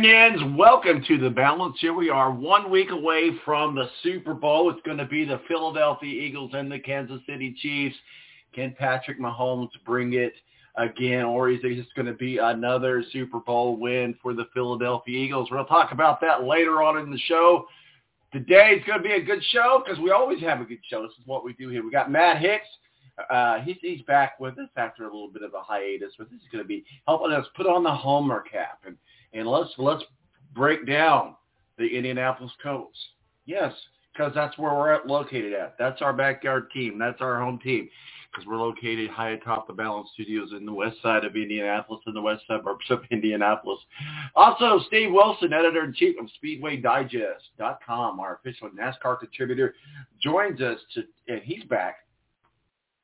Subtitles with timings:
[0.00, 1.76] minions, welcome to the balance.
[1.78, 4.70] Here we are one week away from the Super Bowl.
[4.70, 7.96] It's going to be the Philadelphia Eagles and the Kansas City Chiefs.
[8.54, 10.32] Can Patrick Mahomes bring it
[10.76, 15.18] again, or is it just going to be another Super Bowl win for the Philadelphia
[15.18, 15.50] Eagles?
[15.50, 17.66] We'll talk about that later on in the show.
[18.32, 21.02] Today is going to be a good show because we always have a good show.
[21.02, 21.84] This is what we do here.
[21.84, 22.68] We got Matt Hicks.
[23.28, 26.40] Uh, he's, he's back with us after a little bit of a hiatus, but this
[26.40, 28.96] is going to be helping us put on the Homer cap and,
[29.32, 30.04] and let's let's
[30.54, 31.36] break down
[31.78, 32.98] the Indianapolis Colts.
[33.46, 33.72] Yes,
[34.12, 35.76] because that's where we're at, located at.
[35.78, 36.98] That's our backyard team.
[36.98, 37.88] That's our home team
[38.30, 42.14] because we're located high atop the Balance Studios in the west side of Indianapolis, in
[42.14, 43.80] the west suburbs of Indianapolis.
[44.36, 49.74] Also, Steve Wilson, editor-in-chief of SpeedwayDigest.com, our official NASCAR contributor,
[50.22, 51.96] joins us, to, and he's back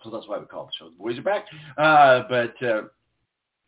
[0.07, 1.47] so that's why we call the show The Boys Are Back.
[1.77, 2.83] Uh, but uh,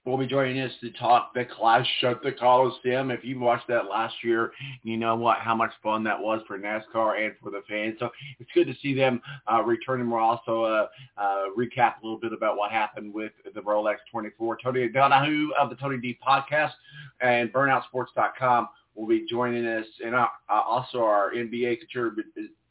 [0.04, 3.10] will be joining us to talk the Clash at the Coliseum.
[3.10, 6.58] If you watched that last year, you know what how much fun that was for
[6.58, 7.96] NASCAR and for the fans.
[7.98, 10.10] So it's good to see them uh, returning.
[10.10, 14.58] We'll also uh, uh, recap a little bit about what happened with the Rolex 24.
[14.62, 16.72] Tony Donahue of the Tony D Podcast
[17.20, 22.28] and BurnoutSports.com will be joining us, and uh, also our NBA contributor,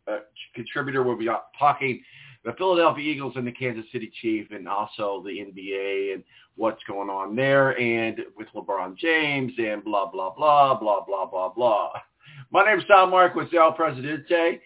[0.07, 0.17] uh,
[0.55, 2.01] contributor will be talking
[2.47, 6.23] the Philadelphia Eagles and the Kansas City Chiefs and also the NBA and
[6.55, 11.49] what's going on there and with LeBron James and blah, blah, blah, blah, blah, blah,
[11.49, 11.91] blah.
[12.51, 14.61] My name is Tom Mark with El Presidente.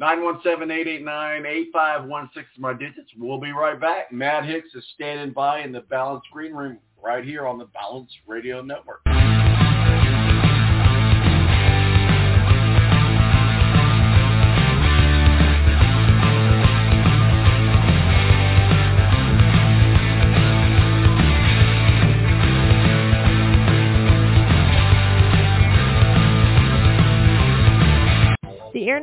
[0.00, 3.10] 917-889-8516 is my digits.
[3.18, 4.12] We'll be right back.
[4.12, 8.12] Matt Hicks is standing by in the Balance Green Room right here on the Balance
[8.28, 9.00] Radio Network.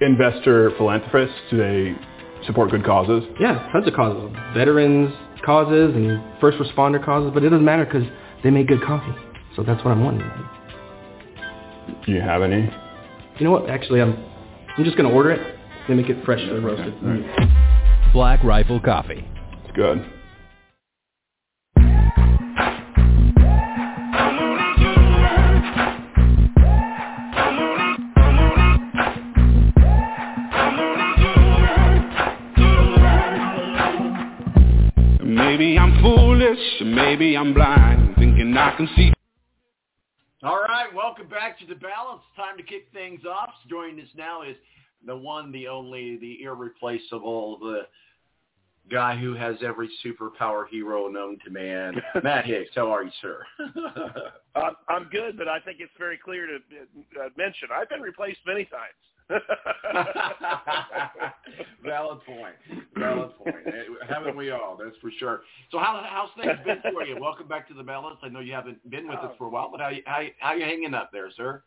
[0.00, 1.36] investor philanthropists?
[1.50, 1.94] Do they
[2.46, 3.24] support good causes?
[3.40, 4.34] Yeah, tons of causes.
[4.54, 5.12] Veterans
[5.44, 8.04] causes and first responder causes, but it doesn't matter because
[8.42, 9.14] they make good coffee.
[9.56, 10.30] So that's what I'm wanting.
[12.06, 12.70] Do you have any?
[13.38, 13.68] You know what?
[13.70, 14.12] Actually, I'm
[14.76, 15.56] I'm just gonna order it.
[15.88, 16.94] They make it fresh and roasted.
[18.12, 19.24] Black Rifle Coffee.
[19.64, 20.04] It's good.
[36.78, 39.12] Foolish, maybe I'm blind, thinking I can see.
[40.42, 42.22] All right, welcome back to the balance.
[42.36, 43.50] Time to kick things off.
[43.68, 44.56] Joining us now is
[45.04, 47.82] the one, the only, the irreplaceable, the
[48.90, 52.00] guy who has every superpower hero known to man.
[52.22, 53.44] Matt Hicks, how are you, sir?
[54.88, 56.56] I'm good, but I think it's very clear to
[57.20, 58.94] uh, mention I've been replaced many times.
[61.84, 62.54] Valid point.
[62.96, 63.56] Valid point.
[64.08, 64.78] Haven't we all?
[64.82, 65.42] That's for sure.
[65.70, 67.20] So how how's things been for you?
[67.20, 68.18] Welcome back to the balance.
[68.22, 70.30] I know you haven't been with us for a while, but how you how you,
[70.40, 71.62] how you hanging up there, sir?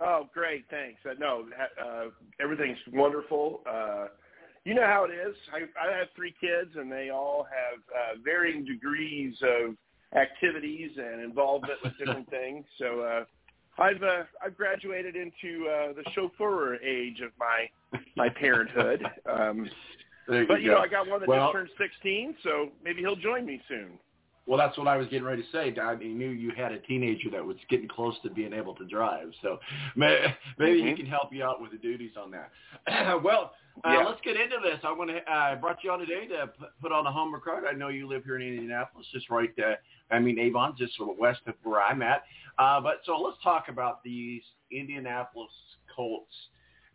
[0.00, 1.00] oh, great, thanks.
[1.08, 1.44] Uh, no,
[1.82, 2.06] uh,
[2.40, 3.62] everything's wonderful.
[3.68, 4.06] Uh,
[4.64, 5.34] you know how it is.
[5.52, 9.76] I, I have three kids, and they all have uh, varying degrees of
[10.16, 12.64] activities and involvement with different things.
[12.78, 13.24] So uh,
[13.78, 19.02] I've uh, I've graduated into uh, the chauffeur age of my my parenthood.
[19.30, 19.68] Um,
[20.28, 20.74] you but you go.
[20.76, 23.98] know, I got one that Well- just turned 16, so maybe he'll join me soon.
[24.46, 25.74] Well, that's what I was getting ready to say.
[25.80, 29.30] I knew you had a teenager that was getting close to being able to drive,
[29.40, 29.58] so
[29.96, 30.96] may, maybe he Mhm.
[30.96, 32.50] can help you out with the duties on that.
[33.24, 33.54] well,
[33.84, 34.04] uh, Yeah.
[34.04, 34.78] let's get into this.
[34.84, 35.30] I want to.
[35.30, 37.64] I brought you on today to p- put on a home record.
[37.66, 39.50] I know you live here in Indianapolis, just right.
[39.58, 39.76] Uh,
[40.10, 42.24] I mean, Avon, just sort of west of where I'm at.
[42.58, 45.52] Uh, but so let's talk about these Indianapolis
[45.96, 46.34] Colts.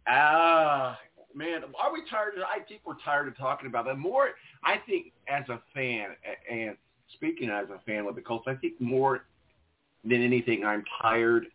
[0.07, 0.99] Ah,
[1.33, 2.35] man, are we tired?
[2.37, 3.97] Of, I think we're tired of talking about that.
[3.97, 4.29] More,
[4.63, 6.15] I think, as a fan,
[6.49, 6.77] and
[7.13, 9.25] speaking as a fan with the Colts, I think more
[10.03, 11.47] than anything, I'm tired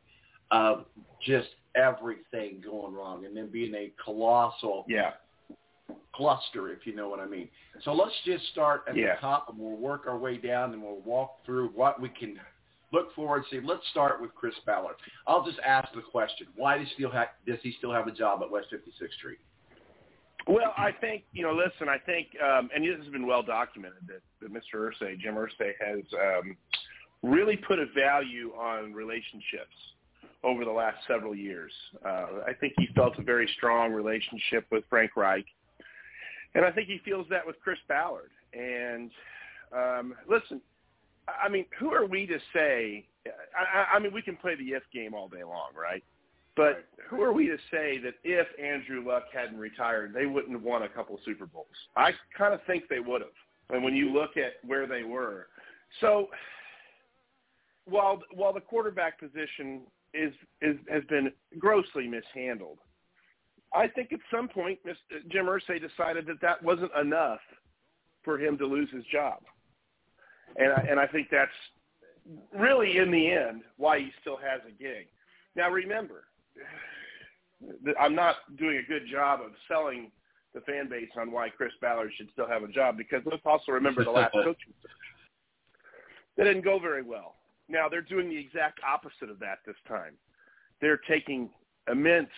[0.50, 0.84] of
[1.24, 5.14] just everything going wrong and then being a colossal Yeah.
[6.12, 7.48] cluster, if you know what I mean.
[7.82, 9.14] So let's just start at Yeah.
[9.14, 12.40] the top and we'll work our way down and we'll walk through what we can
[12.92, 13.60] look forward to.
[13.62, 14.96] Let's start with Chris Ballard.
[15.26, 18.12] I'll just ask the question: Why does he still have, does he still have a
[18.12, 19.38] job at West 56th Street?
[20.46, 21.54] Well, I think you know.
[21.54, 24.74] Listen, I think, um, and this has been well documented that, that Mr.
[24.90, 26.56] Irsay, Jim Irsay, has um,
[27.22, 29.74] really put a value on relationships
[30.42, 31.72] over the last several years.
[32.04, 35.46] Uh, I think he felt a very strong relationship with Frank Reich,
[36.54, 38.30] and I think he feels that with Chris Ballard.
[38.52, 39.10] And
[39.74, 40.60] um, listen,
[41.26, 43.06] I mean, who are we to say?
[43.26, 46.04] I I mean, we can play the if game all day long, right?
[46.56, 50.62] But who are we to say that if Andrew Luck hadn't retired, they wouldn't have
[50.62, 51.66] won a couple Super Bowls?
[51.96, 53.30] I kind of think they would have.
[53.70, 55.48] And when you look at where they were,
[56.00, 56.28] so
[57.86, 62.78] while while the quarterback position is is has been grossly mishandled,
[63.72, 64.78] I think at some point.
[65.28, 67.40] Jim Irsay decided that that wasn't enough
[68.22, 69.40] for him to lose his job,
[70.56, 71.50] and I, and I think that's
[72.56, 75.06] really in the end why he still has a gig.
[75.56, 76.24] Now remember,
[78.00, 80.10] I'm not doing a good job of selling
[80.54, 83.72] the fan base on why Chris Ballard should still have a job because let's also
[83.72, 84.90] remember the last coaching search.
[86.36, 87.36] That didn't go very well.
[87.68, 90.14] Now they're doing the exact opposite of that this time.
[90.80, 91.50] They're taking
[91.90, 92.28] immense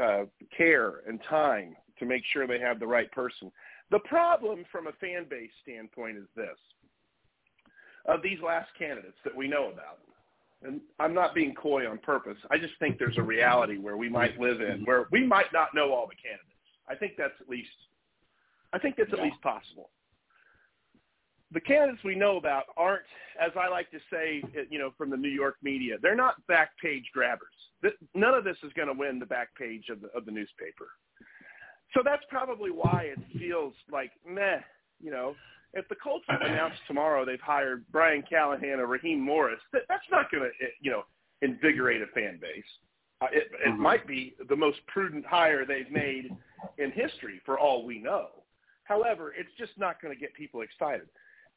[0.00, 0.24] uh,
[0.56, 3.50] care and time to make sure they have the right person.
[3.90, 6.56] The problem from a fan base standpoint is this.
[8.06, 9.98] Of these last candidates that we know about,
[10.62, 12.36] and I'm not being coy on purpose.
[12.50, 15.74] I just think there's a reality where we might live in where we might not
[15.74, 16.46] know all the candidates.
[16.88, 17.70] I think that's at least
[18.72, 19.90] I think that's at least possible.
[21.52, 23.02] The candidates we know about aren't,
[23.40, 26.70] as I like to say, you know, from the New York media, they're not back
[26.80, 27.48] page grabbers.
[28.14, 30.88] None of this is going to win the back page of the of the newspaper.
[31.94, 34.60] So that's probably why it feels like meh,
[35.02, 35.34] you know.
[35.72, 40.30] If the Colts announce tomorrow they've hired Brian Callahan or Raheem Morris, that, that's not
[40.30, 40.50] going to,
[40.80, 41.02] you know,
[41.42, 42.64] invigorate a fan base.
[43.22, 46.34] Uh, it, it might be the most prudent hire they've made
[46.78, 48.28] in history, for all we know.
[48.84, 51.06] However, it's just not going to get people excited.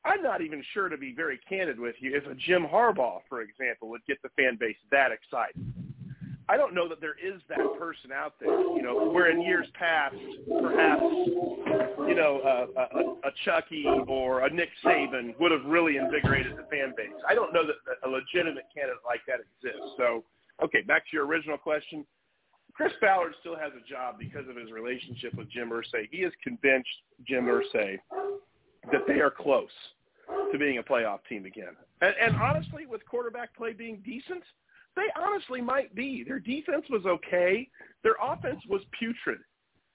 [0.05, 3.41] I'm not even sure, to be very candid with you, if a Jim Harbaugh, for
[3.41, 5.55] example, would get the fan base that excited.
[6.50, 8.50] I don't know that there is that person out there.
[8.50, 10.16] You know, where in years past,
[10.48, 16.54] perhaps, you know, uh, a, a Chucky or a Nick Saban would have really invigorated
[16.58, 17.14] the fan base.
[17.28, 19.94] I don't know that a legitimate candidate like that exists.
[19.98, 20.24] So,
[20.64, 22.06] okay, back to your original question.
[22.74, 26.10] Chris Ballard still has a job because of his relationship with Jim Irsay.
[26.12, 26.90] He has convinced
[27.26, 28.00] Jim Irsay
[28.92, 29.70] that they are close
[30.52, 31.76] to being a playoff team again.
[32.02, 34.44] And, and honestly, with quarterback play being decent,
[34.96, 36.24] they honestly might be.
[36.28, 37.68] Their defense was okay.
[38.04, 39.40] Their offense was putrid.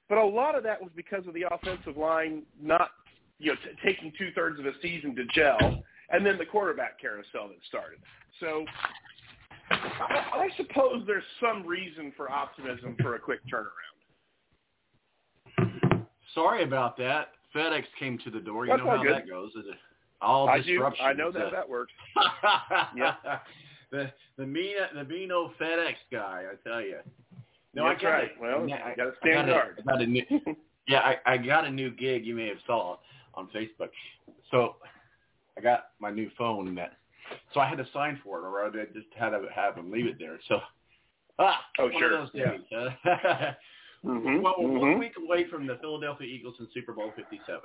[0.08, 2.90] But a lot of that was because of the offensive line not,
[3.38, 6.98] you know, t- taking two thirds of a season to gel, and then the quarterback
[7.00, 7.98] carousel that started.
[8.40, 8.64] So
[9.70, 13.66] I, I suppose there's some reason for optimism for a quick turnaround.
[16.34, 17.32] Sorry about that.
[17.54, 18.64] FedEx came to the door.
[18.64, 19.14] You That's know how good.
[19.14, 19.50] that goes.
[19.50, 19.76] Is it
[20.20, 20.84] all I do.
[21.00, 21.92] I know that that works.
[22.96, 23.14] yeah.
[23.90, 26.98] The the mean the mean old FedEx guy, I tell you.
[27.74, 28.30] No, That's I got right.
[28.36, 29.78] A, Well, I, I got stand a- guard.
[29.80, 30.22] I got a new,
[30.88, 32.24] yeah, I, I got a new gig.
[32.24, 32.96] You may have saw
[33.34, 33.90] on Facebook.
[34.50, 34.76] So
[35.56, 36.96] I got my new phone and that.
[37.52, 40.06] So I had to sign for it, or I just had to have them leave
[40.06, 40.38] it there.
[40.48, 40.60] So
[41.38, 42.14] ah, Oh, sure.
[42.18, 42.60] of those days.
[42.72, 43.52] huh?
[44.04, 44.80] Mhm, Well, we're mhm.
[44.80, 47.60] one week away from the Philadelphia Eagles in Super Bowl 57.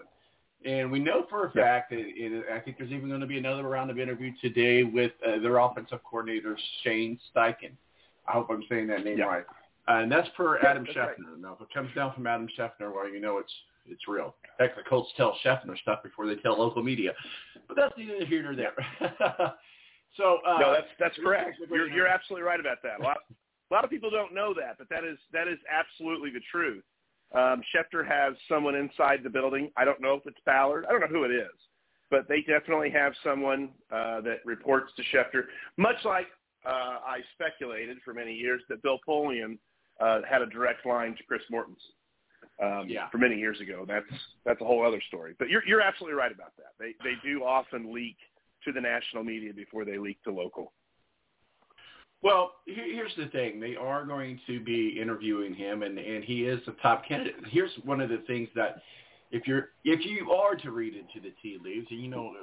[0.65, 3.38] And we know for a fact that it, I think there's even going to be
[3.38, 7.72] another round of interview today with uh, their offensive coordinator, Shane Steichen.
[8.27, 9.25] I hope I'm saying that name Yeah.
[9.25, 9.46] right.
[9.88, 11.08] Uh, and that's per Yeah, Adam that's Schefter.
[11.08, 11.39] right.
[11.41, 13.51] Now, if it comes down from Adam Schefter, well, you know it's
[13.86, 14.34] it's real.
[14.58, 17.12] Heck, the Colts tell Schefter stuff before they tell local media.
[17.67, 18.74] But that's neither here nor there.
[20.17, 21.58] so uh, no, that's that's correct.
[21.70, 23.01] You're you're absolutely right about that.
[23.01, 26.29] A lot a lot of people don't know that, but that is that is absolutely
[26.29, 26.84] the truth.
[27.34, 29.72] Um, Schefter has someone inside the building.
[29.75, 30.86] I don't know if it's Ballard.
[30.88, 31.52] I don't know who it is,
[32.12, 35.46] but they definitely have someone uh, that reports to Schefter.
[35.78, 36.28] Much like
[36.66, 39.58] uh, I speculated for many years that Bill Polian
[40.00, 41.82] uh, had a direct line to Chris Mortensen's
[42.62, 43.10] um, Yeah.
[43.10, 43.86] for many years ago.
[43.88, 44.06] That's
[44.46, 45.34] that's a whole other story.
[45.40, 46.74] But you're you're absolutely right about that.
[46.80, 48.18] They they do often leak
[48.66, 50.72] to the national media before they leak to local.
[52.24, 56.46] Well, here, here's the thing: they are going to be interviewing him, and and he
[56.46, 57.36] is a top candidate.
[57.50, 58.82] Here's one of the things that,
[59.32, 62.34] if you're if you are to read into the tea leaves, and you know,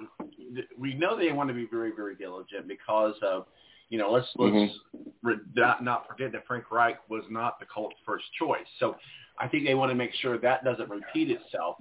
[0.79, 3.47] we know they want to be very very diligent because of,
[3.89, 4.73] you know, let's let's
[5.23, 8.67] re- not not forget that Frank Reich was not the Colts' first choice.
[8.81, 8.97] So,
[9.39, 11.77] I think they want to make sure that doesn't repeat itself.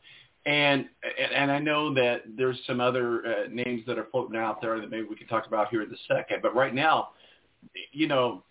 [0.46, 4.62] And and, and I know that there's some other uh, names that are floating out
[4.62, 6.42] there that maybe we can talk about here in a second.
[6.42, 7.10] But right now
[7.92, 8.44] you know,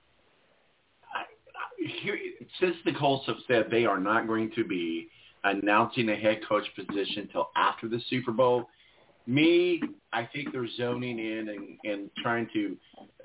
[2.61, 5.09] since the Colts have said they are not going to be
[5.45, 8.69] announcing a head coach position until after the Super Bowl,
[9.29, 12.77] me, I think they're zoning in and, and trying to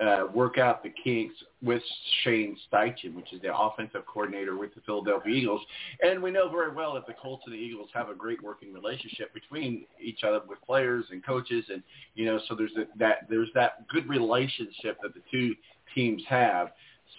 [0.06, 1.82] uh, work out the kinks with
[2.24, 5.62] Shane Steichen, which is the offensive coordinator with the Philadelphia Eagles.
[6.02, 8.74] And we know very well that the Colts and the Eagles have a great working
[8.74, 11.82] relationship between each other with players and coaches, and
[12.16, 15.56] you know, so there's a, that there's that good relationship that the two
[15.94, 16.70] teams have.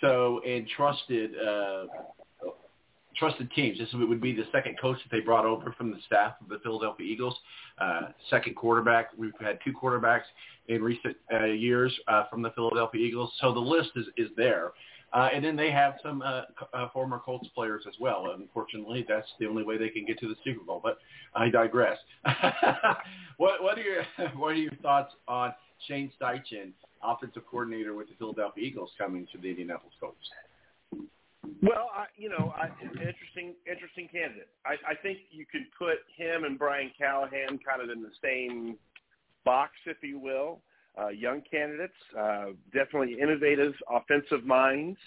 [0.01, 1.85] So, and trusted uh,
[3.17, 3.79] trusted teams.
[3.79, 6.59] This would be the second coach that they brought over from the staff of the
[6.63, 7.35] Philadelphia Eagles.
[7.79, 9.11] Uh, second quarterback.
[9.17, 10.25] We've had two quarterbacks
[10.69, 13.33] in recent uh, years uh, from the Philadelphia Eagles.
[13.41, 14.73] So the list is, is there.
[15.13, 16.43] Uh, and then they have some uh,
[16.73, 18.35] uh, former Colts players as well.
[18.37, 20.81] Unfortunately, that's the only way they can get to the Super Bowl.
[20.83, 20.99] But
[21.37, 21.99] I digress.
[23.37, 24.03] what, what are your
[24.37, 25.55] what are your thoughts on
[25.87, 26.73] Shane Steichen,
[27.05, 30.17] offensive coordinator with the Philadelphia Eagles, coming to the Indianapolis Colts?
[31.63, 34.49] Well, I, you know, I, interesting, interesting candidate.
[34.65, 38.77] I, I think you could put him and Brian Callahan kind of in the same
[39.45, 40.61] box, if you will.
[40.97, 44.99] Uh, young candidates, uh, definitely innovative offensive minds.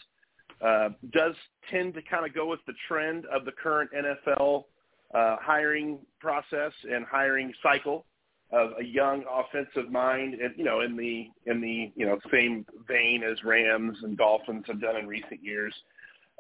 [0.62, 1.36] Uh, does
[1.72, 4.66] tend to kind of go with the trend of the current NFL
[5.14, 8.06] uh, hiring process and hiring cycle
[8.52, 12.66] of a young offensive mind, and you know, in the in the you know same
[12.88, 15.74] vein as Rams and Dolphins have done in recent years.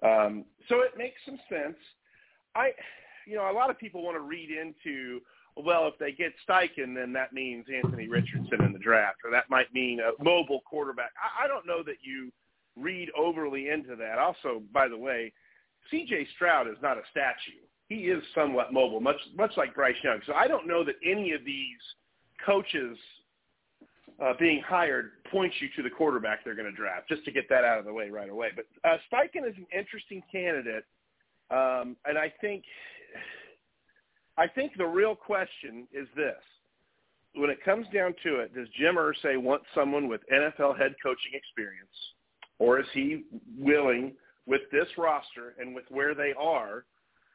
[0.03, 1.77] Um, so it makes some sense.
[2.55, 2.71] I,
[3.25, 5.19] you know, a lot of people want to read into,
[5.55, 9.49] well, if they get Steichen, then that means Anthony Richardson in the draft, or that
[9.49, 11.11] might mean a mobile quarterback.
[11.17, 12.31] I, I don't know that you
[12.77, 14.17] read overly into that.
[14.17, 15.33] Also, by the way,
[15.91, 16.27] C.J.
[16.35, 17.66] Stroud is not a statue.
[17.89, 20.19] He is somewhat mobile, much much like Bryce Young.
[20.25, 21.77] So I don't know that any of these
[22.45, 22.97] coaches
[24.23, 27.47] uh, being hired points you to the quarterback they're going to draft, just to get
[27.49, 28.49] that out of the way right away.
[28.55, 30.85] But uh, Steichen is an interesting candidate,
[31.51, 32.63] um, and I think
[34.37, 36.35] I think the real question is this:
[37.35, 41.33] when it comes down to it, does Jim Irsay want someone with NFL head coaching
[41.33, 41.87] experience,
[42.59, 43.23] or is he
[43.57, 44.13] willing
[44.45, 46.85] with this roster and with where they are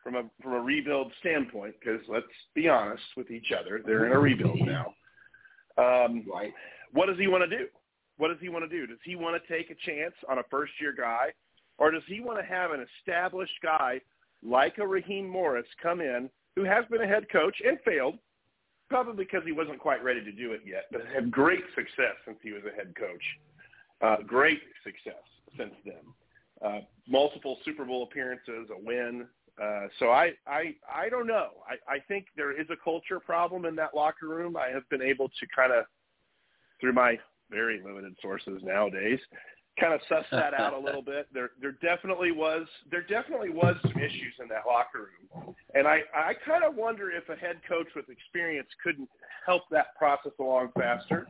[0.02, 1.74] from a from a rebuild standpoint?
[1.80, 4.94] Because let's be honest with each other, they're in a rebuild now.
[5.78, 6.52] Um, right.
[6.92, 7.66] What does he want to do?
[8.18, 8.86] What does he want to do?
[8.86, 11.32] Does he want to take a chance on a first year guy,
[11.78, 14.00] or does he want to have an established guy
[14.42, 18.18] like a Raheem Morris come in who has been a head coach and failed,
[18.88, 22.36] probably because he wasn't quite ready to do it yet, but had great success since
[22.42, 23.22] he was a head coach.
[24.02, 25.22] Uh, great success
[25.56, 25.94] since then.
[26.64, 29.26] Uh, multiple Super Bowl appearances, a win.
[29.62, 31.48] Uh, so I, I, I don't know.
[31.68, 34.56] I, I think there is a culture problem in that locker room.
[34.56, 35.84] I have been able to kind of,
[36.80, 37.16] through my
[37.50, 39.20] very limited sources nowadays,
[39.78, 41.28] kind of suss that out a little bit.
[41.32, 46.00] There, there definitely was, there definitely was some issues in that locker room, and I,
[46.14, 49.08] I kind of wonder if a head coach with experience couldn't
[49.46, 51.28] help that process along faster.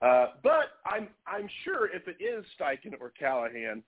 [0.00, 3.82] Uh, but I'm, I'm sure if it is Steichen or Callahan,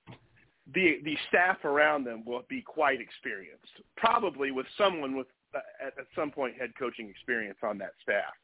[0.75, 5.99] the the staff around them will be quite experienced, probably with someone with uh, at,
[5.99, 8.35] at some point head coaching experience on that staff.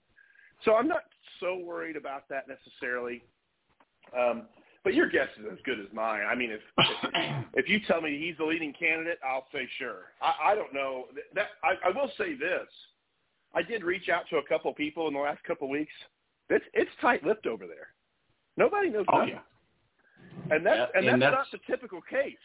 [0.65, 1.05] So I'm not
[1.41, 3.23] so worried about that necessarily.
[4.17, 4.43] Um,
[4.85, 6.23] but your guess is as good as mine.
[6.29, 10.13] I mean, if if, if you tell me he's the leading candidate, I'll say sure.
[10.21, 11.47] I, I don't know that.
[11.63, 12.69] I, I will say this:
[13.55, 15.93] I did reach out to a couple people in the last couple of weeks.
[16.51, 17.89] It's it's tight-lipped over there.
[18.57, 19.35] Nobody knows oh, nothing.
[19.35, 19.41] Yeah.
[20.51, 22.37] And that's and, and that's, that's- not the typical case.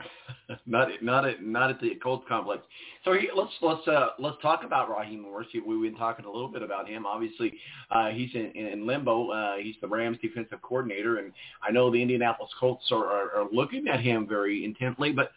[0.66, 2.62] not not at not at the Colts complex.
[3.04, 5.48] So let's let's uh, let's talk about Raheem Morris.
[5.54, 7.06] We've been talking a little bit about him.
[7.06, 7.54] Obviously,
[7.90, 9.30] uh, he's in, in limbo.
[9.30, 13.48] Uh, he's the Rams defensive coordinator, and I know the Indianapolis Colts are, are, are
[13.52, 15.32] looking at him very intently, but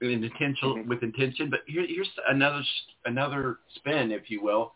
[0.00, 1.48] in intention with intention.
[1.50, 2.62] But here, here's another
[3.04, 4.72] another spin, if you will.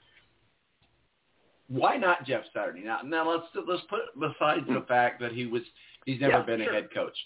[1.69, 2.85] Why not Jeff Saturday?
[2.85, 5.63] Now, now let's let's put besides the fact that he was
[6.07, 6.73] he's never Yeah, been sure.
[6.73, 7.17] a head coach.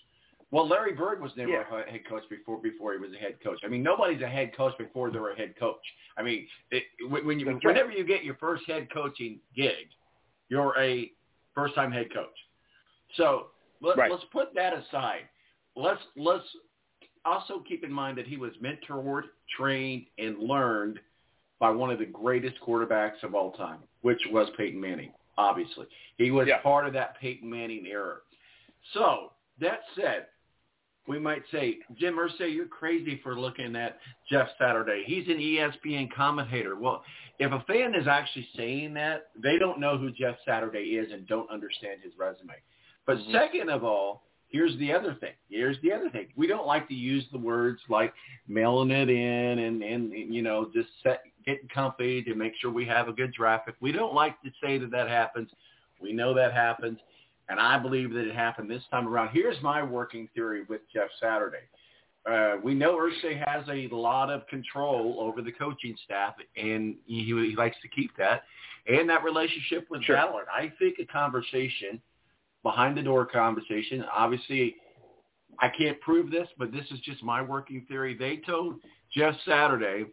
[0.50, 1.72] Well, Larry Bird was never Yeah.
[1.86, 3.60] a head coach before before he was a head coach.
[3.62, 5.84] I mean, nobody's a head coach before they're a head coach.
[6.16, 7.66] I mean, it, when you That's right.
[7.66, 9.88] whenever you get your first head coaching gig,
[10.48, 11.12] you're a
[11.54, 12.36] first time head coach.
[13.14, 14.10] So let, Right.
[14.10, 15.28] let's put that aside.
[15.76, 16.56] Let's let's
[17.24, 20.98] also keep in mind that he was mentored, trained, and learned
[21.60, 25.12] by one of the greatest quarterbacks of all time, which was Peyton Manning.
[25.38, 26.58] Obviously, he was Yeah.
[26.58, 28.20] part of that Peyton Manning era.
[28.94, 30.26] So that said,
[31.06, 33.98] we might say, Jim Irsay, you're crazy for looking at
[34.30, 35.02] Jeff Saturday.
[35.06, 36.76] He's an ESPN commentator.
[36.76, 37.02] Well,
[37.38, 41.26] if a fan is actually saying that, they don't know who Jeff Saturday is and
[41.26, 42.54] don't understand his resume.
[43.06, 43.32] But Mhm.
[43.32, 45.34] second of all, here's the other thing.
[45.48, 46.32] Here's the other thing.
[46.36, 48.12] We don't like to use the words like
[48.46, 52.84] mailing it in and, and you know, just set, getting comfy to make sure we
[52.84, 53.74] have a good traffic.
[53.80, 55.50] We don't like to say that that happens.
[56.00, 56.98] We know that happens.
[57.50, 59.30] And I believe that it happened this time around.
[59.32, 61.64] Here's my working theory with Jeff Saturday.
[62.30, 67.24] Uh, we know Irsay has a lot of control over the coaching staff, and he,
[67.24, 68.44] he likes to keep that.
[68.86, 70.16] And that relationship with Sure.
[70.16, 70.46] Ballard.
[70.54, 72.00] I think a conversation,
[72.62, 74.76] behind the door conversation, obviously
[75.58, 78.16] I can't prove this, but this is just my working theory.
[78.16, 78.76] They told
[79.12, 80.04] Jeff Saturday,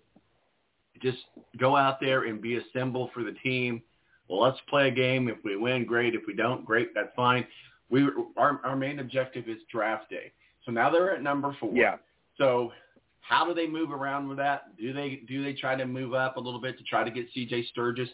[1.02, 1.20] just
[1.60, 3.84] go out there and be a symbol for the team.
[4.28, 5.30] Well, let's play a game.
[5.30, 6.16] If we win, great.
[6.16, 6.94] If we don't, great.
[6.94, 7.46] That's fine.
[7.90, 10.32] We our our main objective is draft day.
[10.66, 11.74] So now they're at number four.
[11.74, 11.96] Yeah.
[12.38, 12.72] So
[13.22, 14.78] how do they move around with that?
[14.78, 17.28] Do they do they try to move up a little bit to try to get
[17.34, 17.68] C.J.
[17.72, 18.10] Sturgis?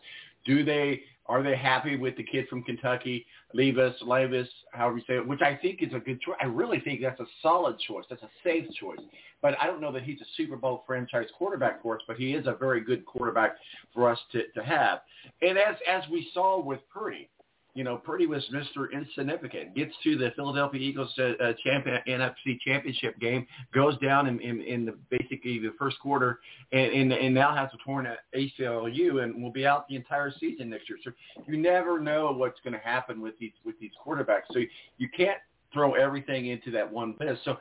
[0.45, 5.15] Do they are they happy with the kid from Kentucky, Levis, Levis, however you say
[5.15, 5.27] it?
[5.27, 6.36] Which I think is a good choice.
[6.41, 8.03] I really think that's a solid choice.
[8.09, 8.99] That's a safe choice.
[9.41, 12.33] But I don't know that he's a Super Bowl franchise quarterback for us, but he
[12.33, 13.55] is a very good quarterback
[13.93, 14.99] for us to, to have.
[15.41, 17.29] And as as we saw with Purdy,
[17.75, 18.91] you know, Purdy was Mr.
[18.91, 19.75] Insignificant.
[19.75, 24.62] Gets to the Philadelphia Eagles uh, uh, champion, NFC championship game, goes down in, in,
[24.62, 26.39] in the basically the first quarter,
[26.71, 30.69] and, and and now has a torn ACLU and will be out the entire season
[30.69, 30.99] next year.
[31.03, 31.12] So
[31.47, 34.43] you never know what's going to happen with these with these quarterbacks.
[34.51, 34.59] So
[34.99, 35.39] you can't
[35.73, 37.41] throw everything into that one list.
[37.43, 37.57] So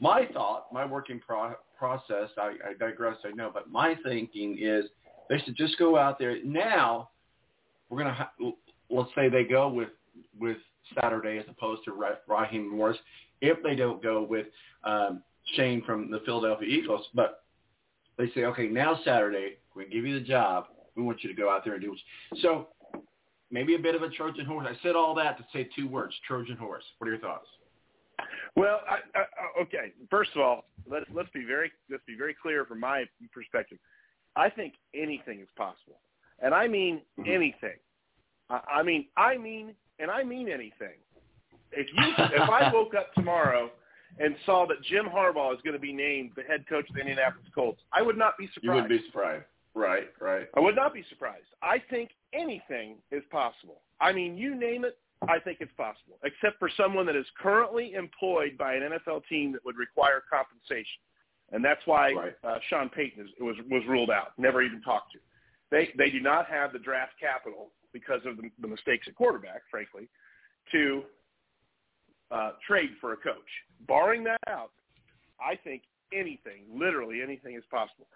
[0.00, 4.84] my thought, my working pro- process, I, I digress, I know, but my thinking is
[5.30, 7.08] they should just go out there now.
[7.88, 8.52] We're gonna ha-
[8.90, 9.88] let's say they go with
[10.38, 10.58] with
[11.00, 12.96] Saturday as opposed to Ra- Raheem Morris.
[13.40, 14.46] If they don't go with
[14.84, 15.22] um,
[15.54, 17.44] Shane from the Philadelphia Eagles, but
[18.16, 20.66] they say, okay, now Saturday we give you the job.
[20.96, 22.40] We want you to go out there and do it.
[22.40, 22.68] So
[23.50, 24.66] maybe a bit of a Trojan horse.
[24.68, 26.84] I said all that to say two words: Trojan horse.
[26.98, 27.46] What are your thoughts?
[28.54, 29.92] Well, I, I, okay.
[30.10, 33.78] First of all, let's let's be very let's be very clear from my perspective.
[34.34, 36.00] I think anything is possible,
[36.40, 37.76] and I mean anything.
[38.50, 40.98] I, I mean I mean and I mean anything.
[41.72, 43.70] If you if I woke up tomorrow
[44.18, 47.00] and saw that Jim Harbaugh is going to be named the head coach of the
[47.00, 48.64] Indianapolis Colts, I would not be surprised.
[48.64, 49.44] You wouldn't be surprised.
[49.74, 50.46] Right, right.
[50.56, 51.44] I would not be surprised.
[51.62, 53.82] I think anything is possible.
[54.00, 54.96] I mean, you name it,
[55.28, 59.52] I think it's possible, except for someone that is currently employed by an NFL team
[59.52, 61.00] that would require compensation,
[61.52, 62.34] and that's why Right.
[62.42, 65.18] uh, Sean Payton is, was was ruled out, never even talked to.
[65.70, 69.62] They they do not have the draft capital because of the, the mistakes at quarterback,
[69.70, 70.08] frankly,
[70.72, 71.02] to
[72.30, 73.36] uh, trade for a coach.
[73.86, 74.70] Barring that out,
[75.40, 78.06] I think anything, literally anything, is possible.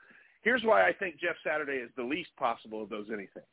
[0.42, 3.44] Here's why I think Jeff Saturday is the least possible of those anythings.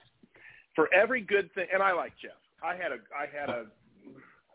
[0.75, 2.39] For every good thing, and I like Jeff.
[2.63, 3.65] I had a, I had a,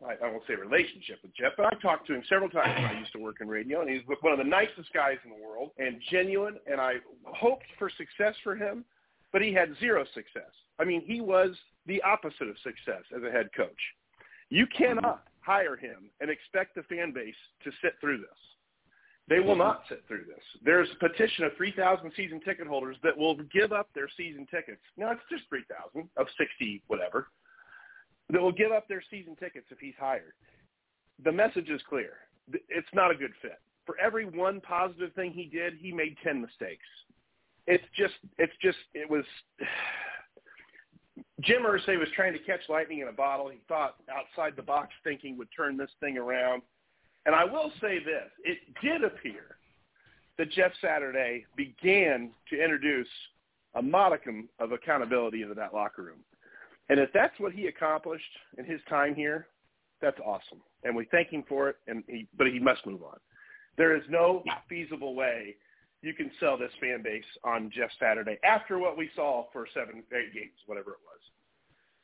[0.04, 2.86] I I won't say relationship with Jeff, but I talked to him several times when
[2.86, 5.44] I used to work in radio, and he's one of the nicest guys in the
[5.44, 6.56] world and genuine.
[6.70, 6.94] And I
[7.24, 8.84] hoped for success for him,
[9.32, 10.50] but he had zero success.
[10.78, 11.50] I mean, he was
[11.86, 13.70] the opposite of success as a head coach.
[14.50, 18.28] You cannot hire him and expect the fan base to sit through this.
[19.28, 20.42] They will not sit through this.
[20.64, 24.82] There's a petition of 3,000 season ticket holders that will give up their season tickets.
[24.96, 27.28] Now, it's just 3,000 of 60 whatever
[28.30, 30.32] that will give up their season tickets if he's hired.
[31.24, 32.14] The message is clear.
[32.68, 33.60] It's not a good fit.
[33.86, 36.86] For every one positive thing he did, he made 10 mistakes.
[37.66, 39.24] It's just, it's just, it was,
[41.40, 43.48] Jim Irsay was trying to catch lightning in a bottle.
[43.48, 46.62] He thought outside the box thinking would turn this thing around.
[47.26, 49.56] And I will say this, it did appear
[50.38, 53.08] that Jeff Saturday began to introduce
[53.74, 56.20] a modicum of accountability into that locker room.
[56.88, 58.24] And if that's what he accomplished
[58.58, 59.46] in his time here,
[60.00, 60.60] that's awesome.
[60.84, 63.18] And we thank him for it, and he, but he must move on.
[63.76, 65.56] There is no feasible way
[66.02, 70.02] you can sell this fan base on Jeff Saturday after what we saw for seven,
[70.12, 71.20] eight games, whatever it was.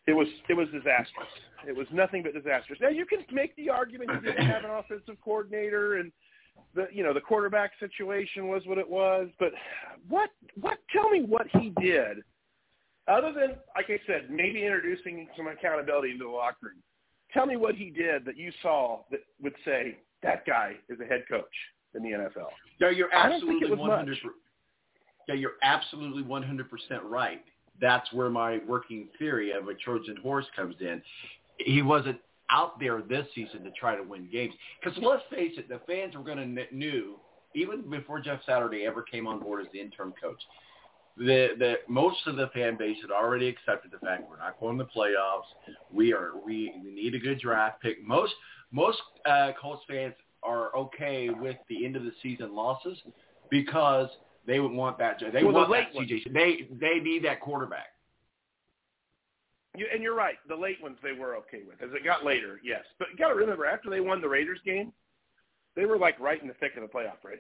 [0.07, 1.29] It was it was disastrous.
[1.67, 2.79] It was nothing but disastrous.
[2.81, 6.11] Now you can make the argument you didn't have an offensive coordinator and
[6.75, 9.53] the you know the quarterback situation was what it was, but
[10.09, 12.19] what what tell me what he did
[13.07, 16.83] other than like I said maybe introducing some accountability into the locker room.
[17.35, 21.05] Tell me what he did that you saw that would say that guy is a
[21.05, 21.45] head coach
[21.95, 22.49] in the NFL.
[22.81, 23.99] No, you're I don't think it absolutely was one much.
[23.99, 24.19] hundred.
[25.29, 27.45] Yeah, you're absolutely one hundred percent right.
[27.81, 31.01] That's where my working theory of a Trojan horse comes in.
[31.59, 32.19] He wasn't
[32.51, 34.55] out there this season to try to win games.
[34.83, 37.17] Because let's face it, the fans were going to knew
[37.55, 40.41] even before Jeff Saturday ever came on board as the interim coach.
[41.17, 44.79] The the most of the fan base had already accepted the fact we're not going
[44.79, 45.49] to the playoffs.
[45.93, 48.05] We are we, we need a good draft pick.
[48.07, 48.33] Most
[48.71, 52.99] most uh, Colts fans are okay with the end of the season losses
[53.51, 54.09] because
[54.47, 55.21] they would want that.
[55.21, 56.33] They Well, the want late that CJ.
[56.33, 57.89] They they need that quarterback.
[59.77, 60.37] You, and you're right.
[60.49, 61.81] The late ones they were okay with.
[61.83, 62.83] As it got later, yes.
[62.99, 64.93] But you got to remember, after they won the Raiders game,
[65.77, 67.39] they were like right in the thick of the playoff race.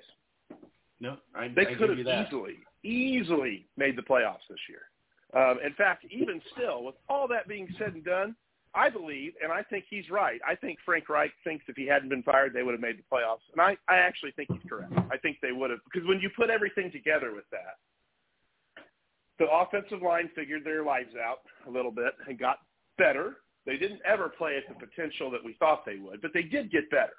[1.01, 4.83] No, I, They I could have easily, easily made the playoffs this year.
[5.35, 8.35] Um, in fact, even still, with all that being said and done,
[8.75, 10.41] I believe, and I think he's right.
[10.47, 13.03] I think Frank Reich thinks if he hadn't been fired, they would have made the
[13.13, 13.47] playoffs.
[13.53, 14.93] And I, I actually think he's correct.
[15.11, 17.77] I think they would have because when you put everything together with that,
[19.39, 22.59] the offensive line figured their lives out a little bit and got
[22.99, 23.37] better.
[23.67, 26.71] They didn't ever play at the potential that we thought they would, but they did
[26.71, 27.13] get better.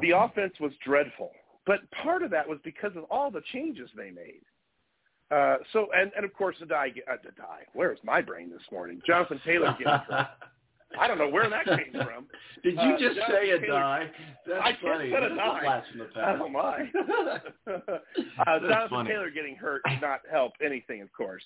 [0.00, 1.32] The offense was dreadful,
[1.66, 4.42] but part of that was because of all the changes they made.
[5.30, 7.62] Uh, so, and, and of course, the die, uh, the die.
[7.72, 9.00] Where's my brain this morning?
[9.06, 10.26] Jonathan Taylor getting hurt.
[11.00, 12.26] I don't know where that came from.
[12.62, 14.10] Did you Uh, just say a Taylor- die?
[14.46, 15.10] That's I just funny.
[15.10, 15.60] said a die.
[15.62, 16.40] flash from the past.
[16.44, 16.90] Oh my!
[18.46, 19.10] uh, Jonathan funny.
[19.10, 21.42] Taylor getting hurt did not help anything, of course.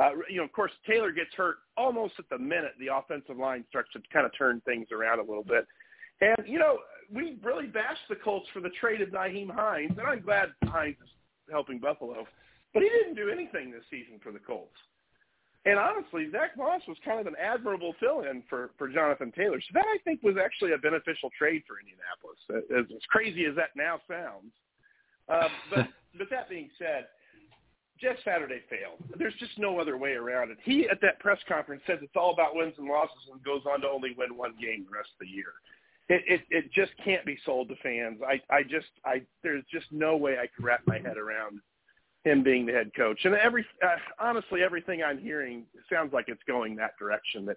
[0.00, 3.64] Uh, you know, of course, Taylor gets hurt almost at the minute the offensive line
[3.68, 5.66] starts to kind of turn things around a little bit.
[6.22, 6.78] And you know,
[7.12, 10.96] we really bashed the Colts for the trade of Nyheim Hines, and I'm glad Hines
[11.02, 11.10] is
[11.50, 12.26] helping Buffalo,
[12.74, 14.76] but he didn't do anything this season for the Colts.
[15.64, 19.60] And honestly, Zach Moss was kind of an admirable fill-in for, for Jonathan Taylor.
[19.60, 23.56] So that I think was actually a beneficial trade for Indianapolis, as, as crazy as
[23.56, 24.52] that now sounds.
[25.28, 25.86] Uh, but
[26.18, 27.06] but that being said,
[28.00, 29.02] Jeff Saturday failed.
[29.18, 30.58] There's just no other way around it.
[30.64, 33.80] He at that press conference says it's all about wins and losses and goes on
[33.82, 35.52] to only win one game the rest of the year.
[36.08, 38.20] It it, it just can't be sold to fans.
[38.22, 41.60] I I just I there's just no way I could wrap my head around
[42.24, 43.20] him being the head coach.
[43.24, 47.46] And every uh, honestly, everything I'm hearing sounds like it's going that direction.
[47.46, 47.56] That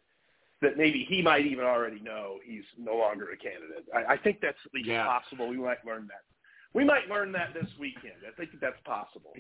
[0.62, 3.86] that maybe he might even already know he's no longer a candidate.
[3.96, 5.06] I, I think that's at least Yeah.
[5.06, 5.48] possible.
[5.48, 6.22] We might learn that.
[6.74, 8.14] We might learn that this weekend.
[8.28, 9.34] I think that that's possible.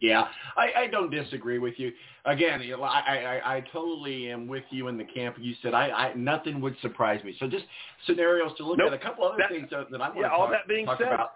[0.00, 1.92] Yeah, I, I don't disagree with you.
[2.24, 5.36] Again, I, I, I totally am with you in the camp.
[5.38, 7.36] You said I, I nothing would surprise me.
[7.38, 7.64] So just
[8.06, 8.92] scenarios to look nope.
[8.92, 8.94] at.
[8.94, 10.98] A couple other that, things that, that I want yeah, to all that being talk
[10.98, 11.32] said, about.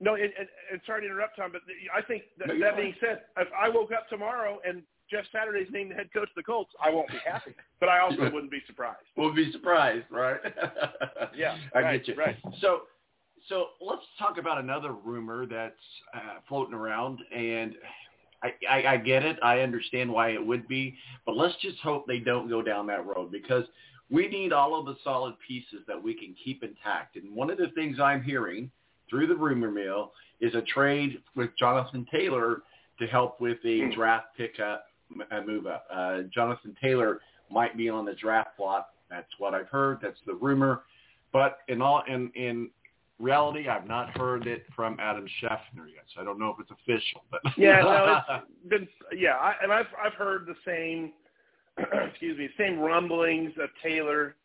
[0.00, 1.62] No, and, and, and sorry to interrupt, Tom, but
[1.94, 5.66] I think that, no, that being said, if I woke up tomorrow and Jeff Saturday's
[5.72, 8.50] named the head coach of the Colts, I won't be happy, but I also wouldn't
[8.50, 8.98] be surprised.
[9.16, 10.38] Would be surprised, right?
[11.36, 12.20] yeah, I right, get you.
[12.20, 12.36] Right.
[12.60, 12.82] So,
[13.48, 15.74] so let's talk about another rumor that's
[16.14, 17.74] uh, floating around, and
[18.42, 19.36] I, I, I get it.
[19.42, 23.04] I understand why it would be, but let's just hope they don't go down that
[23.04, 23.64] road because
[24.10, 27.16] we need all of the solid pieces that we can keep intact.
[27.16, 28.70] And one of the things I'm hearing
[29.08, 32.62] through the rumor mill is a trade with Jonathan Taylor
[32.98, 33.90] to help with a Hmm.
[33.90, 34.86] draft pick up,
[35.30, 35.86] uh, move up.
[35.90, 38.88] Uh, Jonathan Taylor might be on the draft plot.
[39.10, 40.00] That's what I've heard.
[40.02, 40.82] That's the rumor.
[41.32, 42.70] But in all in in
[43.18, 46.70] reality, I've not heard it from Adam Schefter yet, so I don't know if it's
[46.70, 47.24] official.
[47.30, 51.12] But Yeah, no, it's been yeah, I, and I've I've heard the same,
[52.10, 54.36] excuse me, same rumblings of Taylor,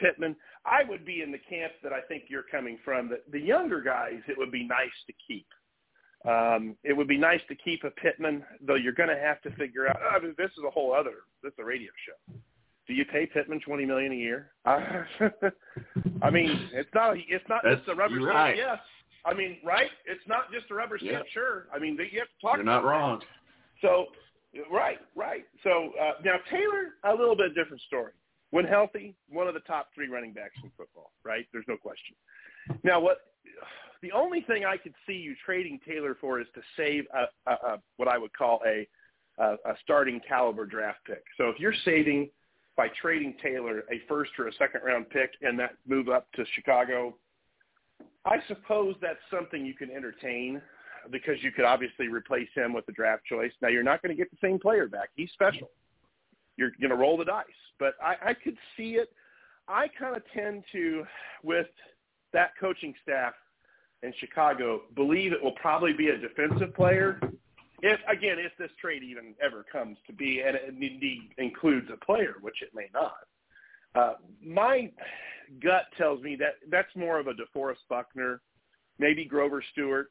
[0.00, 0.36] Pittman.
[0.66, 3.08] I would be in the camp that I think you're coming from.
[3.10, 5.46] That the younger guys, it would be nice to keep.
[6.28, 9.50] Um, it would be nice to keep a Pittman, though you're going to have to
[9.52, 9.98] figure out.
[10.10, 11.14] I mean, this is a whole other.
[11.42, 12.34] This is a radio show.
[12.88, 14.50] Do you pay Pittman twenty million a year?
[14.64, 14.80] Uh,
[16.22, 17.16] I mean, it's not.
[17.18, 18.34] It's not That's- just a rubber stamp.
[18.34, 18.56] right.
[18.56, 18.78] Yes.
[19.24, 19.90] I mean, right?
[20.06, 21.12] It's not just a rubber stamp.
[21.12, 21.32] Yeah.
[21.34, 21.66] Sure.
[21.74, 22.56] I mean, you have to talk.
[22.56, 22.88] You're not that.
[22.88, 23.20] wrong.
[23.82, 24.06] So,
[24.72, 25.44] right, right.
[25.62, 28.12] So uh, now Taylor, a little bit different story.
[28.50, 31.12] When healthy, one of the top three running backs in football.
[31.24, 31.46] Right?
[31.52, 32.16] There's no question.
[32.82, 33.18] Now, what
[34.02, 37.54] the only thing I could see you trading Taylor for is to save a, a,
[37.54, 38.86] a what I would call a,
[39.38, 41.22] a a starting caliber draft pick.
[41.36, 42.30] So if you're saving
[42.76, 46.44] by trading Taylor a first or a second round pick and that move up to
[46.54, 47.14] Chicago,
[48.24, 50.62] I suppose that's something you can entertain
[51.10, 53.52] because you could obviously replace him with a draft choice.
[53.60, 55.08] Now you're not going to get the same player back.
[55.16, 55.70] He's special.
[56.58, 57.46] You're going to roll the dice,
[57.78, 59.08] but I, I could see it.
[59.68, 61.04] I kind of tend to,
[61.42, 61.68] with
[62.32, 63.32] that coaching staff
[64.02, 67.20] in Chicago, believe it will probably be a defensive player.
[67.80, 72.04] If again, if this trade even ever comes to be, and it indeed includes a
[72.04, 73.14] player, which it may not.
[73.94, 74.90] Uh, my
[75.62, 78.40] gut tells me that that's more of a DeForest Buckner,
[78.98, 80.08] maybe Grover Stewart,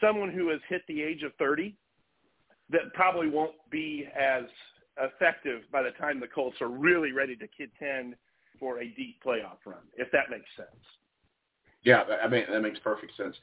[0.00, 1.76] someone who has hit the age of 30
[2.70, 4.44] that probably won't be as
[5.00, 8.14] effective by the time the Colts are really ready to contend
[8.58, 10.68] for a deep playoff run, if that makes sense.
[11.82, 13.34] Yeah, I mean that makes perfect sense.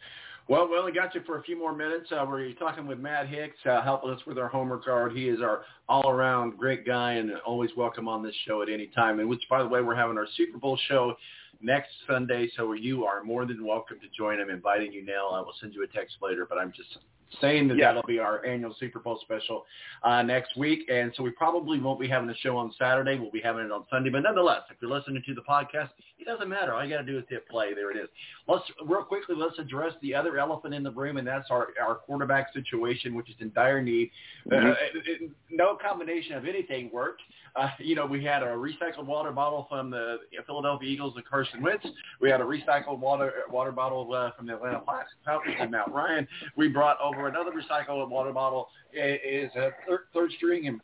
[0.47, 2.09] Well, we only got you for a few more minutes.
[2.09, 5.11] Uh, we're talking with Matt Hicks, uh, helping us with our homework card.
[5.11, 9.19] He is our all-around great guy and always welcome on this show at any time.
[9.19, 11.15] And which, by the way, we're having our Super Bowl show
[11.59, 14.39] next Sunday, so you are more than welcome to join.
[14.39, 15.29] I'm inviting you now.
[15.31, 16.97] I will send you a text later, but I'm just
[17.41, 17.87] saying that Yeah.
[17.87, 19.65] that'll be our annual Super Bowl special
[20.03, 20.89] uh, next week.
[20.91, 23.19] And so we probably won't be having a show on Saturday.
[23.19, 24.09] We'll be having it on Sunday.
[24.09, 26.73] But nonetheless, if you're listening to the podcast, it doesn't matter.
[26.73, 27.73] All you got to do is hit play.
[27.73, 28.09] There it is.
[28.47, 29.35] Let's real quickly.
[29.35, 33.29] Let's address the other elephant in the room, and that's our our quarterback situation, which
[33.29, 34.09] is in dire need.
[34.47, 34.71] Mhm.
[34.71, 37.21] Uh, it- it- no combination of anything worked.
[37.55, 41.61] Uh, you know, we had a recycled water bottle from the Philadelphia Eagles and Carson
[41.61, 41.85] Wentz.
[42.21, 44.81] We had a recycled water water bottle uh, from the Atlanta
[45.25, 46.27] Falcons and Matt Ryan.
[46.55, 48.69] We brought over another recycled water bottle.
[48.93, 50.79] Is a third, third string and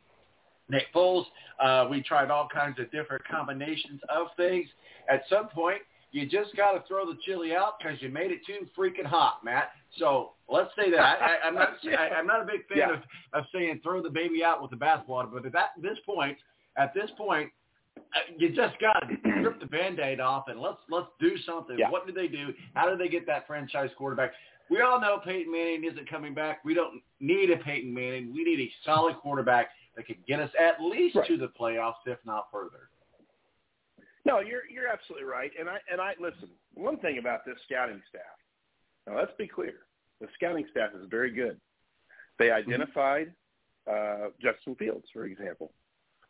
[0.69, 1.25] Nick Foles.
[1.63, 4.67] Uh, we tried all kinds of different combinations of things.
[5.09, 8.39] At some point, you just got to throw the chili out because you made it
[8.45, 9.71] too freaking hot, Matt.
[9.97, 10.99] So let's say that.
[11.21, 11.69] I, I'm not.
[11.85, 12.93] I, I'm not a big fan Yeah.
[12.93, 12.99] of,
[13.33, 15.31] of saying throw the baby out with the bathwater.
[15.31, 16.37] But at that this point,
[16.77, 17.49] at this point,
[17.97, 21.77] uh, you just got to rip the band-aid off and let's let's do something.
[21.79, 21.89] Yeah.
[21.89, 22.53] What do they do?
[22.75, 24.31] How do they get that franchise quarterback?
[24.69, 26.63] We all know Peyton Manning isn't coming back.
[26.65, 28.33] We don't need a Peyton Manning.
[28.33, 31.27] We need a solid quarterback that could get us at least Right.
[31.27, 32.89] to the playoffs, if not further.
[34.25, 35.51] No, you're you're absolutely right.
[35.59, 36.49] And I and I listen.
[36.75, 38.21] One thing about this scouting staff.
[39.05, 39.73] Now let's be clear.
[40.21, 41.59] The scouting staff is very good.
[42.39, 43.33] They identified
[43.85, 45.73] uh, Justin Fields, for example.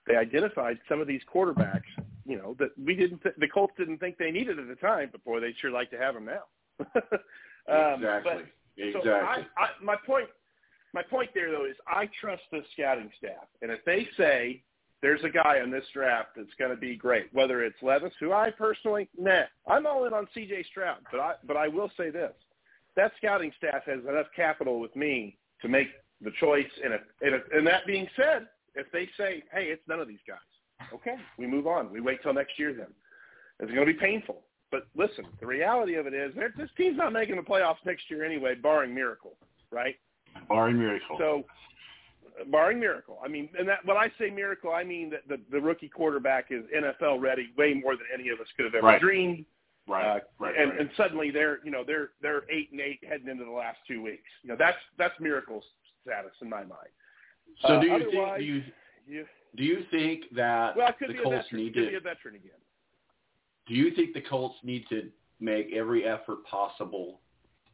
[0.07, 1.83] They identified some of these quarterbacks,
[2.25, 3.21] you know, that we didn't.
[3.21, 5.91] Th- the Colts didn't think they needed at the time, but boy, they sure like
[5.91, 6.43] to have them now.
[7.69, 8.33] um, exactly.
[8.77, 9.01] But, exactly.
[9.03, 10.27] so I, I, my point,
[10.93, 14.63] my point there though is I trust the scouting staff, and if they say
[15.01, 18.31] there's a guy on this draft that's going to be great, whether it's Levis, who
[18.31, 20.65] I personally, nah, I'm all in on C.J.
[20.71, 22.33] Stroud, but I, but I will say this:
[22.95, 25.87] that scouting staff has enough capital with me to make
[26.21, 26.69] the choice.
[26.83, 30.07] And if, and, if, and that being said, if they say, hey, it's none of
[30.07, 30.37] these guys,
[30.93, 31.91] okay, we move on.
[31.91, 32.87] We wait till next year then.
[33.59, 34.41] It's going to be painful.
[34.73, 38.25] But listen, the reality of it is this team's not making the playoffs next year
[38.25, 39.35] anyway, barring miracle,
[39.69, 39.95] right?
[40.49, 41.15] barring miracle.
[41.19, 41.43] So,
[42.51, 45.61] barring miracle, I mean, and that when I say miracle, I mean that the, the
[45.61, 48.99] rookie quarterback is NFL ready, way more than any of us could have ever Right.
[48.99, 49.45] dreamed.
[49.87, 50.79] Right, Uh, right, and, right.
[50.79, 54.01] and suddenly they're you know they're they're eight and eight heading into the last two
[54.01, 54.23] weeks.
[54.41, 55.61] You know that's that's miracle
[56.01, 56.89] status in my mind.
[57.61, 58.63] So Uh, do you think do you
[59.05, 61.61] you- do you think that well, it could the be a Colts veteran.
[61.63, 62.57] need to be a veteran again.
[63.67, 67.19] Do you think the Colts need to make every effort possible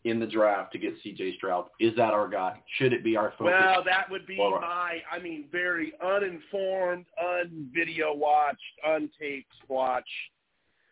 [0.05, 1.65] in the draft to get CJ Stroud?
[1.79, 2.61] Is that our guy?
[2.77, 3.53] Should it be our focus?
[3.59, 10.09] Well, that would be Well, my, I mean, very uninformed, unvideo watched, untaped watch.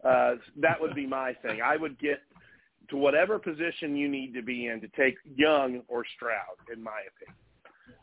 [0.04, 1.62] Uh, that would be my thing.
[1.64, 2.20] I would get
[2.90, 7.02] to whatever position you need to be in to take Young or Stroud, in my
[7.10, 7.36] opinion.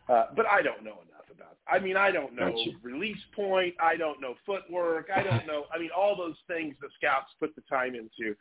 [0.09, 1.57] Uh, but I don't know enough about.
[1.69, 2.71] I mean, I don't know Gotcha.
[2.83, 3.75] release point.
[3.81, 5.09] I don't know footwork.
[5.15, 5.65] I don't know.
[5.75, 8.35] I mean, all those things the scouts put the time into.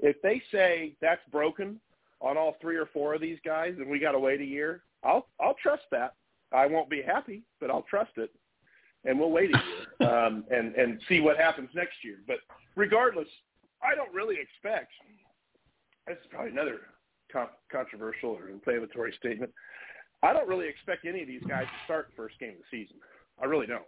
[0.00, 1.80] If they say that's broken
[2.20, 4.82] on all three or four of these guys, and we got to wait a year,
[5.04, 6.14] I'll I'll trust that.
[6.52, 8.30] I won't be happy, but I'll trust it,
[9.04, 12.18] and we'll wait a year um, and and see what happens next year.
[12.26, 12.38] But
[12.76, 13.28] regardless,
[13.82, 14.92] I don't really expect.
[16.06, 16.80] This is probably another
[17.32, 19.52] con- controversial or inflammatory statement.
[20.22, 22.78] I don't really expect any of these guys to start the first game of the
[22.78, 22.96] season.
[23.40, 23.82] I really don't.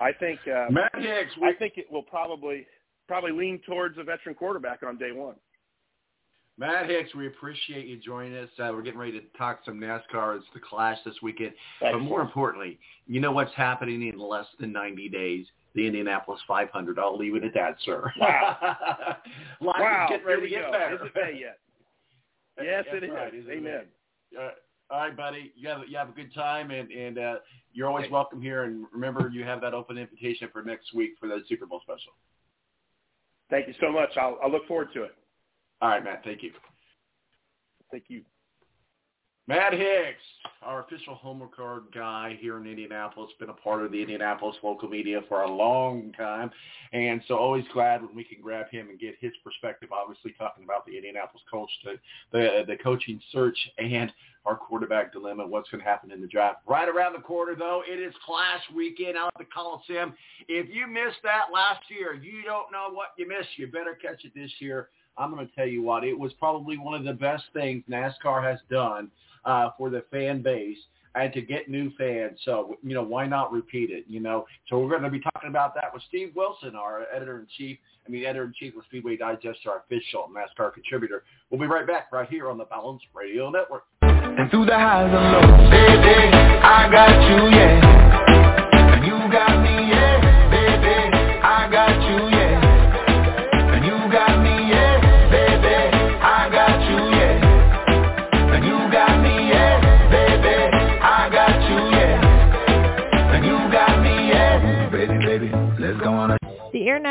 [0.00, 2.66] I think uh, Matt Hicks, I think it will probably
[3.08, 5.36] probably lean towards a veteran quarterback on day one.
[6.58, 8.48] Matt Hicks, we appreciate you joining us.
[8.58, 10.36] Uh, we're getting ready to talk some NASCAR.
[10.36, 11.52] It's the Clash this weekend.
[11.80, 15.46] But more importantly, you know what's happening in less than 90 days?
[15.74, 16.98] The Indianapolis 500.
[16.98, 18.10] I'll leave it at that, sir.
[18.18, 18.56] Wow.
[19.60, 20.72] Life wow, is getting here ready we to get go.
[20.72, 20.94] better.
[20.94, 21.58] Is it May yet?
[22.64, 23.10] Yes, That's it is.
[23.10, 23.58] right, isn't it?
[23.58, 23.82] Amen.
[24.40, 24.48] Uh,
[24.90, 25.52] all right, buddy.
[25.56, 27.34] You have you have a good time, and and uh,
[27.72, 28.64] you're always welcome here.
[28.64, 32.12] And remember, you have that open invitation for next week for the Super Bowl special.
[33.50, 34.10] Thank you so much.
[34.16, 35.14] I'll, I'll look forward to it.
[35.80, 36.22] All right, Matt.
[36.24, 36.52] Thank you.
[37.90, 38.22] Thank you.
[39.48, 40.22] Matt Hicks,
[40.60, 44.88] our official homework card guy here in Indianapolis, been a part of the Indianapolis local
[44.88, 46.50] media for a long time,
[46.92, 49.90] and so always glad when we can grab him and get his perspective.
[49.92, 51.92] Obviously, talking about the Indianapolis coach, the
[52.32, 54.12] the, the coaching search, and
[54.46, 55.46] our quarterback dilemma.
[55.46, 56.60] What's going to happen in the draft?
[56.66, 60.14] Right around the corner, though, it is Clash Weekend out at the Coliseum.
[60.48, 63.48] If you missed that last year, you don't know what you missed.
[63.56, 64.88] You better catch it this year.
[65.18, 68.42] I'm going to tell you what, it was probably one of the best things NASCAR
[68.42, 69.10] has done
[69.44, 70.78] uh, for the fan base
[71.14, 72.38] and to get new fans.
[72.44, 74.44] So, you know, why not repeat it, you know?
[74.68, 78.26] So we're going to be talking about that with Steve Wilson, our editor-in-chief, I mean,
[78.26, 81.24] editor-in-chief of Speedway Digest, our official NASCAR contributor.
[81.48, 83.84] We'll be right back right here on the Balance Radio Network.
[84.38, 87.95] And through the highs and lows, baby, I got you, yeah.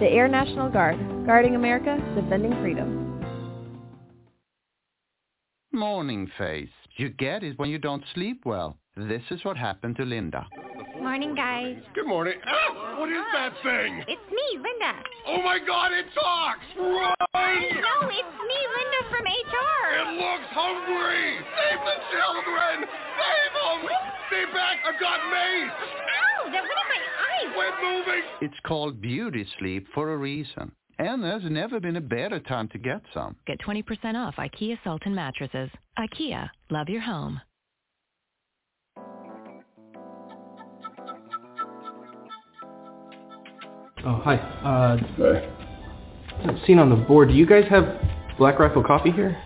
[0.00, 3.20] The Air National Guard, guarding America, defending freedom.
[5.70, 6.68] Morning face.
[6.96, 8.76] You get it when you don't sleep well.
[8.96, 10.48] This is what happened to Linda.
[11.00, 11.76] Morning, guys.
[11.94, 12.34] Good morning.
[12.46, 14.04] Ah, what is that thing?
[14.06, 14.92] It's me, Linda.
[15.26, 16.64] Oh my God, it talks!
[16.78, 17.14] Run!
[17.34, 19.84] No, it's me, Linda from HR.
[19.98, 21.38] It looks hungry!
[21.38, 22.88] Save the children!
[23.18, 23.90] Save them!
[24.28, 24.78] Stay back!
[24.86, 25.72] I've got mace!
[25.74, 27.54] Ow, that went in my eye.
[27.54, 28.22] Quit moving!
[28.40, 30.72] It's called beauty sleep for a reason.
[30.98, 33.36] And there's never been a better time to get some.
[33.46, 35.70] Get 20% off IKEA Sultan mattresses.
[35.98, 37.40] IKEA, love your home.
[44.06, 44.36] Oh, hi.
[44.62, 44.98] Uh,
[46.66, 48.00] seen on the board, do you guys have
[48.38, 49.40] Black Rifle coffee here?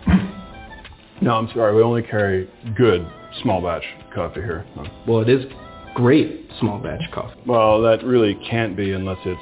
[1.21, 1.75] No, I'm sorry.
[1.75, 3.07] We only carry good
[3.41, 3.83] small batch
[4.13, 4.65] coffee here.
[5.07, 5.45] Well, it is
[5.93, 7.39] great small batch coffee.
[7.45, 9.41] Well, that really can't be unless it's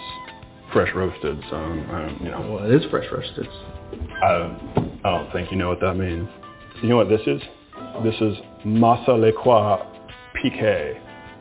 [0.71, 1.39] fresh roasted.
[1.49, 2.41] So, um, you know.
[2.51, 3.47] Well, it is fresh roasted.
[4.23, 4.57] I,
[5.03, 6.27] I don't think you know what that means.
[6.81, 7.41] You know what this is?
[8.03, 9.85] This is Masa Lekwa
[10.35, 10.97] Pique,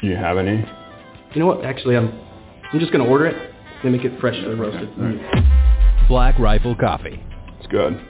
[0.00, 0.64] Do you have any?
[1.34, 1.64] You know what?
[1.64, 2.12] Actually, I'm
[2.72, 3.52] I'm just gonna order it.
[3.82, 4.90] They make it freshly roasted.
[6.08, 7.22] Black Rifle Coffee.
[7.58, 8.00] It's good.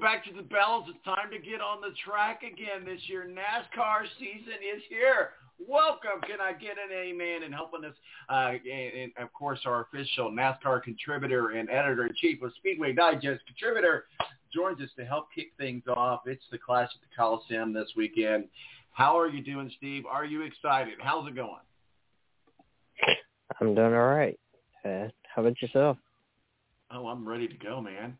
[0.00, 0.84] Back to the bells.
[0.88, 3.28] It's time to get on the track again this year.
[3.28, 5.30] NASCAR season is here.
[5.68, 6.22] Welcome.
[6.26, 7.42] Can I get an amen?
[7.44, 7.94] And helping us,
[8.30, 14.06] uh, and, and of course, our official NASCAR contributor and editor-in-chief of Speedway Digest contributor
[14.54, 16.22] joins us to help kick things off.
[16.24, 18.44] It's the Clash at the Coliseum this weekend.
[18.92, 20.04] How are you doing, Steve?
[20.10, 20.94] Are you excited?
[20.98, 21.60] How's it going?
[23.60, 24.38] I'm doing all right.
[24.82, 25.98] Uh, how about yourself?
[26.90, 28.16] Oh, I'm ready to go, man.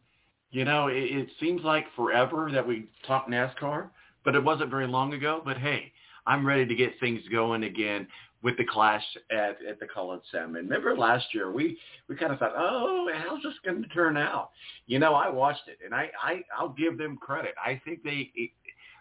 [0.51, 3.90] You know, it, it seems like forever that we talked NASCAR,
[4.24, 5.42] but it wasn't very long ago.
[5.44, 5.92] But hey,
[6.26, 8.07] I'm ready to get things going again
[8.42, 10.57] with the clash at, at the Coliseum.
[10.57, 11.78] And remember last year, we,
[12.09, 14.51] we kind of thought, oh, how's this going to turn out?
[14.86, 17.55] You know, I watched it, and I, I, I'll give them credit.
[17.62, 18.51] I think they it,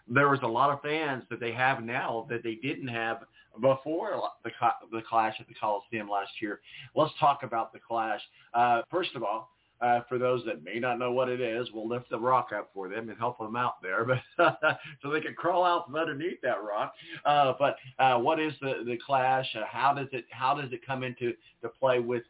[0.08, 3.18] there was a lot of fans that they have now that they didn't have
[3.60, 4.50] before the,
[4.92, 6.60] the clash at the Coliseum last year.
[6.94, 8.20] Let's talk about the clash.
[8.52, 9.50] Uh, first of all,
[9.80, 12.70] uh, for those that may not know what it is, we'll lift the rock up
[12.74, 14.04] for them and help them out there,
[14.38, 14.70] but
[15.02, 16.94] so they can crawl out from underneath that rock.
[17.24, 19.46] Uh, but uh, what is the the clash?
[19.56, 22.24] Uh, how does it how does it come into to play with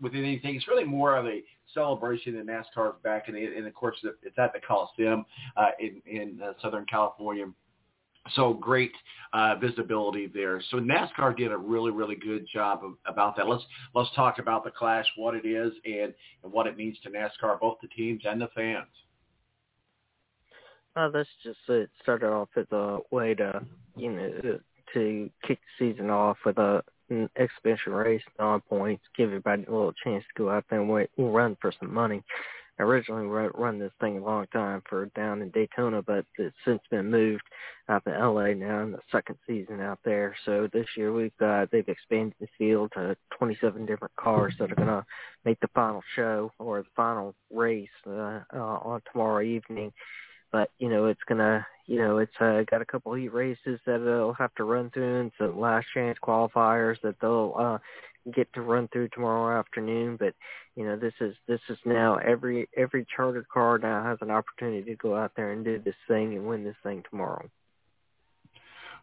[0.00, 0.54] with anything?
[0.54, 1.42] It's really more of a
[1.74, 5.24] celebration in NASCAR back in, and of course it's at the Coliseum
[5.56, 7.46] uh, in in uh, Southern California.
[8.34, 8.92] So great
[9.32, 10.62] uh, visibility there.
[10.70, 13.48] So NASCAR did a really, really good job of, about that.
[13.48, 13.64] Let's
[13.94, 16.14] let's talk about the clash, what it is, and,
[16.44, 18.86] and what it means to NASCAR, both the teams and the fans.
[20.94, 21.90] Uh, that's just it.
[22.02, 23.64] Started off as a way to,
[23.96, 24.58] you know,
[24.94, 29.70] to kick the season off with a an exhibition race, non points, give everybody a
[29.70, 32.22] little chance to go out there and wait, run for some money
[32.82, 37.10] originally run this thing a long time for down in Daytona, but it's since been
[37.10, 37.42] moved
[37.88, 40.36] out to LA now in the second season out there.
[40.44, 44.76] So this year we've got they've expanded the field to 27 different cars that are
[44.76, 45.04] going to
[45.44, 49.92] make the final show or the final race uh, uh, on tomorrow evening.
[50.50, 53.98] But you know it's gonna, you know it's uh, got a couple heat races that
[54.04, 57.78] they'll have to run through, and some last chance qualifiers that they'll uh,
[58.34, 60.16] get to run through tomorrow afternoon.
[60.16, 60.34] But
[60.76, 64.90] you know, this is this is now every every chartered car now has an opportunity
[64.90, 67.48] to go out there and do this thing and win this thing tomorrow.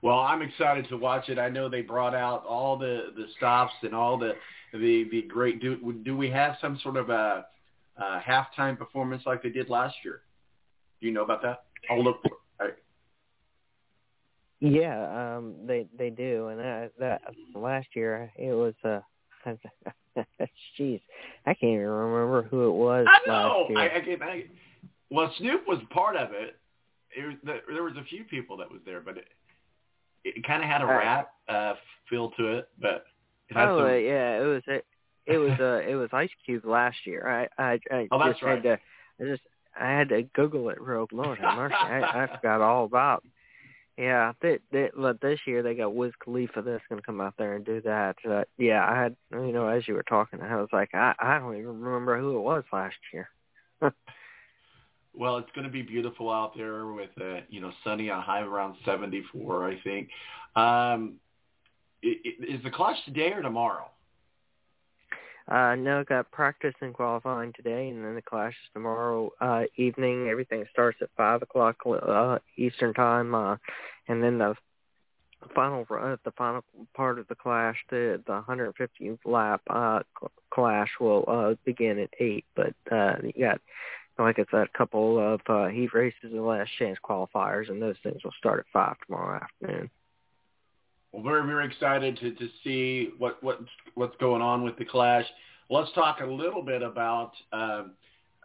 [0.01, 1.37] Well, I'm excited to watch it.
[1.37, 4.33] I know they brought out all the the stops and all the
[4.73, 5.61] the the great.
[5.61, 7.45] Do do we have some sort of a,
[7.97, 10.21] a halftime performance like they did last year?
[11.01, 11.63] Do you know about that?
[11.89, 12.21] I'll look.
[12.21, 12.33] For it.
[14.61, 17.21] Yeah, um, they they do, and that, that
[17.55, 18.99] last year it was uh,
[20.77, 21.01] jeez,
[21.45, 23.07] I can't even remember who it was.
[23.09, 23.67] I know.
[23.77, 24.43] I, I, I
[25.09, 26.57] well, Snoop was part of it.
[27.15, 29.27] it was, there was a few people that was there, but it,
[30.25, 31.75] it kind of had a rap uh,
[32.09, 32.69] feel to it.
[32.81, 33.05] But
[33.49, 34.85] it had oh some, uh, yeah, it was it,
[35.25, 37.49] it was uh it was Ice Cube last year.
[37.57, 38.55] I I, I Oh, just right.
[38.55, 38.79] had to
[39.21, 39.43] I just
[39.79, 41.75] I had to Google it real Lord have mercy.
[41.81, 43.23] I, I forgot all about.
[43.99, 47.57] Yeah, they, they, look, this year they got Wiz Khalifa that's to come out there
[47.57, 48.15] and do that.
[48.27, 51.37] Uh, yeah, I had, you know, as you were talking, I was like, I, I
[51.37, 53.27] don't even remember who it was last year.
[55.13, 58.77] well, it's to be beautiful out there with uh, you know sunny, a high around
[58.85, 60.07] 74, I think.
[60.55, 61.15] Um,
[62.01, 63.89] i- i- is the clash today or tomorrow?
[65.49, 70.27] Uh, no, got practice and qualifying today, and then the clash is tomorrow uh, evening.
[70.29, 73.57] Everything starts at five o'clock uh, Eastern time, uh,
[74.07, 74.53] and then the
[75.55, 80.01] final uh, the final part of the clash, the the 150th lap uh,
[80.51, 82.45] clash will uh, begin at eight.
[82.55, 83.59] But uh, you got,
[84.19, 87.97] like I said, a couple of uh, heat races and last chance qualifiers, and those
[88.03, 89.89] things will start at five tomorrow afternoon.
[91.11, 93.59] Well, very very excited to to see what what
[93.95, 95.25] what's going on with the clash.
[95.69, 97.31] Let's talk a little bit about.
[97.51, 97.93] Um,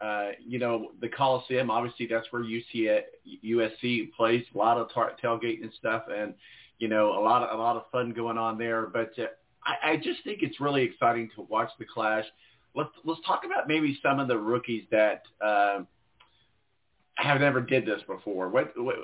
[0.00, 3.00] uh, you know, the Coliseum, obviously that's where UC,
[3.44, 6.04] USC plays, a lot of tar- tailgate and stuff.
[6.10, 6.34] And,
[6.78, 8.86] you know, a lot of, a lot of fun going on there.
[8.86, 9.26] But uh,
[9.64, 12.24] I, I just think it's really exciting to watch the Clash.
[12.74, 15.82] Let's, let's talk about maybe some of the rookies that uh,
[17.14, 18.48] have never did this before.
[18.48, 18.96] What, what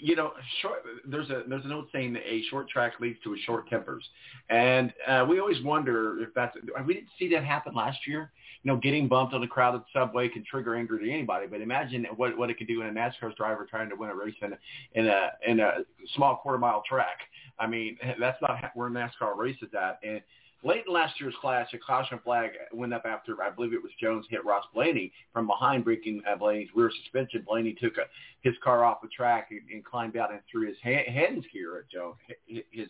[0.00, 3.34] you know, short, there's a there's an old saying that a short track leads to
[3.34, 4.04] a short tempers,
[4.48, 8.30] and uh, we always wonder if that's we didn't see that happen last year.
[8.62, 12.06] You know, getting bumped on a crowded subway can trigger anger to anybody, but imagine
[12.16, 14.52] what what it could do in a NASCAR driver trying to win a race in
[14.52, 14.58] a
[14.94, 15.72] in a in a
[16.14, 17.18] small quarter mile track.
[17.58, 20.20] I mean, that's not where NASCAR races at, and
[20.64, 23.92] Late in last year's clash, a caution flag went up after I believe it was
[24.00, 27.44] Jones hit Ross Blaney from behind, breaking uh, Blaney's rear suspension.
[27.46, 28.02] Blaney took a,
[28.40, 31.78] his car off the track and, and climbed out and threw his hand, hands gear
[31.78, 32.16] at Jones.
[32.46, 32.88] His his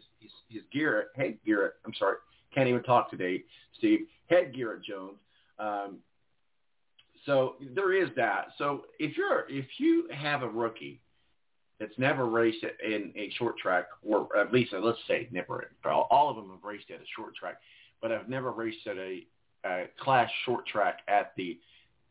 [0.49, 1.75] his gear head gear.
[1.85, 2.17] I'm sorry,
[2.55, 3.45] can't even talk today,
[3.77, 4.07] Steve.
[4.31, 5.19] Head gear at Jones.
[5.59, 5.99] Um,
[7.27, 8.47] so there is that.
[8.57, 11.03] So if you're if you have a rookie
[11.79, 15.71] that's never raced in a short track, or at least uh, let's say never.
[15.85, 17.57] All of them have raced at a short track,
[18.03, 19.27] but I've never raced at a,
[19.65, 21.59] a class short track at the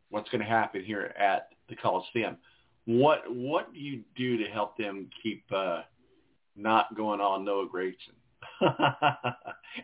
[0.10, 2.38] what's going to happen here at the Coliseum.
[2.86, 5.82] What what do you do to help them keep uh,
[6.56, 8.16] not going on Noah Gragson?
[8.62, 8.74] and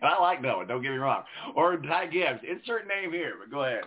[0.01, 1.23] I like Noah, don't get me wrong.
[1.55, 2.39] Or Ty Gibbs.
[2.49, 3.83] Insert name here, but go ahead.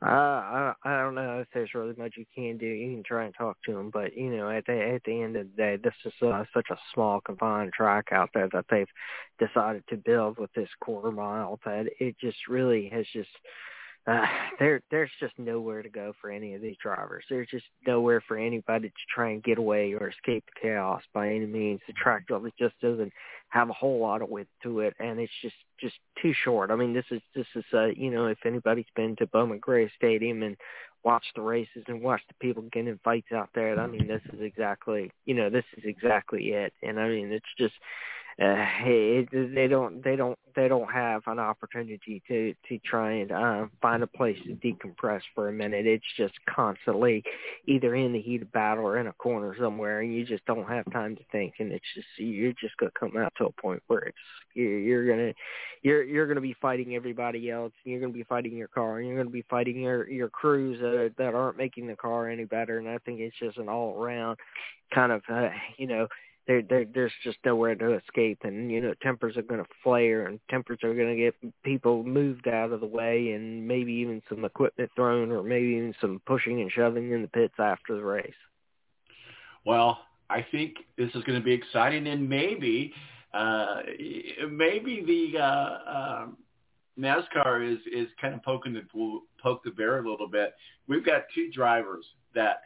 [0.00, 2.66] I I don't know if there's really much you can do.
[2.66, 5.36] You can try and talk to them, but you know, at the at the end
[5.36, 8.86] of the day, this is uh, such a small confined track out there that they've
[9.40, 13.28] decided to build with this quarter mile that it just really has just
[14.08, 14.24] uh,
[14.58, 17.24] there there's just nowhere to go for any of these drivers.
[17.28, 21.28] There's just nowhere for anybody to try and get away or escape the chaos by
[21.28, 21.80] any means.
[21.86, 22.24] The track
[22.58, 23.12] just doesn't
[23.50, 26.70] have a whole lot of width to it, and it's just just too short.
[26.70, 29.90] I mean, this is this is uh, you know if anybody's been to Bowman Gray
[29.96, 30.56] Stadium and
[31.04, 34.22] watched the races and watched the people getting in fights out there, I mean, this
[34.32, 36.72] is exactly you know this is exactly it.
[36.82, 37.74] And I mean, it's just
[38.40, 43.32] uh, it, they don't they don't they don't have an opportunity to to try and
[43.32, 45.86] uh, find a place to decompress for a minute.
[45.86, 47.24] It's just constantly
[47.66, 50.68] either in the heat of battle or in a corner somewhere, and you just don't
[50.68, 51.54] have time to think.
[51.58, 54.18] And it's just you're just gonna come out to a point where it's
[54.54, 55.32] you're, you're gonna
[55.82, 57.72] you're you're gonna be fighting everybody else.
[57.84, 60.78] And you're gonna be fighting your car, and you're gonna be fighting your your crews
[60.78, 62.78] that that aren't making the car any better.
[62.78, 64.38] And I think it's just an all around
[64.94, 66.06] kind of uh, you know
[66.48, 70.26] there, there there's just nowhere to escape and you know tempers are going to flare
[70.26, 74.20] and tempers are going to get people moved out of the way and maybe even
[74.28, 78.02] some equipment thrown or maybe even some pushing and shoving in the pits after the
[78.02, 78.32] race
[79.64, 79.98] well
[80.30, 82.92] i think this is going to be exciting and maybe
[83.34, 83.82] uh
[84.50, 86.36] maybe the uh um
[86.98, 88.82] NASCAR is is kind of poking the
[89.40, 90.54] poke the bear a little bit.
[90.88, 92.62] We've got two drivers that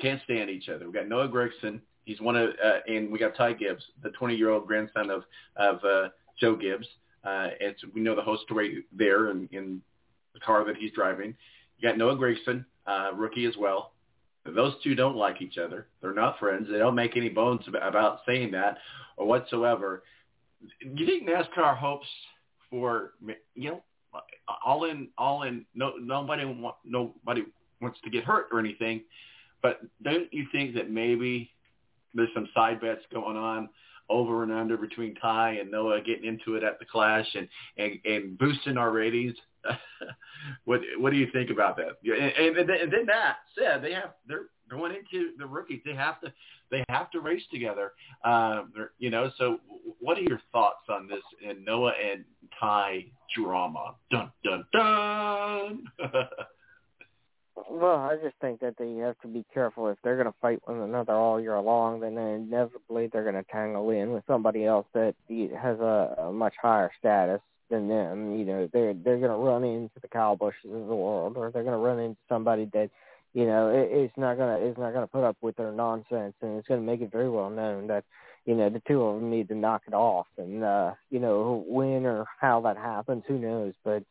[0.00, 0.84] can't stand each other.
[0.84, 4.66] We've got Noah Gragson He's one of, uh, and we got Ty Gibbs, the 20-year-old
[4.66, 5.24] grandson of
[5.56, 6.08] of uh,
[6.40, 6.86] Joe Gibbs.
[7.24, 7.48] Uh,
[7.92, 9.82] we know the whole story there in, in
[10.32, 11.34] the car that he's driving.
[11.78, 13.92] You got Noah Gragson, uh, rookie as well.
[14.44, 15.88] Those two don't like each other.
[16.00, 16.68] They're not friends.
[16.70, 18.78] They don't make any bones about saying that
[19.16, 20.04] or whatsoever.
[20.80, 22.06] Do you think NASCAR hopes
[22.70, 23.14] for
[23.56, 23.82] you know
[24.64, 27.44] all in all in no nobody want, nobody
[27.80, 29.02] wants to get hurt or anything,
[29.60, 31.50] but don't you think that maybe
[32.14, 33.68] there's some side bets going on
[34.08, 37.98] over and under between Ty and Noah getting into it at the Clash and and,
[38.04, 39.34] and boosting our ratings.
[40.64, 41.96] what what do you think about that?
[42.04, 45.80] And, and, and then that said, they have they're going into the rookies.
[45.84, 46.32] They have to
[46.70, 47.92] they have to race together.
[48.24, 49.58] Um, you know, so
[50.00, 52.24] what are your thoughts on this and Noah and
[52.60, 53.94] Ty drama?
[54.10, 55.84] Dun dun dun.
[57.70, 60.60] Well, I just think that they have to be careful if they're going to fight
[60.64, 62.00] one another all year long.
[62.00, 66.54] Then inevitably they're going to tangle in with somebody else that has a, a much
[66.60, 67.40] higher status
[67.70, 68.36] than them.
[68.38, 71.50] You know, they're they're going to run into the Kyle Busches of the world, or
[71.50, 72.90] they're going to run into somebody that
[73.36, 76.56] you know, it, it's not gonna it's not gonna put up with their nonsense, and
[76.56, 78.04] it's gonna make it very well known that
[78.46, 81.62] you know the two of them need to knock it off, and uh, you know
[81.68, 83.74] when or how that happens, who knows?
[83.84, 84.04] But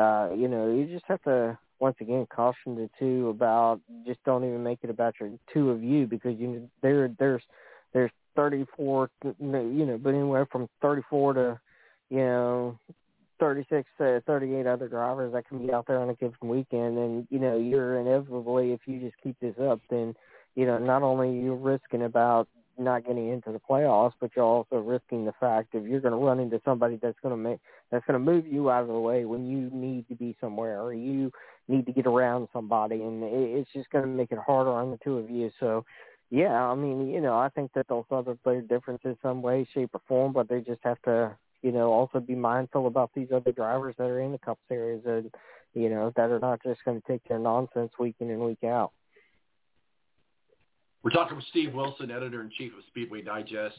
[0.00, 4.44] uh, you know, you just have to once again caution the two about just don't
[4.44, 7.42] even make it about your two of you because you there there's
[7.92, 11.60] there's 34 you know but anywhere from 34 to
[12.10, 12.78] you know
[13.38, 16.98] 36 to 38 other drivers that can be out there on a given weekend.
[16.98, 20.14] And you know you're inevitably if you just keep this up then
[20.54, 22.48] you know not only are you risking about
[22.78, 26.18] not getting into the playoffs but you're also risking the fact if you're going to
[26.18, 27.58] run into somebody that's going to make
[27.90, 30.80] that's going to move you out of the way when you need to be somewhere
[30.80, 31.30] or you
[31.68, 34.98] need to get around somebody and it's just going to make it harder on the
[35.04, 35.84] two of you so
[36.30, 40.00] yeah i mean you know i think that they'll celebrate differences some way shape or
[40.06, 43.94] form but they just have to you know, also be mindful about these other drivers
[43.98, 45.30] that are in the Cup Series and,
[45.74, 48.62] you know, that are not just going to take their nonsense week in and week
[48.64, 48.92] out.
[51.02, 53.76] We're talking with Steve Wilson, editor-in-chief of Speedway Digest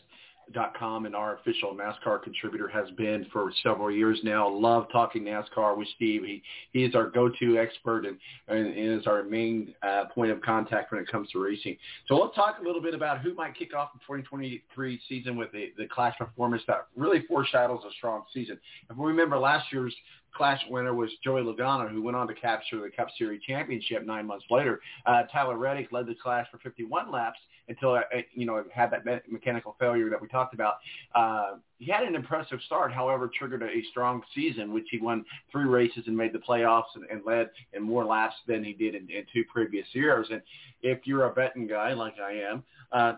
[0.53, 4.49] dot com and our official NASCAR contributor has been for several years now.
[4.49, 6.23] Love talking NASCAR with Steve.
[6.23, 6.41] He
[6.71, 8.17] he is our go-to expert and,
[8.47, 11.77] and is our main uh, point of contact when it comes to racing.
[12.07, 15.51] So let's talk a little bit about who might kick off the 2023 season with
[15.51, 18.59] the, the Clash performance that really foreshadows a strong season.
[18.89, 19.95] If we remember last year's
[20.35, 24.25] Clash winner was Joey Logano, who went on to capture the Cup Series championship nine
[24.25, 24.79] months later.
[25.05, 27.39] Uh, Tyler Reddick led the Clash for 51 laps
[27.69, 27.99] until
[28.33, 30.75] you know had that me- mechanical failure that we talked about.
[31.15, 35.23] Uh, he had an impressive start, however, triggered a, a strong season, which he won
[35.51, 38.95] three races and made the playoffs and, and led in more laps than he did
[38.95, 40.27] in, in two previous years.
[40.29, 40.41] And
[40.81, 43.13] if you're a betting guy like I am, uh,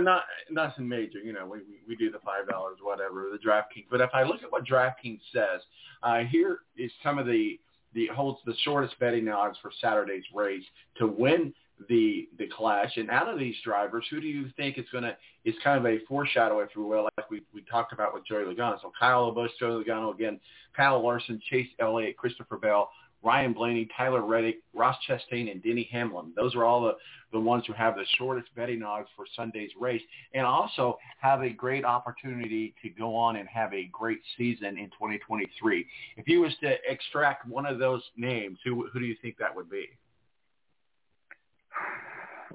[0.00, 3.86] not nothing major, you know, we, we, we do the five dollars, whatever, the DraftKings.
[3.90, 5.60] But if I look at what DraftKings says,
[6.02, 7.60] uh, here is some of the
[7.94, 10.64] the holds the shortest betting odds for Saturday's race
[10.98, 11.52] to win
[11.88, 12.96] the the clash.
[12.96, 15.86] And out of these drivers, who do you think is going to is kind of
[15.86, 18.80] a foreshadow, if you will, like we we talked about with Joey Logano.
[18.80, 20.40] So Kyle Busch, Joey Logano again,
[20.76, 22.90] Kyle Larson, Chase Elliott, Christopher Bell,
[23.22, 26.32] Ryan Blaney, Tyler Reddick, Ross Chastain, and Denny Hamlin.
[26.36, 26.92] Those are all the,
[27.32, 30.02] the ones who have the shortest betting odds for Sunday's race
[30.32, 34.86] and also have a great opportunity to go on and have a great season in
[34.90, 35.86] 2023.
[36.16, 39.54] If you was to extract one of those names, who, who do you think that
[39.54, 39.88] would be?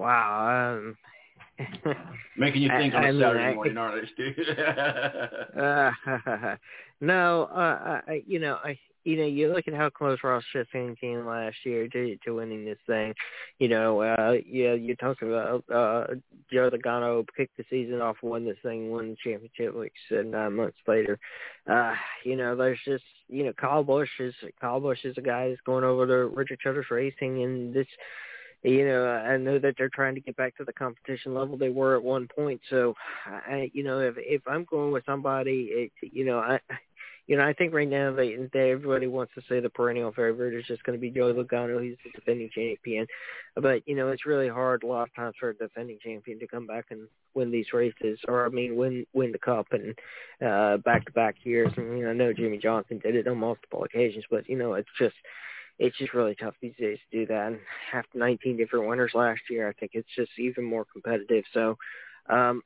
[0.02, 0.74] Wow.
[0.74, 0.96] Um,
[2.36, 5.60] Making you think on a Saturday I, morning, aren't they?
[5.60, 6.56] uh,
[7.00, 10.98] no, uh, I, you know, I, you know, you look at how close Ross Chastain
[10.98, 13.14] came last year to to winning this thing.
[13.60, 16.14] You know, uh, yeah, you're talking about uh,
[16.52, 20.56] Joe Logano kicked the season off, won this thing, won the championship, like said nine
[20.56, 21.18] months later.
[21.70, 21.94] Uh,
[22.24, 25.60] you know, there's just you know, Kyle Busch is Kyle Busch is a guy that's
[25.60, 27.86] going over to Richard Childress Racing, and this
[28.62, 31.70] you know, I know that they're trying to get back to the competition level they
[31.70, 32.60] were at one point.
[32.70, 32.94] So,
[33.26, 36.60] I, you know, if if I'm going with somebody, it, you know, I,
[37.26, 40.54] you know, I think right now they, they everybody wants to say the perennial favorite
[40.54, 41.82] is just going to be Joey Logano.
[41.82, 43.06] He's the defending champion,
[43.56, 46.46] but you know, it's really hard a lot of times for a defending champion to
[46.46, 49.98] come back and win these races, or I mean, win win the cup and
[50.44, 51.72] uh back to back years.
[51.76, 54.88] I mean, I know Jimmie Johnson did it on multiple occasions, but you know, it's
[54.98, 55.14] just
[55.82, 57.48] it's just really tough these days to do that.
[57.48, 57.58] And
[57.92, 61.42] after 19 different winners last year, I think it's just even more competitive.
[61.52, 61.76] So,
[62.30, 62.62] um,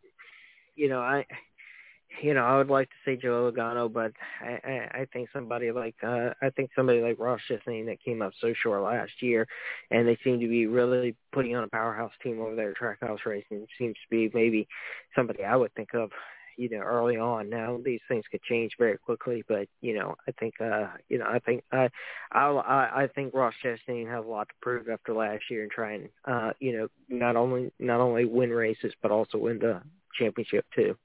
[0.75, 1.25] you know, I,
[2.23, 4.13] you know, I would like to say Joe Logano, but
[4.43, 8.21] I, I, I think somebody like, uh, I think somebody like Ross Chastain that came
[8.21, 9.47] up so short last year,
[9.91, 13.25] and they seem to be really putting on a powerhouse team over there at Trackhouse
[13.25, 13.67] Racing.
[13.79, 14.69] Seems to be maybe
[15.15, 16.11] somebody I would think of
[16.57, 17.51] you know, early on.
[17.51, 21.27] Now these things could change very quickly, but you know, I think, uh, you know,
[21.27, 21.89] I think I,
[22.33, 25.93] I, I think Ross Chastain has a lot to prove after last year and try
[25.95, 29.83] and, uh, you know, not only not only win races but also win the
[30.19, 30.97] championship too.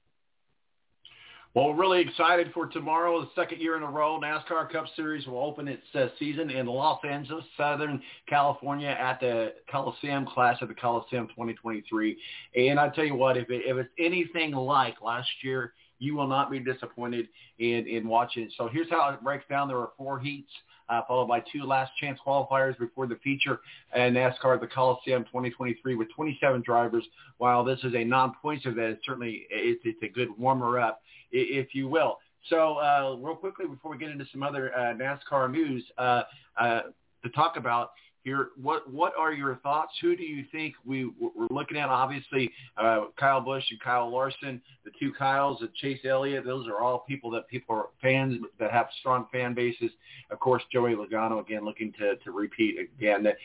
[1.54, 3.20] Well, we're really excited for tomorrow.
[3.20, 6.64] The second year in a row, NASCAR Cup Series will open its uh, season in
[6.64, 12.16] Los Angeles, Southern California, at the Coliseum Clash of the Coliseum 2023.
[12.56, 16.26] And I tell you what, if, it, if it's anything like last year, you will
[16.26, 17.28] not be disappointed
[17.58, 18.50] in, in watching.
[18.56, 19.68] So here's how it breaks down.
[19.68, 20.50] There are four heats.
[20.88, 23.60] Uh, followed by two last chance qualifiers before the feature
[23.94, 27.04] and NASCAR the Coliseum 2023 with 27 drivers.
[27.38, 31.00] While this is a non-points event, certainly it's, it's a good warmer up
[31.32, 32.18] if you will.
[32.48, 36.22] So uh, real quickly before we get into some other uh, NASCAR news uh,
[36.58, 36.80] uh,
[37.22, 37.90] to talk about
[38.24, 39.92] here, what what are your thoughts?
[40.00, 41.88] Who do you think we we're looking at?
[41.88, 46.44] Obviously, uh, Kyle Busch and Kyle Larson, the two Kyles, and Chase Elliott.
[46.44, 49.90] Those are all people that people are fans that have strong fan bases.
[50.30, 53.24] Of course, Joey Logano again looking to to repeat again.
[53.24, 53.38] That,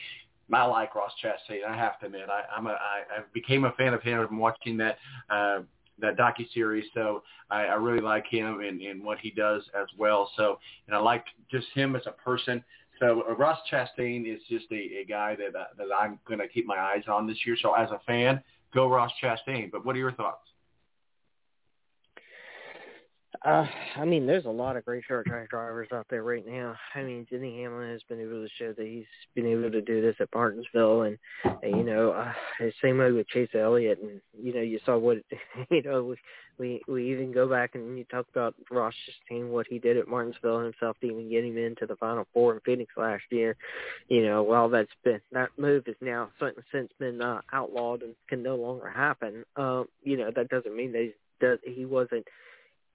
[0.52, 1.64] I like Ross Chastain.
[1.68, 4.38] I have to admit, I, I'm a, I, I became a fan of him from
[4.38, 4.96] watching that
[5.28, 5.60] uh,
[6.00, 6.84] that docu series.
[6.94, 10.30] So I, I really like him and, and what he does as well.
[10.36, 12.64] So and I like just him as a person.
[12.98, 16.48] So uh, Ross Chastain is just a, a guy that uh, that I'm going to
[16.48, 17.56] keep my eyes on this year.
[17.60, 18.42] So as a fan,
[18.74, 19.70] go Ross Chastain.
[19.70, 20.48] But what are your thoughts?
[23.44, 23.64] Uh,
[23.96, 26.74] I mean, there's a lot of great short track drivers out there right now.
[26.94, 30.02] I mean, Denny Hamlin has been able to show that he's been able to do
[30.02, 31.18] this at Martinsville, and,
[31.62, 32.32] and you know, uh,
[32.82, 35.18] same way with Chase Elliott, and you know, you saw what,
[35.70, 36.14] you know,
[36.58, 38.94] we we even go back and you talk about Ross
[39.30, 42.54] Chastain, what he did at Martinsville himself to even get him into the Final Four
[42.54, 43.56] in Phoenix last year.
[44.08, 46.30] You know, while that's been that move is now
[46.72, 49.44] since been uh, outlawed and can no longer happen.
[49.56, 52.26] Um, you know, that doesn't mean that he does he wasn't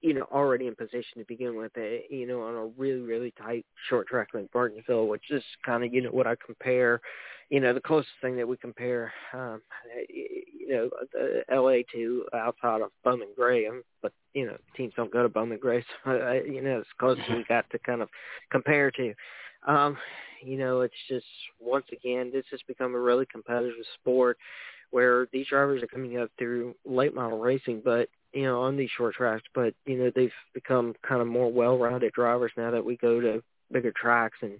[0.03, 3.33] you know, already in position to begin with, uh, you know, on a really, really
[3.41, 6.99] tight short track like Martinsville, which is kind of, you know, what I compare,
[7.49, 9.61] you know, the closest thing that we compare, um,
[10.09, 13.65] you know, the LA to outside of Bowman Gray,
[14.01, 17.17] but, you know, teams don't go to Bowman Gray, so, uh, you know, it's close
[17.23, 18.09] as we got to kind of
[18.51, 19.13] compare to.
[19.65, 19.97] Um,
[20.43, 21.25] you know, it's just,
[21.61, 24.37] once again, this has become a really competitive sport
[24.91, 28.89] where these drivers are coming up through late model racing, but you know, on these
[28.97, 32.97] short tracks, but you know, they've become kind of more well-rounded drivers now that we
[32.97, 34.59] go to bigger tracks and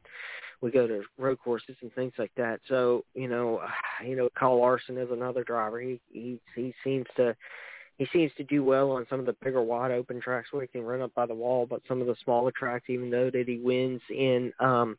[0.62, 2.60] we go to road courses and things like that.
[2.68, 3.62] So, you know,
[4.06, 5.80] you know, Kyle Larson is another driver.
[5.80, 7.36] He he he seems to
[7.98, 10.68] he seems to do well on some of the bigger wide open tracks where he
[10.68, 13.48] can run up by the wall, but some of the smaller tracks, even though that
[13.48, 14.98] he wins in um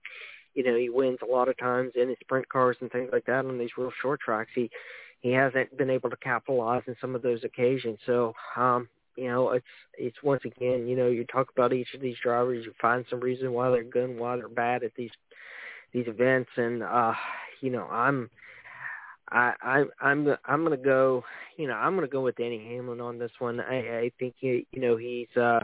[0.54, 3.26] you know, he wins a lot of times in his sprint cars and things like
[3.26, 4.50] that on these real short tracks.
[4.54, 4.70] He
[5.24, 7.98] he hasn't been able to capitalize in some of those occasions.
[8.04, 9.64] So, um, you know, it's
[9.96, 13.20] it's once again, you know, you talk about each of these drivers, you find some
[13.20, 15.10] reason why they're good and why they're bad at these
[15.94, 17.14] these events, and uh,
[17.62, 18.28] you know, I'm.
[19.30, 21.24] I, I I'm I'm gonna go
[21.56, 23.58] you know I'm gonna go with Denny Hamlin on this one.
[23.58, 25.60] I I think he, you know he's uh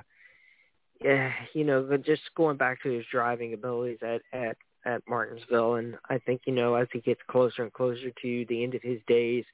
[1.05, 5.75] yeah you know just going back to his driving abilities at at at Martinsville.
[5.75, 8.83] And I think, you know, as he gets closer and closer to the end of
[8.83, 9.45] his days,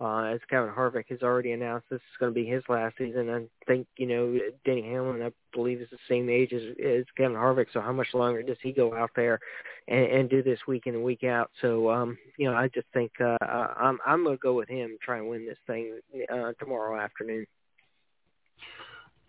[0.00, 3.30] uh, as Kevin Harvick has already announced this is going to be his last season,
[3.30, 7.36] I think, you know, Denny Hamlin, I believe, is the same age as, as Kevin
[7.36, 7.66] Harvick.
[7.72, 9.38] So how much longer does he go out there
[9.86, 11.50] and, and do this week in and week out?
[11.60, 14.96] So, um, you know, I just think uh, I'm, I'm going to go with him,
[15.00, 16.00] try and win this thing
[16.32, 17.46] uh, tomorrow afternoon.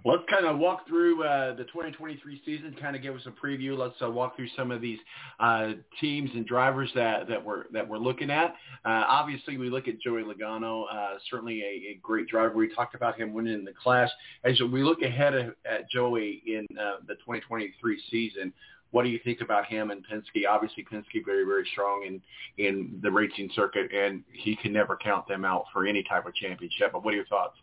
[0.06, 3.78] Let's kind of walk through uh, the 2023 season, kind of give us a preview.
[3.78, 5.00] Let's uh, walk through some of these
[5.40, 8.52] uh, teams and drivers that, that we're that we're looking at.
[8.84, 12.54] Uh, obviously, we look at Joey Logano, uh, certainly a, a, great driver.
[12.54, 14.10] We talked about him winning the class.
[14.44, 18.52] As we look ahead at Joey in uh, the 2023 season,
[18.92, 20.46] what do you think about him and Penske?
[20.50, 22.22] Obviously, Penske very very strong in
[22.64, 26.36] in the racing circuit, and he can never count them out for any type of
[26.36, 26.92] championship.
[26.92, 27.56] But what are your thoughts?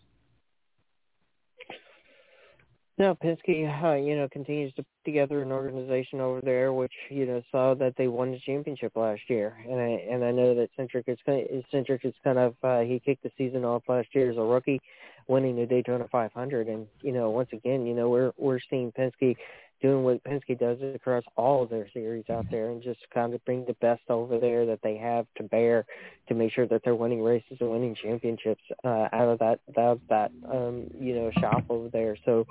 [3.01, 7.25] No, Penske, uh, you know, continues to put together an organization over there, which you
[7.25, 10.69] know saw that they won the championship last year, and I and I know that
[10.79, 14.37] Cindric is Cindric is kind of uh, he kicked the season off last year as
[14.37, 14.83] a rookie,
[15.29, 19.35] winning the Daytona 500, and you know once again, you know we're we're seeing Penske
[19.81, 23.45] doing what Penske does across all of their series out there and just kind of
[23.45, 25.87] bring the best over there that they have to bear
[26.29, 29.93] to make sure that they're winning races and winning championships uh, out of that out
[29.93, 32.17] of that um, you know shop over there.
[32.25, 32.47] So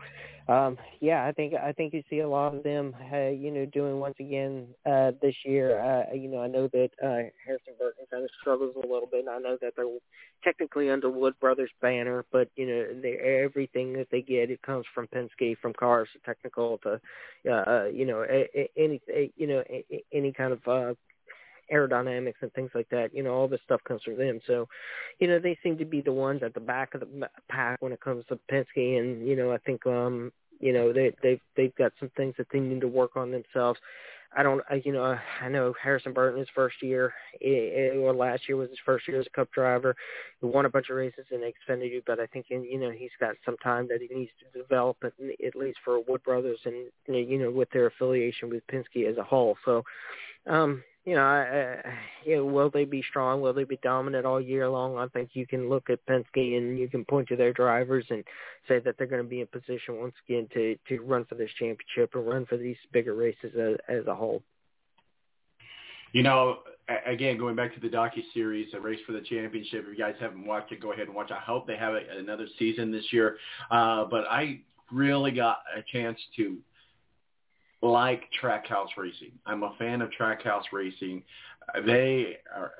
[0.49, 3.67] um, yeah, I think I think you see a lot of them uh, you know
[3.67, 5.79] doing once again uh, this year.
[5.79, 9.25] Uh, you know I know that uh, Harrison Burton kind of struggles a little bit.
[9.29, 9.85] I know that they're
[10.43, 14.85] technically under Wood Brothers banner, but you know they, everything that they get it comes
[14.95, 16.99] from Penske, from cars to technical to
[17.47, 18.25] uh, uh you know
[18.75, 18.99] any
[19.35, 19.63] you know
[20.11, 20.93] any kind of uh,
[21.71, 23.13] aerodynamics and things like that.
[23.13, 24.39] You know all this stuff comes from them.
[24.47, 24.67] So
[25.19, 27.91] you know they seem to be the ones at the back of the pack when
[27.91, 31.75] it comes to Penske, and you know I think um you know they they've they've
[31.75, 33.79] got some things that they need to work on themselves.
[34.35, 38.13] I don't, I, you know, I know Harrison Burton his first year, it, it, or
[38.13, 39.95] last year was his first year as a Cup driver.
[40.39, 43.35] He won a bunch of races in Xfinity, but I think you know he's got
[43.43, 45.13] some time that he needs to develop, at,
[45.45, 49.23] at least for Wood Brothers and you know with their affiliation with Penske as a
[49.23, 49.57] whole.
[49.65, 49.83] So,
[50.45, 51.81] um, you know, I,
[52.23, 53.41] you know, will they be strong?
[53.41, 54.95] Will they be dominant all year long?
[54.99, 58.23] I think you can look at Penske and you can point to their drivers and
[58.67, 61.49] say that they're going to be in position once again to to run for this
[61.57, 64.43] championship and run for these bigger races as, as a whole.
[66.11, 66.59] You know,
[67.07, 69.85] again, going back to the docu series, a race for the championship.
[69.87, 71.31] If you guys haven't watched it, go ahead and watch.
[71.31, 73.37] I hope they have another season this year.
[73.71, 76.57] Uh, but I really got a chance to
[77.81, 79.31] like Trackhouse Racing.
[79.45, 81.23] I'm a fan of Trackhouse Racing.
[81.85, 82.71] They are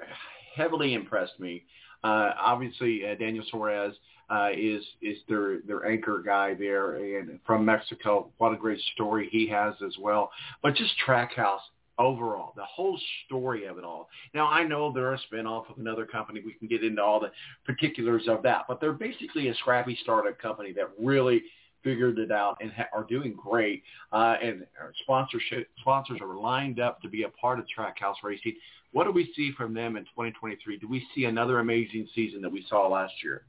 [0.56, 1.64] heavily impressed me.
[2.04, 3.94] Uh, obviously, uh, Daniel Suarez
[4.30, 8.32] uh, is is their their anchor guy there, and from Mexico.
[8.38, 10.32] What a great story he has as well.
[10.62, 11.60] But just Trackhouse
[11.98, 14.08] overall, the whole story of it all.
[14.34, 16.42] Now, I know they're a spinoff of another company.
[16.44, 17.32] We can get into all the
[17.66, 21.44] particulars of that, but they're basically a scrappy startup company that really
[21.84, 23.84] figured it out and ha- are doing great.
[24.12, 28.56] Uh, and our sponsorship sponsors are lined up to be a part of Trackhouse Racing.
[28.92, 30.78] What do we see from them in 2023?
[30.78, 33.44] Do we see another amazing season that we saw last year?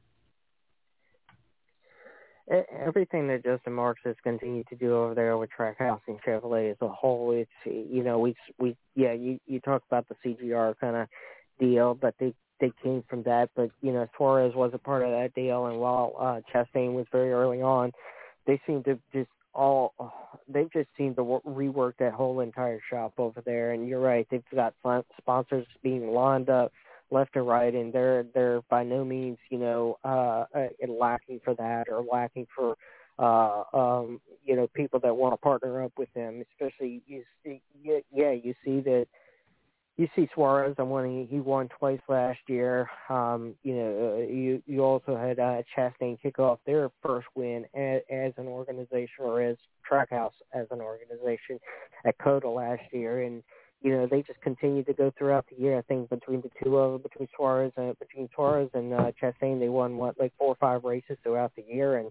[2.84, 6.76] Everything that Justin Marks has continued to do over there with Trackhouse and Chevrolet as
[6.80, 10.96] a whole, it's you know we we yeah you you talk about the CGR kind
[10.96, 11.06] of
[11.60, 13.50] deal, but they they came from that.
[13.54, 17.06] But you know Suarez was a part of that deal, and while uh, Chastain was
[17.12, 17.92] very early on,
[18.46, 19.94] they seem to just all
[20.48, 23.72] they've just seemed to rework that whole entire shop over there.
[23.72, 26.72] And you're right, they've got spon- sponsors being lined up
[27.10, 31.54] left and right, and they're they're by no means you know uh, uh lacking for
[31.54, 32.76] that or lacking for
[33.18, 36.42] uh um you know people that want to partner up with them.
[36.52, 39.06] Especially you see, yeah you see that
[39.96, 40.74] you see Suarez.
[40.78, 41.08] I won.
[41.10, 42.88] He, he won twice last year.
[43.08, 47.66] Um, you know, uh, you you also had uh, Chastain kick off their first win
[47.74, 49.56] as, as an organization or as
[49.90, 51.58] Trackhouse as an organization
[52.06, 53.42] at COTA last year, and
[53.82, 55.78] you know they just continued to go throughout the year.
[55.78, 59.60] I think between the two of them, between Suarez and between Suarez and uh, Chastain,
[59.60, 62.10] they won what like four or five races throughout the year, and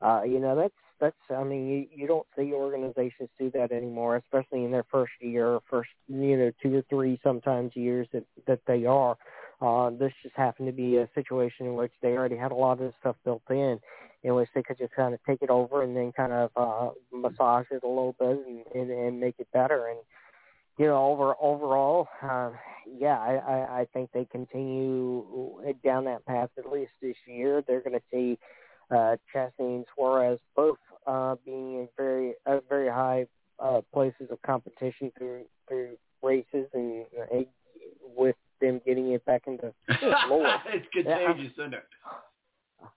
[0.00, 4.16] uh, you know that's that's I mean you you don't see organizations do that anymore,
[4.16, 8.60] especially in their first year, first you know two or three sometimes years that that
[8.66, 9.16] they are.
[9.60, 12.72] Uh, this just happened to be a situation in which they already had a lot
[12.72, 13.80] of this stuff built in,
[14.22, 16.90] in which they could just kind of take it over and then kind of uh,
[17.12, 19.88] massage it a little bit and, and, and make it better.
[19.88, 19.98] And
[20.78, 22.50] you know, over overall, uh,
[22.86, 27.64] yeah, I, I, I think they continue down that path at least this year.
[27.66, 28.38] They're going to see
[28.90, 33.26] uh, Chastain and Suarez both uh, being in very uh, very high
[33.58, 37.40] uh, places of competition through through races and uh,
[38.16, 41.84] with them getting it back into it's contagious, isn't it?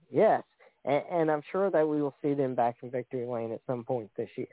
[0.10, 0.44] Yes,
[0.86, 3.84] and, and I'm sure that we will see them back in victory lane at some
[3.84, 4.48] point this year.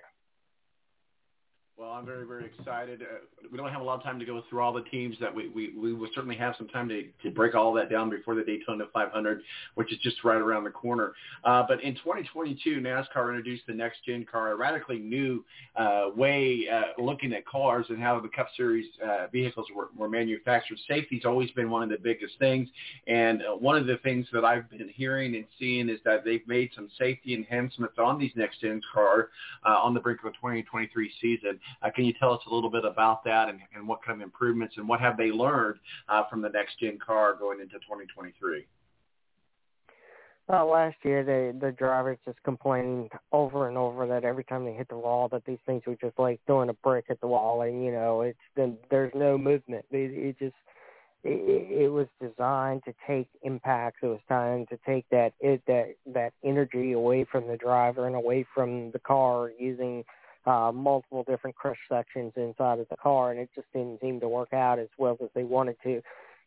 [1.79, 3.03] Well, I'm very, very excited.
[3.03, 5.33] Uh, we don't have a lot of time to go through all the teams that
[5.33, 8.35] we, we, we will certainly have some time to, to break all that down before
[8.35, 9.43] the Daytona 500,
[9.77, 11.13] which is just right around the corner.
[11.45, 15.45] Uh, but in 2022, NASCAR introduced the next gen car, a radically new
[15.77, 20.09] uh, way uh, looking at cars and how the Cup Series uh, vehicles were, were
[20.09, 20.79] manufactured.
[20.89, 22.69] Safety's always been one of the biggest things,
[23.07, 26.47] and uh, one of the things that I've been hearing and seeing is that they've
[26.49, 29.29] made some safety enhancements on these next gen car
[29.65, 31.61] uh, on the brink of the 2023 season.
[31.83, 34.25] Uh, can you tell us a little bit about that and, and what kind of
[34.25, 38.67] improvements and what have they learned uh, from the next gen car going into 2023?
[40.49, 44.73] Well, last year the the drivers just complained over and over that every time they
[44.73, 47.63] hit the wall that these things were just like throwing a brick at the wall,
[47.63, 49.85] and you know it's then there's no movement.
[49.91, 50.57] It, it just
[51.23, 53.99] it, it was designed to take impacts.
[54.03, 58.17] It was time to take that it, that that energy away from the driver and
[58.17, 60.03] away from the car using
[60.49, 64.29] uh, multiple different crush sections inside of the car, and it just didn't seem to
[64.29, 66.01] work out as well as they wanted to.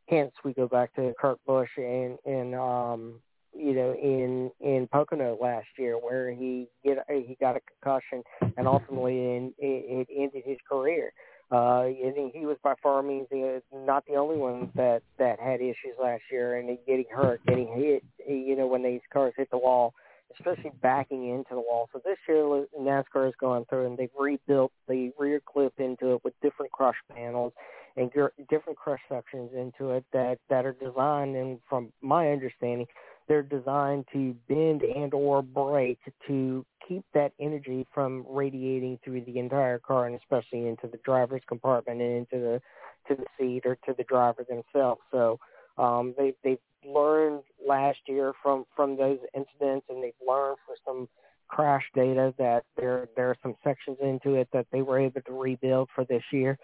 [0.07, 3.19] Hence, we go back to Kurt Busch and and um,
[3.55, 8.23] you know in in Pocono last year, where he get he got a concussion,
[8.57, 11.13] and ultimately in, it, it ended his career.
[11.51, 11.83] Uh,
[12.15, 15.95] think he was by far means the, not the only one that that had issues
[16.01, 18.03] last year, and getting hurt, getting hit.
[18.27, 19.93] You know when these cars hit the wall
[20.39, 21.89] especially backing into the wall.
[21.93, 22.43] So this year
[22.79, 26.95] NASCAR has gone through and they've rebuilt the rear clip into it with different crush
[27.13, 27.53] panels
[27.97, 28.09] and
[28.49, 32.87] different crush sections into it that that are designed and from my understanding
[33.27, 39.39] they're designed to bend and or break to keep that energy from radiating through the
[39.39, 42.61] entire car and especially into the driver's compartment and into the
[43.07, 45.01] to the seat or to the driver themselves.
[45.11, 45.39] So
[45.77, 51.09] um, they they've learned last year from from those incidents, and they've learned from some
[51.47, 55.33] crash data that there there are some sections into it that they were able to
[55.33, 56.57] rebuild for this year,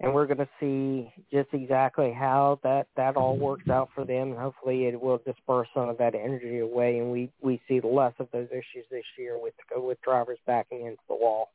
[0.00, 4.30] and we're going to see just exactly how that that all works out for them.
[4.30, 8.14] And hopefully, it will disperse some of that energy away, and we we see less
[8.18, 11.50] of those issues this year with with drivers backing into the wall.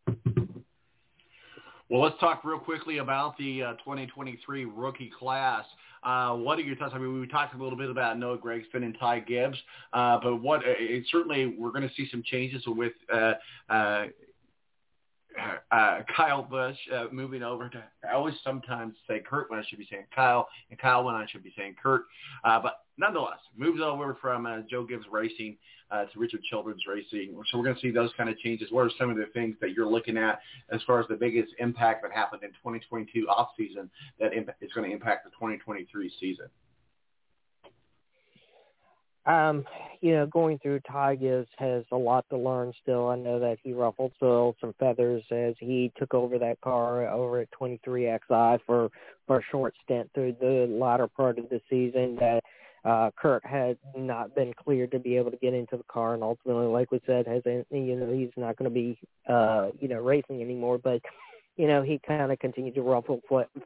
[1.87, 5.63] Well, let's talk real quickly about the uh, 2023 rookie class.
[6.05, 6.93] Uh, what are your thoughts?
[6.95, 9.57] I mean, we talked a little bit about Noah Gragson and Ty Gibbs,
[9.91, 10.61] uh, but what?
[10.63, 13.33] It, certainly, we're going to see some changes with uh,
[13.69, 14.05] uh,
[15.71, 17.83] uh, Kyle Busch uh, moving over to.
[18.07, 21.25] I always sometimes say Kurt when I should be saying Kyle, and Kyle when I
[21.27, 22.03] should be saying Kurt.
[22.43, 25.57] Uh, but nonetheless, moves over from uh, Joe Gibbs Racing
[25.91, 27.35] uh, to Richard Childress Racing.
[27.51, 28.71] So we're going to see those kind of changes.
[28.71, 30.39] What are some of the things that you're looking at
[30.71, 34.89] as far as the biggest impact that happened in 2022 off season that imp- going
[34.89, 36.47] to impact the 2023 season?
[39.25, 39.65] Um,
[40.01, 43.07] you know, going through Ty Gibbs has a lot to learn still.
[43.07, 47.39] I know that he ruffled still some feathers as he took over that car over
[47.39, 48.89] at 23XI for
[49.25, 52.17] for a short stint through the latter part of the season.
[52.19, 52.43] That
[53.17, 56.67] Kurt had not been cleared to be able to get into the car, and ultimately,
[56.67, 60.41] like we said, has you know he's not going to be uh, you know racing
[60.41, 60.77] anymore.
[60.77, 61.01] But
[61.57, 63.21] you know he kind of continued to ruffle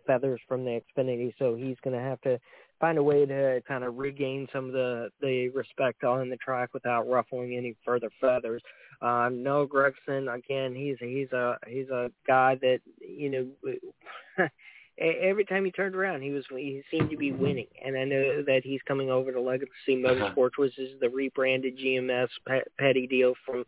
[0.07, 2.39] feathers from the Xfinity, so he's going to have to
[2.79, 6.73] find a way to kind of regain some of the the respect on the track
[6.73, 8.61] without ruffling any further feathers.
[9.01, 14.47] Um, Noah Gragson, again, he's he's a he's a guy that you know.
[14.99, 17.67] Every time he turned around, he was he seemed to be winning.
[17.83, 22.27] And I know that he's coming over to Legacy Motorsports, which is the rebranded GMS
[22.77, 23.65] Petty deal from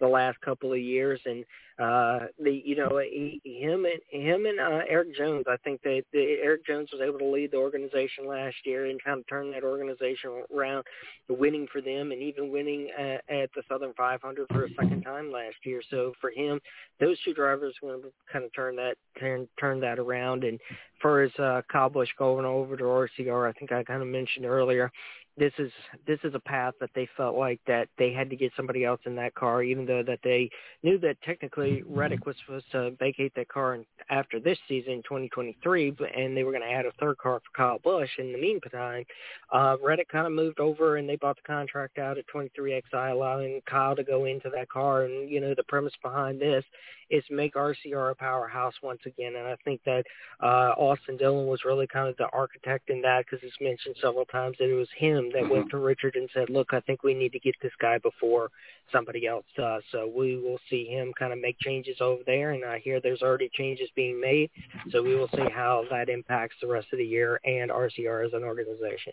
[0.00, 1.20] the last couple of years.
[1.24, 1.44] And
[1.76, 6.04] uh the you know he, him and him and uh, Erik Jones I think that
[6.12, 9.50] the, Erik Jones was able to lead the organization last year and kind of turn
[9.50, 10.84] that organization around
[11.28, 15.32] winning for them and even winning uh, at the Southern 500 for a second time
[15.32, 16.60] last year so for him
[17.00, 20.60] those two drivers are going to kind of turn that turn turn that around and
[21.02, 24.92] for his uh Kyle going over to RCR I think I kind of mentioned earlier
[25.36, 25.72] this is
[26.06, 29.00] this is a path that they felt like that they had to get somebody else
[29.04, 30.48] in that car, even though that they
[30.82, 33.78] knew that technically Reddick was supposed to vacate that car
[34.10, 37.78] after this season, 2023, and they were going to add a third car for Kyle
[37.82, 38.10] Busch.
[38.18, 39.04] In the meantime,
[39.52, 43.60] uh, Reddick kind of moved over and they bought the contract out at 23XI, allowing
[43.68, 45.04] Kyle to go into that car.
[45.04, 46.64] And you know the premise behind this
[47.10, 49.34] is make RCR a powerhouse once again.
[49.36, 50.04] And I think that
[50.42, 54.24] uh, Austin Dillon was really kind of the architect in that because it's mentioned several
[54.26, 55.76] times that it was him that went mm-hmm.
[55.76, 58.50] to Richard and said, look, I think we need to get this guy before
[58.92, 59.82] somebody else does.
[59.92, 62.52] So we will see him kind of make changes over there.
[62.52, 64.50] And I hear there's already changes being made.
[64.90, 68.32] So we will see how that impacts the rest of the year and RCR as
[68.32, 69.12] an organization.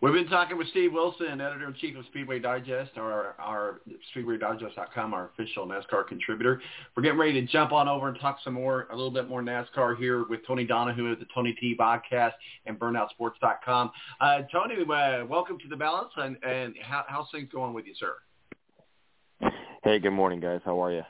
[0.00, 3.80] We've been talking with Steve Wilson, editor-in-chief of Speedway Digest, our, our
[4.14, 6.62] SpeedwayDigest.com, our official NASCAR contributor.
[6.96, 9.42] We're getting ready to jump on over and talk some more, a little bit more
[9.42, 12.34] NASCAR here with Tony Donahue at the Tony D podcast
[12.66, 13.90] and BurnoutSports.com.
[14.20, 17.94] Uh, Tony, uh, welcome to the balance, and, and how, how's things going with you,
[17.98, 19.50] sir?
[19.82, 20.60] Hey, good morning, guys.
[20.64, 21.02] How are you?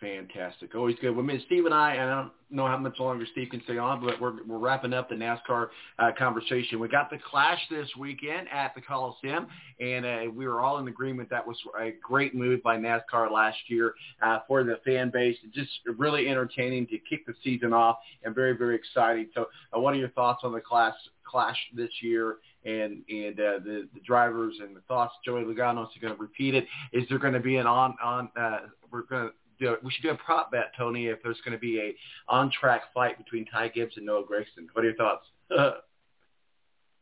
[0.00, 0.76] Fantastic.
[0.76, 1.10] Always good.
[1.10, 3.60] Well, I mean, Steve and I, and I don't know how much longer Steve can
[3.64, 6.78] stay on, but we're, we're wrapping up the NASCAR uh, conversation.
[6.78, 9.48] We got the Clash this weekend at the Coliseum,
[9.80, 13.58] and uh, we were all in agreement that was a great move by NASCAR last
[13.66, 15.36] year uh, for the fan base.
[15.52, 19.28] Just really entertaining to kick the season off and very, very exciting.
[19.34, 20.94] So uh, what are your thoughts on the Clash,
[21.24, 25.14] Clash this year and and uh, the the drivers and the thoughts.
[25.24, 26.66] Joey Logano is going to repeat it.
[26.92, 28.28] Is there going to be an on on?
[28.38, 28.58] Uh,
[28.90, 31.58] we're going to do we should do a prop bet, Tony, if there's going to
[31.58, 31.94] be a
[32.28, 34.66] on track fight between Ty Gibbs and Noah Gragson.
[34.72, 35.26] What are your thoughts?
[35.56, 35.72] uh,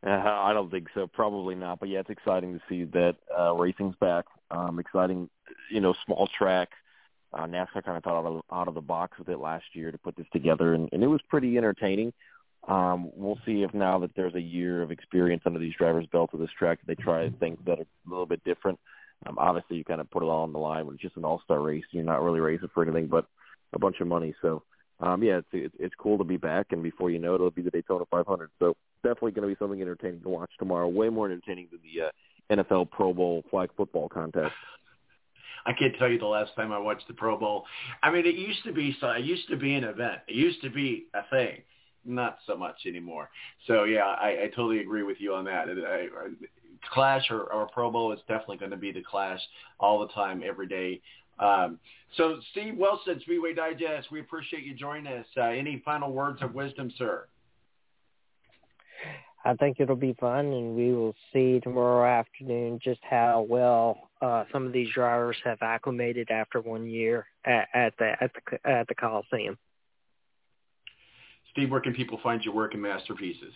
[0.06, 1.06] I don't think so.
[1.06, 1.80] Probably not.
[1.80, 4.26] But yeah, it's exciting to see that uh, racing's back.
[4.50, 5.28] Um, exciting,
[5.70, 6.68] you know, small track.
[7.32, 9.90] Uh, NASCAR kind of thought out of, out of the box with it last year
[9.90, 12.12] to put this together, and, and it was pretty entertaining.
[12.68, 16.30] Um, we'll see if now that there's a year of experience under these drivers' belt
[16.32, 18.78] of this track, they try things that are a little bit different.
[19.24, 21.24] Um, obviously, you kind of put it all on the line when it's just an
[21.24, 21.84] all-star race.
[21.90, 23.26] You're not really racing for anything but
[23.72, 24.34] a bunch of money.
[24.42, 24.62] So,
[25.00, 27.50] um, yeah, it's, it's it's cool to be back, and before you know it, it'll
[27.50, 28.50] be the Daytona 500.
[28.58, 30.88] So, definitely going to be something entertaining to watch tomorrow.
[30.88, 34.52] Way more entertaining than the uh, NFL Pro Bowl flag football contest.
[35.66, 37.64] I can't tell you the last time I watched the Pro Bowl.
[38.02, 39.10] I mean, it used to be so.
[39.10, 40.20] It used to be an event.
[40.28, 41.62] It used to be a thing.
[42.04, 43.30] Not so much anymore.
[43.66, 45.66] So yeah, I, I totally agree with you on that.
[45.68, 46.28] I, I,
[46.92, 49.40] Clash or, or Pro Bowl is definitely going to be the Clash
[49.80, 51.00] all the time, every day.
[51.38, 51.78] Um,
[52.16, 55.26] so Steve Wilson, Speedway Digest, we appreciate you joining us.
[55.36, 57.26] Uh, any final words of wisdom, sir?
[59.44, 64.44] I think it'll be fun, and we will see tomorrow afternoon just how well uh,
[64.52, 68.88] some of these drivers have acclimated after one year at, at the at the at
[68.88, 69.56] the Coliseum.
[71.52, 73.52] Steve, where can people find your work and masterpieces?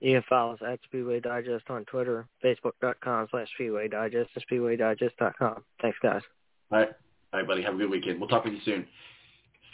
[0.00, 5.64] You can follow us at Speedway Digest on Twitter, Facebook.com slash Speedway Digest, and SpeedwayDigest.com.
[5.80, 6.22] Thanks, guys.
[6.70, 6.88] All right.
[7.32, 7.62] All right, buddy.
[7.62, 8.20] Have a good weekend.
[8.20, 8.86] We'll talk with you soon.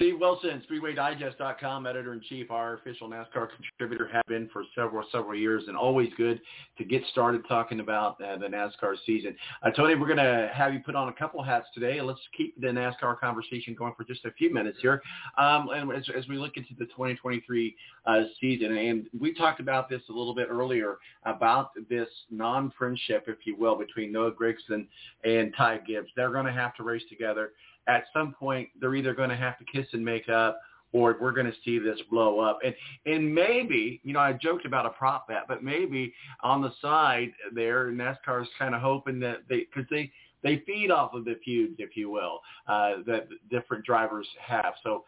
[0.03, 5.77] Steve Wilson, SpeedwayDigest.com, editor-in-chief, our official NASCAR contributor, have been for several, several years, and
[5.77, 6.41] always good
[6.77, 9.37] to get started talking about uh, the NASCAR season.
[9.63, 12.01] Uh, Tony, we're going to have you put on a couple hats today.
[12.01, 15.01] Let's keep the NASCAR conversation going for just a few minutes here.
[15.39, 19.89] Um, and as, as, we look into the 2023 uh, season, and we talked about
[19.89, 20.97] this a little bit earlier
[21.27, 24.89] about this non-friendship, if you will, between Noah Gragson
[25.23, 26.09] and Ty Gibbs.
[26.17, 27.53] They're going to have to race together
[27.89, 30.61] at some point they're either going to have to kiss and make up
[30.93, 32.59] or we're going to see this blow up.
[32.65, 32.75] And
[33.07, 36.13] and maybe, you know, I joked about a prop bet, but maybe
[36.43, 40.11] on the side there, NASCAR's kind of hoping that they, because they,
[40.43, 44.75] they feed off of the feuds, if you will, uh, that different drivers have.
[44.83, 45.05] So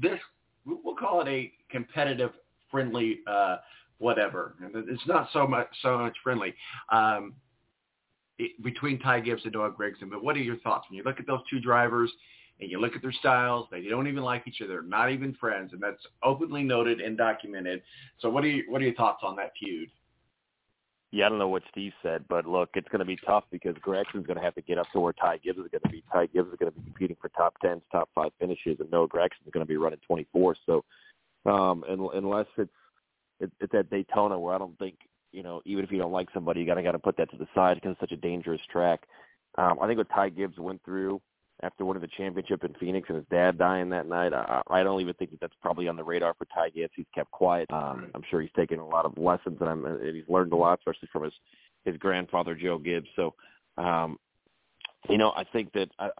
[0.00, 0.18] this,
[0.66, 2.32] we'll call it a competitive,
[2.70, 3.58] friendly, uh,
[3.98, 4.54] whatever.
[4.74, 6.54] It's not so much so much friendly.
[6.90, 7.34] Um,
[8.62, 10.10] between Ty Gibbs and Noah Gragson.
[10.10, 12.10] But what are your thoughts when you look at those two drivers
[12.60, 13.66] and you look at their styles?
[13.70, 14.82] They don't even like each other.
[14.82, 17.82] Not even friends, and that's openly noted and documented.
[18.20, 19.90] So what are you, what are your thoughts on that feud?
[21.10, 23.74] Yeah, I don't know what Steve said, but look, it's going to be tough because
[23.80, 26.04] Gragson's going to have to get up to where Ty Gibbs is going to be.
[26.12, 29.08] Ty Gibbs is going to be competing for top tens, top five finishes, and Noah
[29.08, 30.56] Gragson's going to be running 24.
[30.66, 30.84] So,
[31.46, 32.70] um, unless it's
[33.40, 34.96] it's at Daytona, where I don't think
[35.32, 37.46] you know, even if you don't like somebody, you gotta gotta put that to the
[37.54, 39.00] side because it's such a dangerous track.
[39.56, 41.20] Um, I think what Ty Gibbs went through
[41.62, 45.00] after winning the championship in Phoenix and his dad dying that night, I, I don't
[45.00, 46.92] even think that that's probably on the radar for Ty Gibbs.
[46.94, 47.70] He's kept quiet.
[47.72, 50.56] Um, I'm sure he's taken a lot of lessons and, I'm, and he's learned a
[50.56, 51.32] lot, especially from his
[51.84, 53.08] his grandfather Joe Gibbs.
[53.16, 53.34] So,
[53.76, 54.18] um,
[55.08, 56.10] you know, I think that I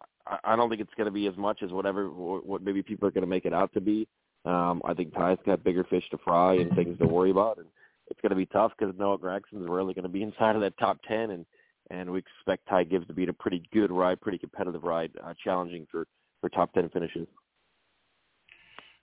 [0.44, 3.10] I don't think it's going to be as much as whatever what maybe people are
[3.10, 4.08] going to make it out to be.
[4.44, 7.66] Um, I think Ty's got bigger fish to fry and things to worry about, and
[8.10, 10.76] it's going to be tough because Noah Gragson's really going to be inside of that
[10.78, 11.46] top ten, and
[11.90, 15.10] and we expect Ty Gibbs to be in a pretty good ride, pretty competitive ride,
[15.24, 16.06] uh, challenging for
[16.40, 17.26] for top ten finishes.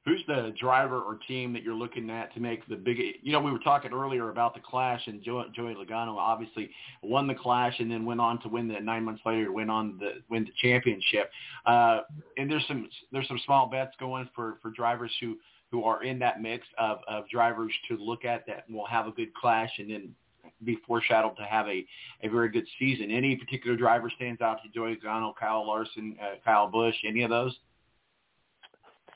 [0.05, 2.99] Who's the driver or team that you're looking at to make the big?
[3.23, 6.69] You know, we were talking earlier about the Clash, and Joey, Joey Logano obviously
[7.01, 9.97] won the Clash, and then went on to win the nine months later win on
[9.97, 11.31] the win the championship.
[11.65, 12.01] Uh,
[12.37, 15.37] and there's some there's some small bets going for for drivers who
[15.71, 19.11] who are in that mix of, of drivers to look at that will have a
[19.11, 20.15] good clash and then
[20.63, 21.85] be foreshadowed to have a,
[22.23, 23.11] a very good season.
[23.11, 27.29] Any particular driver stands out to Joey Logano, Kyle Larson, uh, Kyle Busch, any of
[27.29, 27.55] those?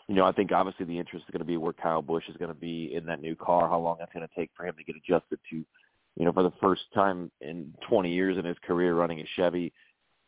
[0.08, 2.38] You know, I think obviously the interest is going to be where Kyle Busch is
[2.38, 4.76] going to be in that new car, how long that's going to take for him
[4.76, 8.58] to get adjusted to, you know, for the first time in 20 years in his
[8.66, 9.72] career running a Chevy,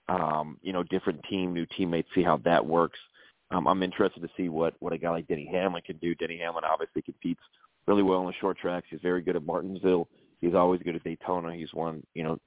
[0.07, 2.99] um, you know, different team, new teammates, see how that works.
[3.52, 6.16] Um, I'm interested to see what what a guy like Denny Hamlin can do.
[6.16, 7.41] Denny Hamlin obviously competes
[7.88, 8.88] really well on the short tracks.
[8.89, 10.08] He's very good at Martinsville.
[10.39, 11.54] He's always good at Daytona.
[11.54, 12.38] He's won, you know,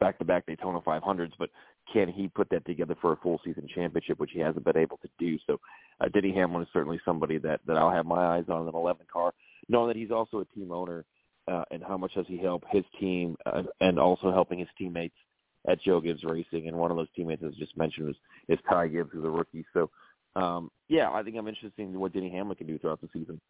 [0.00, 1.50] back-to-back Daytona 500s, but
[1.92, 4.98] can he put that together for a full season championship, which he hasn't been able
[4.98, 5.38] to do?
[5.46, 5.58] So,
[6.00, 8.74] uh, Denny Hamlin is certainly somebody that that I'll have my eyes on in an
[8.74, 9.32] 11 car,
[9.68, 11.04] knowing that he's also a team owner,
[11.46, 15.16] uh, and how much does he help his team, uh, and also helping his teammates
[15.66, 16.68] at Joe Gibbs Racing.
[16.68, 18.16] And one of those teammates, as just mentioned, is
[18.48, 19.64] is Ty Gibbs, who's a rookie.
[19.72, 19.90] So
[20.38, 23.40] um, yeah, I think I'm interested in what Denny Hamlin can do throughout the season.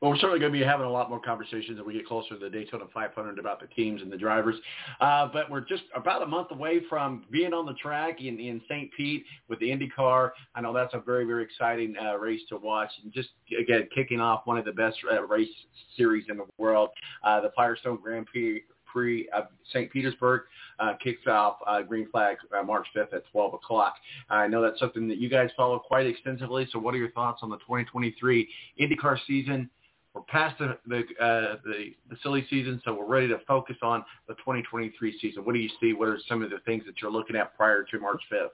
[0.00, 2.34] Well, we're certainly going to be having a lot more conversations as we get closer
[2.34, 4.54] to the Daytona 500 about the teams and the drivers.
[5.00, 8.60] Uh, but we're just about a month away from being on the track in, in
[8.68, 8.90] St.
[8.96, 10.30] Pete with the IndyCar.
[10.54, 12.90] I know that's a very, very exciting uh, race to watch.
[13.02, 15.48] And just, again, kicking off one of the best uh, race
[15.96, 16.90] series in the world,
[17.24, 19.90] uh, the Firestone Grand Prix Prix of St.
[19.90, 20.42] Petersburg
[20.78, 23.94] uh, kicks off uh, Green Flag uh, March 5th at 12 o'clock.
[24.30, 26.66] I know that's something that you guys follow quite extensively.
[26.72, 28.48] So what are your thoughts on the 2023
[28.80, 29.70] IndyCar season?
[30.14, 34.02] We're past the the, uh, the the silly season, so we're ready to focus on
[34.26, 35.44] the 2023 season.
[35.44, 35.92] What do you see?
[35.92, 38.48] What are some of the things that you're looking at prior to March 5th?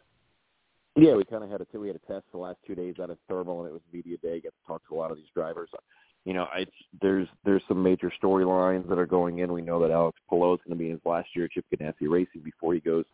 [0.96, 3.10] Yeah, we kind of had a we had a test the last two days out
[3.10, 4.40] of Thermal, and it was media day.
[4.40, 5.70] Get to talk to a lot of these drivers
[6.24, 6.72] you know, it's
[7.02, 9.52] there's there's some major storylines that are going in.
[9.52, 11.66] We know that Alex Palou is going to be in his last year at Chip
[11.74, 13.04] Ganassi Racing before he goes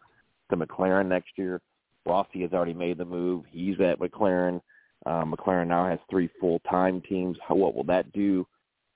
[0.50, 1.60] to McLaren next year.
[2.06, 3.44] Rossi has already made the move.
[3.50, 4.60] He's at McLaren.
[5.06, 7.36] Um, McLaren now has three full-time teams.
[7.46, 8.46] How, what will that do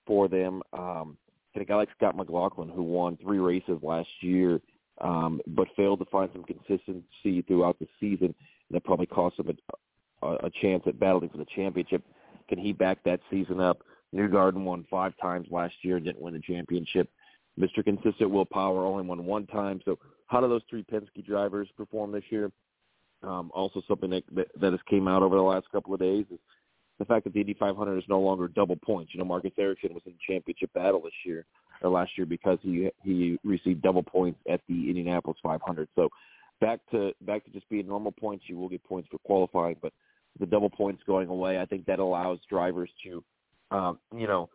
[0.07, 0.63] for them?
[0.73, 1.17] Um,
[1.55, 4.61] and a guy like Scott McLaughlin, who won three races last year,
[5.01, 8.35] um, but failed to find some consistency throughout the season,
[8.71, 9.57] that probably cost him
[10.23, 12.03] a, a chance at battling for the championship.
[12.49, 13.83] Can he back that season up?
[14.15, 17.09] Newgarden won five times last year, didn't win the championship.
[17.59, 17.85] Mr.
[17.85, 19.81] Consistent Will Power only won one time.
[19.85, 22.51] So how do those three Penske drivers perform this year?
[23.23, 26.27] Um, also something that, that, that has came out over the last couple of days
[26.31, 26.39] is
[26.99, 29.13] the fact that the Indy 500 is no longer double points.
[29.15, 31.45] You know, Marcus Ericsson was in the championship battle this year
[31.83, 35.89] or last year because he he received double points at the Indianapolis 500.
[35.95, 36.09] So
[36.61, 38.45] back to back to just being normal points.
[38.47, 39.93] You will get points for qualifying, but
[40.39, 43.23] the double points going away, I think that allows drivers to,
[43.71, 44.49] um, you know,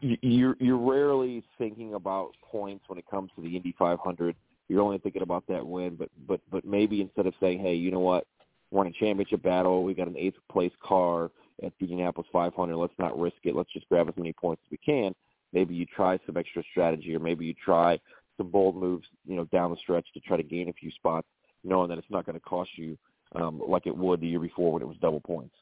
[0.00, 4.36] you're you're rarely thinking about points when it comes to the Indy 500.
[4.68, 7.90] You're only thinking about that win, but but but maybe instead of saying, hey, you
[7.90, 8.26] know what,
[8.70, 11.30] we're in a championship battle, we got an eighth place car
[11.62, 12.76] at the Indianapolis 500.
[12.76, 13.54] Let's not risk it.
[13.54, 15.14] Let's just grab as many points as we can.
[15.52, 18.00] Maybe you try some extra strategy, or maybe you try
[18.38, 21.28] some bold moves, you know, down the stretch to try to gain a few spots,
[21.62, 22.96] knowing that it's not going to cost you
[23.34, 25.54] um, like it would the year before when it was double points.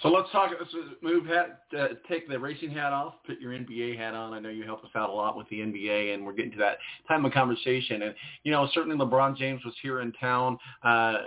[0.00, 0.50] So let's talk.
[0.58, 4.32] Let's move hat, uh, take the racing hat off, put your NBA hat on.
[4.32, 6.58] I know you help us out a lot with the NBA, and we're getting to
[6.58, 8.02] that time of conversation.
[8.02, 11.18] And you know, certainly LeBron James was here in town uh,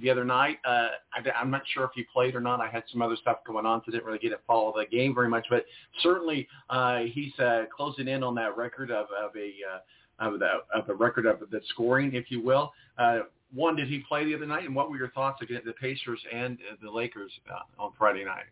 [0.00, 0.58] the other night.
[0.66, 2.60] Uh, I, I'm not sure if he played or not.
[2.60, 5.14] I had some other stuff going on, so didn't really get to follow the game
[5.14, 5.46] very much.
[5.48, 5.64] But
[6.02, 9.78] certainly, uh, he's uh, closing in on that record of, of a uh,
[10.18, 12.72] of the of the record of the scoring, if you will.
[12.98, 13.20] Uh,
[13.56, 16.20] one, did he play the other night, and what were your thoughts against the Pacers
[16.32, 18.44] and the Lakers uh, on Friday night?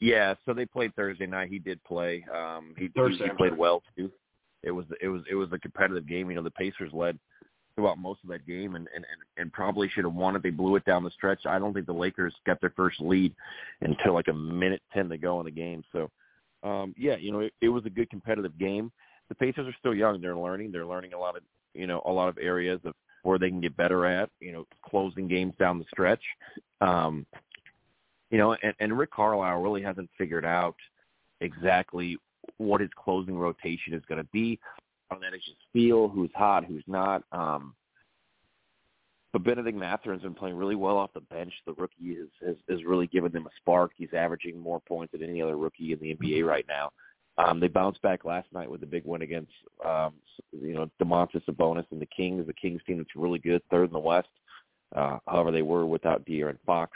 [0.00, 1.48] Yeah, so they played Thursday night.
[1.48, 2.24] He did play.
[2.34, 4.10] Um, he, Thursday, he, he played well too.
[4.62, 6.28] It was it was it was a competitive game.
[6.28, 7.18] You know, the Pacers led
[7.74, 9.04] throughout most of that game, and and
[9.36, 10.42] and probably should have won it.
[10.42, 11.46] They blew it down the stretch.
[11.46, 13.34] I don't think the Lakers got their first lead
[13.80, 15.82] until like a minute ten to go in the game.
[15.92, 16.10] So,
[16.62, 18.90] um, yeah, you know, it, it was a good competitive game.
[19.28, 20.20] The Pacers are still young.
[20.20, 20.72] They're learning.
[20.72, 21.42] They're learning a lot of
[21.74, 22.94] you know a lot of areas of
[23.24, 26.22] where they can get better at, you know, closing games down the stretch.
[26.80, 27.26] Um,
[28.30, 30.76] you know, and, and Rick Carlisle really hasn't figured out
[31.40, 32.18] exactly
[32.58, 34.60] what his closing rotation is going to be.
[35.10, 37.22] On that, it's just feel who's hot, who's not.
[37.32, 37.74] Um,
[39.32, 41.52] but Bennedict Mathurin's been playing really well off the bench.
[41.66, 43.92] The rookie has, has has really given them a spark.
[43.96, 46.90] He's averaging more points than any other rookie in the NBA right now.
[47.36, 49.52] Um, they bounced back last night with a big win against,
[49.84, 50.14] um,
[50.52, 52.46] you know, Domantas Sabonis and the Kings.
[52.46, 54.28] The Kings team that's really good, third in the West.
[54.94, 56.92] Uh, however, they were without De'Aaron Fox.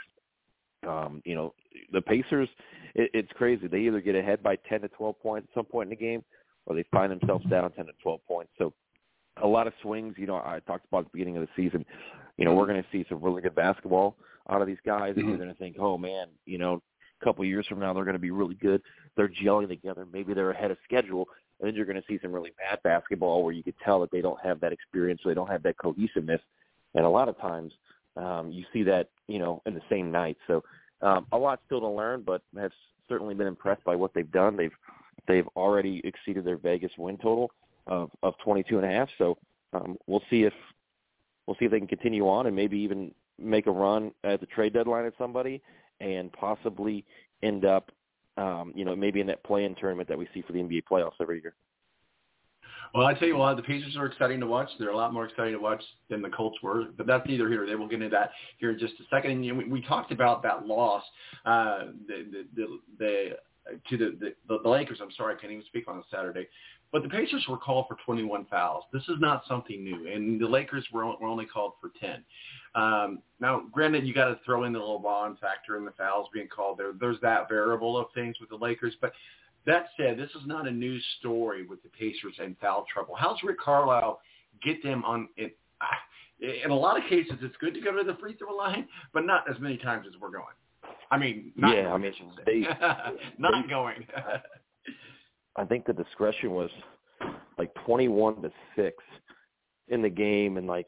[0.87, 1.53] Um, you know,
[1.91, 2.47] the Pacers,
[2.95, 3.67] it, it's crazy.
[3.67, 6.23] They either get ahead by 10 to 12 points at some point in the game,
[6.65, 8.51] or they find themselves down 10 to 12 points.
[8.57, 8.73] So
[9.41, 10.15] a lot of swings.
[10.17, 11.85] You know, I talked about at the beginning of the season.
[12.37, 14.15] You know, we're going to see some really good basketball
[14.49, 16.81] out of these guys, and you're going to think, oh man, you know,
[17.23, 18.81] couple years from now they're going to be really good.
[19.15, 20.05] They're gelling together.
[20.11, 21.27] Maybe they're ahead of schedule,
[21.59, 24.11] and then you're going to see some really bad basketball where you could tell that
[24.11, 26.41] they don't have that experience, or they don't have that cohesiveness.
[26.95, 27.73] And a lot of times,
[28.17, 30.37] um, you see that you know in the same night.
[30.47, 30.63] So
[31.01, 32.71] um, a lot still to learn, but have
[33.07, 34.57] certainly been impressed by what they've done.
[34.57, 34.75] They've
[35.27, 37.51] they've already exceeded their Vegas win total
[37.87, 39.09] of of 22 and a half.
[39.17, 39.37] So
[39.73, 40.53] um, we'll see if
[41.45, 44.45] we'll see if they can continue on and maybe even make a run at the
[44.47, 45.61] trade deadline at somebody
[45.99, 47.05] and possibly
[47.43, 47.91] end up,
[48.37, 51.19] um, you know, maybe in that play-in tournament that we see for the NBA playoffs
[51.21, 51.55] every year.
[52.93, 54.69] Well, I tell you what, the Pacers are exciting to watch.
[54.79, 57.67] They're a lot more exciting to watch than the Colts were, but that's neither here.
[57.67, 59.31] They will get into that here in just a second.
[59.31, 61.03] And you know, we, we talked about that loss,
[61.45, 63.29] uh, the, the, the, the
[63.89, 64.99] to the, the the Lakers.
[65.01, 66.47] I'm sorry, I can't even speak on a Saturday.
[66.91, 68.85] But the Pacers were called for 21 fouls.
[68.91, 72.23] This is not something new, and the Lakers were, were only called for 10.
[72.75, 76.47] Um, now, granted, you got to throw in the LeBron factor and the fouls being
[76.47, 76.91] called there.
[76.99, 79.13] There's that variable of things with the Lakers, but
[79.65, 83.15] that said, this is not a news story with the Pacers and foul trouble.
[83.15, 84.19] How's Rick Carlisle
[84.63, 85.29] get them on?
[85.37, 85.51] In,
[86.41, 89.25] in a lot of cases, it's good to go to the free throw line, but
[89.25, 90.45] not as many times as we're going.
[91.11, 92.13] I mean, not yeah, I mean,
[92.45, 92.59] they,
[93.37, 94.05] not they, going.
[95.59, 96.69] I think the discretion was
[97.57, 98.95] like 21 to 6
[99.89, 100.87] in the game and like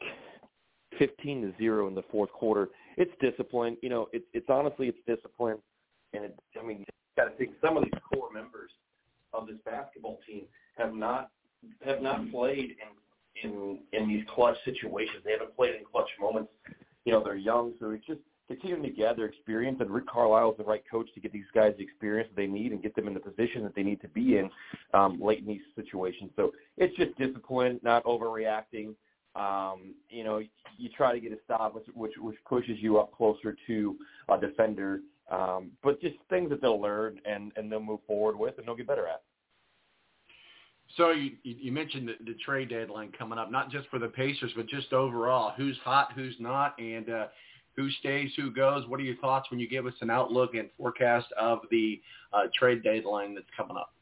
[0.98, 2.70] 15 to 0 in the fourth quarter.
[2.96, 3.76] It's discipline.
[3.82, 5.58] You know, it's it's honestly it's discipline
[6.14, 6.84] and it, I mean, you
[7.18, 8.70] got to think some of these core members
[9.34, 10.44] of this basketball team
[10.78, 11.28] have not
[11.84, 12.76] have not played
[13.44, 15.18] in in in these clutch situations.
[15.22, 16.50] They haven't played in clutch moments.
[17.04, 18.20] You know, they're young, so it's just
[18.56, 21.72] continuing to gather experience, and Rick Carlisle is the right coach to get these guys
[21.78, 24.36] the experience they need and get them in the position that they need to be
[24.36, 24.50] in
[24.92, 26.30] um, late in these situations.
[26.36, 28.94] So it's just discipline, not overreacting.
[29.34, 30.42] Um, you know,
[30.76, 33.96] you try to get a stop, which, which which pushes you up closer to
[34.28, 35.00] a defender.
[35.30, 38.76] Um, but just things that they'll learn and and they'll move forward with and they'll
[38.76, 39.22] get better at.
[40.98, 44.52] So you you mentioned the, the trade deadline coming up, not just for the Pacers,
[44.54, 47.26] but just overall, who's hot, who's not, and uh,
[47.76, 48.86] who stays, who goes.
[48.88, 52.00] What are your thoughts when you give us an outlook and forecast of the
[52.32, 53.92] uh, trade deadline that's coming up?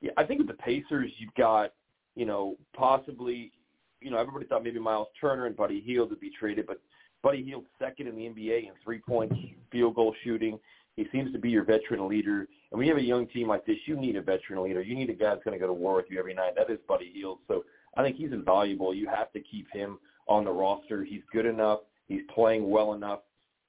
[0.00, 1.72] Yeah, I think with the Pacers, you've got,
[2.16, 3.52] you know, possibly,
[4.00, 6.80] you know, everybody thought maybe Miles Turner and Buddy Hield would be traded, but
[7.22, 9.32] Buddy Hield's second in the NBA in three-point
[9.70, 10.58] field goal shooting.
[10.96, 12.40] He seems to be your veteran leader.
[12.70, 14.82] And when you have a young team like this, you need a veteran leader.
[14.82, 16.54] You need a guy that's going to go to war with you every night.
[16.56, 17.38] That is Buddy Hield.
[17.48, 17.64] So
[17.96, 18.92] I think he's invaluable.
[18.92, 21.04] You have to keep him on the roster.
[21.04, 21.80] He's good enough.
[22.08, 23.20] He's playing well enough.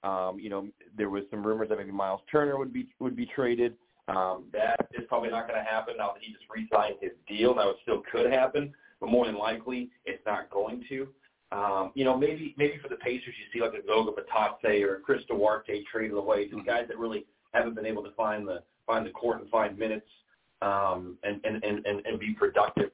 [0.04, 3.26] Um, you know, there was some rumors that maybe Miles Turner would be would be
[3.26, 3.76] traded.
[4.10, 7.56] Um, that is probably not going to happen now that he just re-signed his deal.
[7.56, 11.08] Now it still could happen, but more than likely it's not going to.
[11.54, 14.96] Um, you know, maybe maybe for the Pacers you see like a Goga Bitadze or
[14.96, 18.64] a Chris Duarte traded away, just guys that really haven't been able to find the
[18.86, 20.08] find the court and find minutes
[20.62, 22.90] um, and, and, and, and be productive.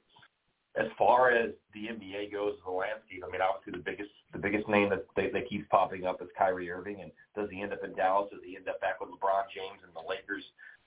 [0.80, 3.24] As far as the NBA goes, the landscape.
[3.28, 6.30] I mean, obviously the biggest the biggest name that, that that keeps popping up is
[6.38, 7.02] Kyrie Irving.
[7.02, 8.30] And does he end up in Dallas?
[8.32, 10.44] Does he end up back with LeBron James and the Lakers?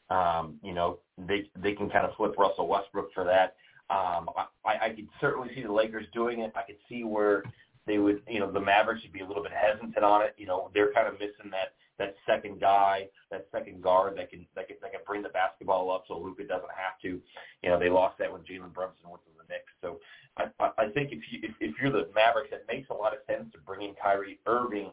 [0.08, 3.56] Um, you know, they they can kind of flip Russell Westbrook for that.
[3.90, 4.30] Um,
[4.64, 6.52] I, I could certainly see the Lakers doing it.
[6.56, 7.42] I could see where
[7.86, 10.34] they would, you know, the Mavericks would be a little bit hesitant on it.
[10.38, 14.46] You know, they're kind of missing that that second guy, that second guard that can
[14.54, 17.20] that can that can bring the basketball up so Luka doesn't have to.
[17.62, 19.72] You know, they lost that when Jalen Brunson went to the Knicks.
[19.80, 20.00] So
[20.36, 23.20] I, I think if you if, if you're the Mavericks, it makes a lot of
[23.26, 24.90] sense to bring in Kyrie Irving.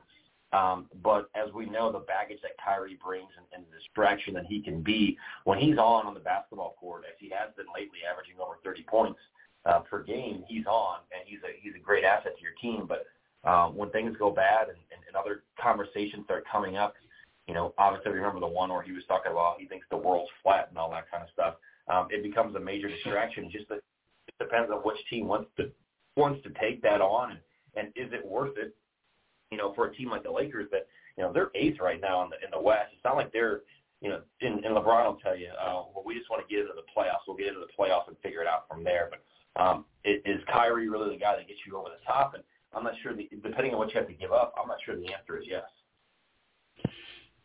[0.51, 4.47] Um, but as we know, the baggage that Kyrie brings and, and the distraction that
[4.47, 7.99] he can be when he's on on the basketball court, as he has been lately,
[8.09, 9.19] averaging over 30 points
[9.69, 12.87] uh, per game, he's on and he's a he's a great asset to your team.
[12.87, 13.05] But
[13.49, 16.95] um, when things go bad and, and, and other conversations start coming up,
[17.47, 20.31] you know, obviously remember the one where he was talking about he thinks the world's
[20.41, 21.55] flat and all that kind of stuff.
[21.87, 23.49] Um, it becomes a major distraction.
[23.51, 23.83] Just it
[24.39, 25.69] depends on which team wants to
[26.15, 27.39] wants to take that on and,
[27.75, 28.75] and is it worth it?
[29.51, 30.87] You know, for a team like the Lakers that
[31.17, 32.89] you know they're eighth right now in the in the West.
[32.93, 33.61] It's not like they're
[34.01, 36.63] you know, and, and LeBron will tell you, uh, well, we just want to get
[36.63, 37.27] into the playoffs.
[37.27, 39.09] We'll get into the playoffs and figure it out from there.
[39.11, 39.19] But
[39.55, 42.33] um, is, is Kyrie really the guy that gets you over the top?
[42.33, 42.43] And
[42.73, 43.15] I'm not sure.
[43.15, 45.45] The, depending on what you have to give up, I'm not sure the answer is
[45.47, 45.63] yes.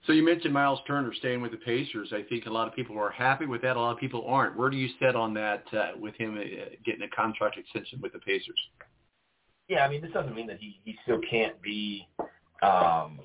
[0.07, 2.13] So you mentioned Miles Turner staying with the Pacers.
[2.13, 3.77] I think a lot of people are happy with that.
[3.77, 4.57] A lot of people aren't.
[4.57, 6.43] Where do you sit on that uh, with him uh,
[6.85, 8.59] getting a contract extension with the Pacers?
[9.69, 12.07] Yeah, I mean, this doesn't mean that he he still can't be
[12.63, 13.21] um,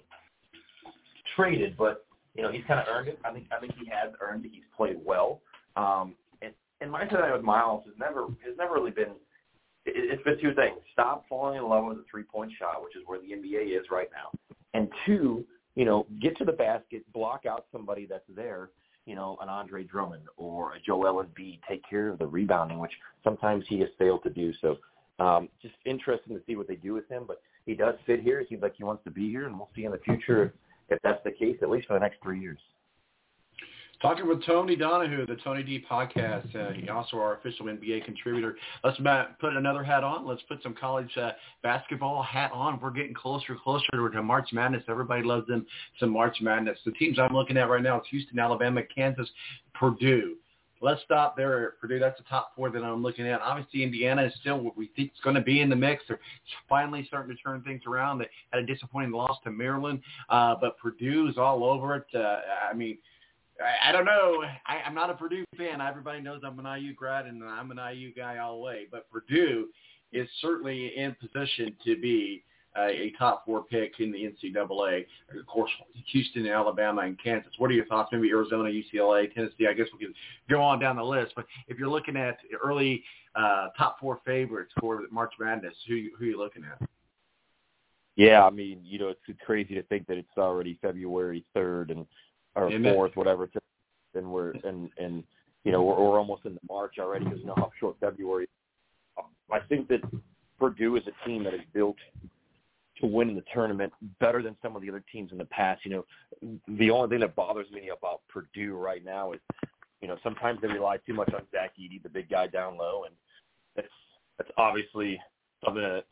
[1.35, 3.19] traded, but you know, he's kind of earned it.
[3.25, 4.51] I think I think he has earned it.
[4.53, 5.41] He's played well.
[5.75, 6.15] Um,
[6.81, 9.11] and my thing with Miles has never has never really been.
[9.85, 12.95] It, it's been two things: stop falling in love with the three point shot, which
[12.95, 15.45] is where the NBA is right now, and two,
[15.75, 18.69] you know, get to the basket, block out somebody that's there.
[19.05, 22.91] You know, an Andre Drummond or a Joel Embiid, take care of the rebounding, which
[23.23, 24.53] sometimes he has failed to do.
[24.61, 24.77] So,
[25.23, 27.23] um, just interesting to see what they do with him.
[27.25, 28.39] But he does fit here.
[28.39, 30.53] It seems like he wants to be here, and we'll see in the future
[30.89, 32.59] if that's the case, at least for the next three years.
[34.01, 36.55] Talking with Tony Donahue, the Tony D podcast.
[36.55, 38.55] Uh, he also our official NBA contributor.
[38.81, 38.97] Let's
[39.41, 40.25] put another hat on.
[40.25, 41.31] Let's put some college uh,
[41.63, 42.79] basketball hat on.
[42.79, 44.83] We're getting closer closer to March Madness.
[44.87, 45.65] Everybody loves them
[45.99, 46.79] some March Madness.
[46.85, 49.29] The teams I'm looking at right now is Houston, Alabama, Kansas,
[49.73, 50.37] Purdue.
[50.81, 51.99] Let's stop there at Purdue.
[51.99, 53.41] That's the top four that I'm looking at.
[53.41, 56.03] Obviously, Indiana is still what we think is going to be in the mix.
[56.07, 56.21] They're
[56.69, 58.19] finally starting to turn things around.
[58.19, 59.99] They had a disappointing loss to Maryland,
[60.29, 62.05] uh, but Purdue is all over it.
[62.15, 62.37] Uh,
[62.71, 62.97] I mean,
[63.59, 64.43] I, I don't know.
[64.65, 65.81] I, I'm not a Purdue fan.
[65.81, 68.87] Everybody knows I'm an IU grad, and I'm an IU guy all the way.
[68.91, 69.67] But Purdue
[70.11, 72.43] is certainly in position to be
[72.77, 75.05] uh, a top four pick in the NCAA.
[75.37, 75.71] Of course,
[76.11, 77.51] Houston, Alabama, and Kansas.
[77.57, 78.09] What are your thoughts?
[78.11, 79.67] Maybe Arizona, UCLA, Tennessee.
[79.69, 80.13] I guess we can
[80.49, 81.33] go on down the list.
[81.35, 83.03] But if you're looking at early
[83.35, 86.87] uh, top four favorites for March Madness, who who are you looking at?
[88.15, 91.89] Yeah, I mean, you know, it's, it's crazy to think that it's already February third
[91.89, 92.05] and
[92.55, 93.49] or fourth, whatever.
[94.15, 95.23] And we're and and
[95.63, 98.47] you know we're, we're almost into March already because you know how short February.
[99.51, 100.01] I think that
[100.59, 101.97] Purdue is a team that is built
[102.99, 105.85] to win in the tournament better than some of the other teams in the past.
[105.85, 106.05] You know,
[106.67, 109.39] the only thing that bothers me about Purdue right now is,
[110.01, 113.03] you know, sometimes they rely too much on Zach Edey, the big guy down low,
[113.05, 113.15] and
[113.75, 113.87] that's
[114.37, 115.19] that's obviously
[115.63, 116.05] something that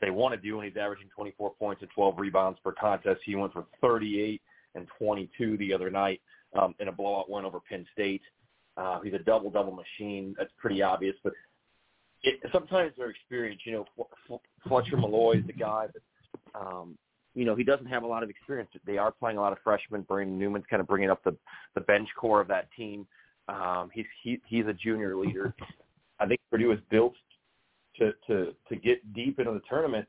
[0.00, 0.60] they want to do.
[0.60, 3.20] And he's averaging 24 points and 12 rebounds per contest.
[3.24, 4.40] He went for 38
[4.74, 6.20] and 22 the other night
[6.60, 8.22] um, in a blowout win over Penn State.
[8.76, 10.34] Uh, he's a double-double machine.
[10.38, 11.32] That's pretty obvious, but
[12.22, 14.38] it, sometimes their experience, you know,
[14.68, 16.96] Fletcher Loyer is the guy that um,
[17.34, 18.70] you know, he doesn't have a lot of experience.
[18.84, 20.02] They are playing a lot of freshmen.
[20.02, 21.36] Brandon Newman's kind of bringing up the
[21.74, 23.06] the bench core of that team.
[23.48, 25.54] Um, he's he, he's a junior leader.
[26.18, 27.14] I think Purdue is built
[27.98, 30.06] to to to get deep into the tournament.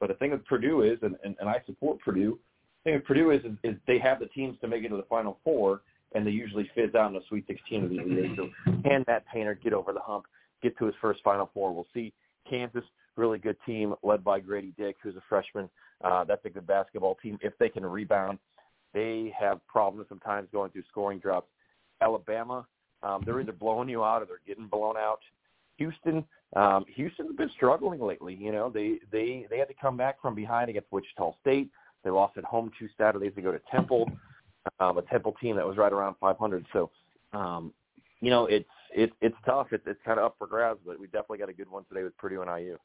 [0.00, 2.38] But the thing with Purdue is, and, and, and I support Purdue.
[2.84, 5.38] Thing with Purdue is, is, they have the teams to make it to the Final
[5.44, 5.82] Four,
[6.14, 8.36] and they usually fizz out in the Sweet 16 of the NBA.
[8.36, 8.48] So
[8.82, 10.26] can Matt Painter get over the hump,
[10.62, 11.74] get to his first Final Four?
[11.74, 12.12] We'll see.
[12.48, 12.84] Kansas
[13.18, 15.68] really good team led by Grady Dick, who's a freshman.
[16.02, 17.38] Uh, that's a good basketball team.
[17.42, 18.38] If they can rebound,
[18.94, 21.48] they have problems sometimes going through scoring drops.
[22.00, 22.66] Alabama,
[23.02, 25.18] um, they're either blowing you out or they're getting blown out.
[25.76, 26.24] Houston,
[26.56, 28.34] um, Houston's been struggling lately.
[28.34, 31.70] You know, they they they had to come back from behind against Wichita State.
[32.08, 34.10] They lost at home two Saturdays ago to Temple,
[34.80, 36.64] um, a Temple team that was right around 500.
[36.72, 36.90] So,
[37.34, 37.74] um,
[38.22, 38.64] you know, it's
[38.96, 39.66] it's it's tough.
[39.72, 42.04] It's it's kind of up for grabs, but we definitely got a good one today
[42.04, 42.78] with Purdue and IU.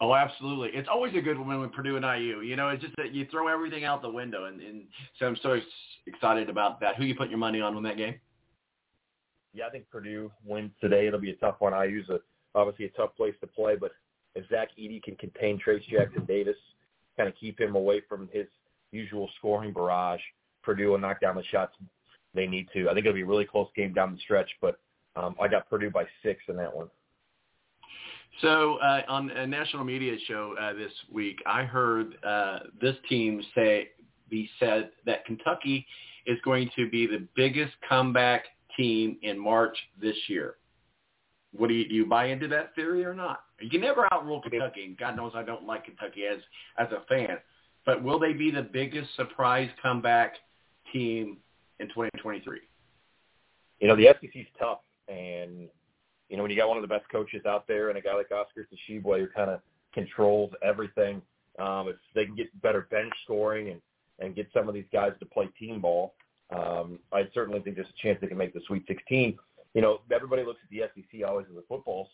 [0.00, 0.68] Oh, absolutely.
[0.72, 2.42] It's always a good one with Purdue and IU.
[2.42, 4.84] You know, it's just that you throw everything out the window, and, and
[5.18, 5.58] so I'm so
[6.06, 6.94] excited about that.
[6.94, 8.14] Who you put your money on in that game?
[9.52, 11.08] Yeah, I think Purdue wins today.
[11.08, 11.72] It'll be a tough one.
[11.72, 12.20] IU's a,
[12.54, 13.90] obviously a tough place to play, but
[14.36, 16.54] if Zach Edey can contain Trayce Jackson Davis,
[17.16, 18.46] kind of keep him away from his
[18.92, 20.20] usual scoring barrage,
[20.62, 21.74] Purdue will knock down the shots
[22.34, 22.88] they need to.
[22.88, 24.78] I think it'll be a really close game down the stretch, but
[25.16, 26.88] um, I got Purdue by six in that one.
[28.42, 33.42] So uh, on a national media show uh, this week, I heard uh, this team
[33.54, 33.90] say
[34.28, 35.86] be said that Kentucky
[36.26, 38.44] is going to be the biggest comeback
[38.76, 40.56] team in March this year.
[41.58, 43.40] What do you, do you buy into that theory or not?
[43.60, 46.38] You can never outrule Kentucky, and God knows I don't like Kentucky as
[46.78, 47.38] as a fan.
[47.84, 50.34] But will they be the biggest surprise comeback
[50.92, 51.38] team
[51.78, 52.58] in 2023?
[53.80, 55.68] You know, the SEC's tough, and
[56.28, 58.14] you know when you got one of the best coaches out there and a guy
[58.14, 59.60] like Oscar Tshiebwe who kind of
[59.92, 61.22] controls everything.
[61.58, 63.80] Um, if they can get better bench scoring and
[64.18, 66.14] and get some of these guys to play team ball,
[66.50, 69.36] um, I certainly think there's a chance they can make the Sweet 16.
[69.76, 72.08] You know, everybody looks at the SEC always as a football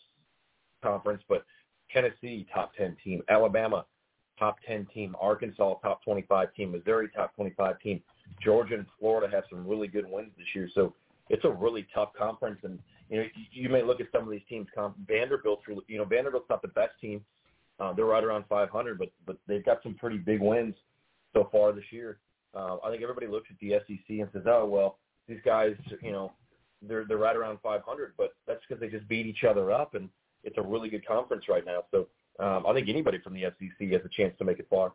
[0.83, 1.45] conference, but
[1.93, 3.85] Tennessee top 10 team, Alabama
[4.37, 8.03] top 10 team, Arkansas top 25 team, Missouri top 25 team,
[8.43, 10.69] Georgia and Florida have some really good wins this year.
[10.75, 10.93] So
[11.29, 12.79] it's a really tough conference, and
[13.09, 13.23] you know
[13.53, 14.67] you may look at some of these teams.
[15.07, 17.23] Vanderbilt's, you know, Vanderbilt's not the best team.
[17.79, 20.75] Uh, they're right around 500, but but they've got some pretty big wins
[21.31, 22.17] so far this year.
[22.53, 24.97] Uh, I think everybody looks at the SEC and says, "Oh well,
[25.29, 26.33] these guys, you know,
[26.87, 30.09] they're they're right around 500," but that's because they just beat each other up, and
[30.43, 31.83] it's a really good conference right now.
[31.91, 32.07] So
[32.39, 34.93] um, I think anybody from the SEC has a chance to make it far.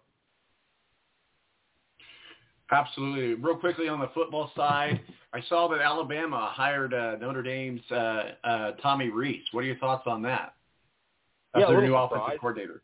[2.71, 3.35] Absolutely.
[3.35, 5.01] Real quickly on the football side,
[5.33, 9.43] I saw that Alabama hired uh, Notre Dame's uh, uh, Tommy Rees.
[9.53, 10.55] What are your thoughts on that?
[11.55, 12.13] As yeah, their new surprised.
[12.13, 12.83] offensive coordinator.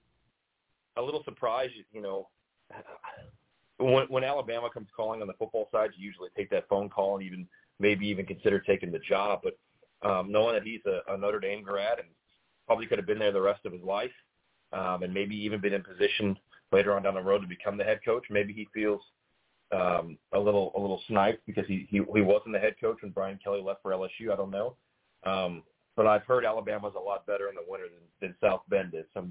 [0.97, 2.29] A little surprised, you know,
[3.79, 7.17] when when Alabama comes calling on the football side, you usually take that phone call
[7.17, 7.47] and even
[7.81, 9.41] maybe even consider taking the job.
[9.43, 12.09] But um, knowing that he's a, a Notre Dame grad and
[12.67, 14.11] probably could have been there the rest of his life,
[14.73, 16.37] um, and maybe even been in position
[16.73, 19.01] later on down the road to become the head coach, maybe he feels
[19.73, 23.13] um, a little a little sniped because he, he he wasn't the head coach when
[23.13, 24.33] Brian Kelly left for LSU.
[24.33, 24.77] I don't know,
[25.25, 25.63] um,
[25.97, 29.07] but I've heard Alabama's a lot better in the winter than, than South Bend is.
[29.15, 29.27] So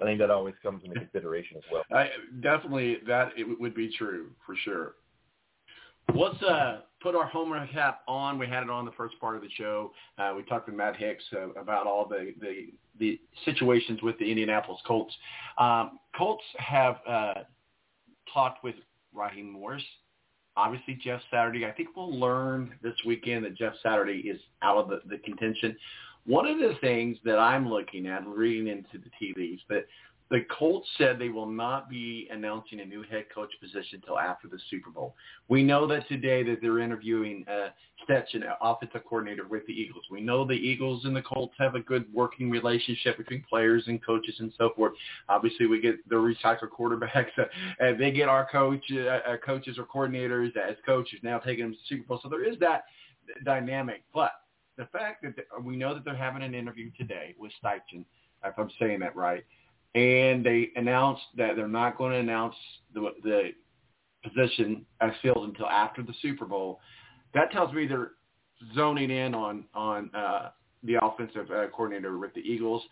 [0.00, 1.82] I think that always comes into consideration as well.
[1.92, 2.08] I,
[2.40, 4.94] definitely, that it would be true for sure.
[6.12, 8.38] Let's uh, put our home cap on.
[8.38, 9.92] We had it on the first part of the show.
[10.18, 14.30] Uh, we talked with Matt Hicks uh, about all the, the the situations with the
[14.30, 15.12] Indianapolis Colts.
[15.58, 17.34] Um, Colts have uh,
[18.32, 18.76] talked with
[19.12, 19.82] Raheem Morris.
[20.56, 21.66] Obviously, Jeff Saturday.
[21.66, 25.76] I think we'll learn this weekend that Jeff Saturday is out of the, the contention.
[26.26, 29.86] One of the things that I'm looking at reading into the leaves, that
[30.34, 34.48] the Colts said they will not be announcing a new head coach position until after
[34.48, 35.14] the Super Bowl.
[35.48, 37.68] We know that today that they're interviewing uh,
[38.02, 40.02] Stetson, offensive coordinator with the Eagles.
[40.10, 44.04] We know the Eagles and the Colts have a good working relationship between players and
[44.04, 44.94] coaches and so forth.
[45.28, 47.26] Obviously, we get the recycled quarterbacks.
[47.80, 51.72] Uh, they get our coach, uh, uh, coaches or coordinators as coaches now taking them
[51.72, 52.20] to the Super Bowl.
[52.22, 52.84] So there is that
[53.44, 54.02] dynamic.
[54.12, 54.32] But
[54.76, 58.04] the fact that we know that they're having an interview today with Steichen,
[58.44, 59.44] if I'm saying that right,
[59.94, 62.54] and they announced that they're not going to announce
[62.92, 63.50] the, the
[64.24, 66.80] position as filled until after the Super Bowl.
[67.34, 68.12] That tells me they're
[68.74, 70.50] zoning in on on uh,
[70.82, 72.82] the offensive uh, coordinator with the Eagles,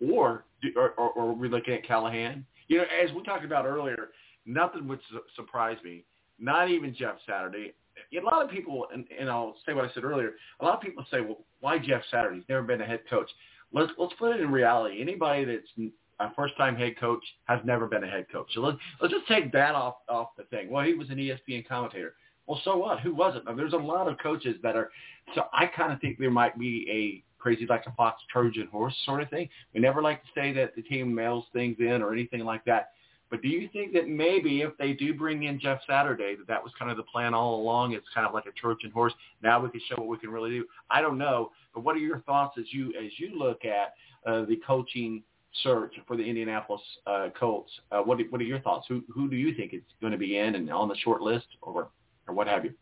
[0.00, 0.44] or,
[0.76, 2.44] or or we're looking at Callahan.
[2.68, 4.08] You know, as we talked about earlier,
[4.44, 6.04] nothing would su- surprise me.
[6.38, 7.72] Not even Jeff Saturday.
[8.12, 10.32] A lot of people, and, and I'll say what I said earlier.
[10.60, 12.36] A lot of people say, "Well, why Jeff Saturday?
[12.36, 13.30] He's never been a head coach."
[13.72, 15.00] Let's let's put it in reality.
[15.00, 18.48] Anybody that's a first-time head coach has never been a head coach.
[18.54, 20.70] So let's let's just take that off off the thing.
[20.70, 22.14] Well, he was an ESPN commentator.
[22.46, 23.00] Well, so what?
[23.00, 23.44] Who wasn't?
[23.44, 24.90] Now, there's a lot of coaches that are.
[25.34, 28.94] So I kind of think there might be a crazy like a fox Trojan horse
[29.04, 29.48] sort of thing.
[29.74, 32.90] We never like to say that the team mails things in or anything like that.
[33.28, 36.62] But do you think that maybe if they do bring in Jeff Saturday, that that
[36.62, 37.92] was kind of the plan all along?
[37.92, 39.12] It's kind of like a Trojan horse.
[39.42, 40.64] Now we can show what we can really do.
[40.90, 43.94] I don't know, but what are your thoughts as you as you look at
[44.24, 45.22] uh, the coaching
[45.62, 47.70] search for the Indianapolis uh, Colts.
[47.90, 48.86] Uh, what what are your thoughts?
[48.88, 51.46] Who who do you think is going to be in and on the short list,
[51.62, 51.88] or
[52.26, 52.72] or what have you?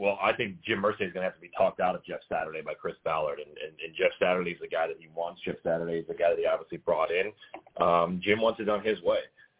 [0.00, 2.20] well, I think Jim Irsay is going to have to be talked out of Jeff
[2.26, 5.42] Saturday by Chris Ballard, and, and, and Jeff Saturday is the guy that he wants.
[5.44, 7.30] Jeff Saturday is the guy that he obviously brought in.
[7.78, 9.18] Um, Jim wants it done his way.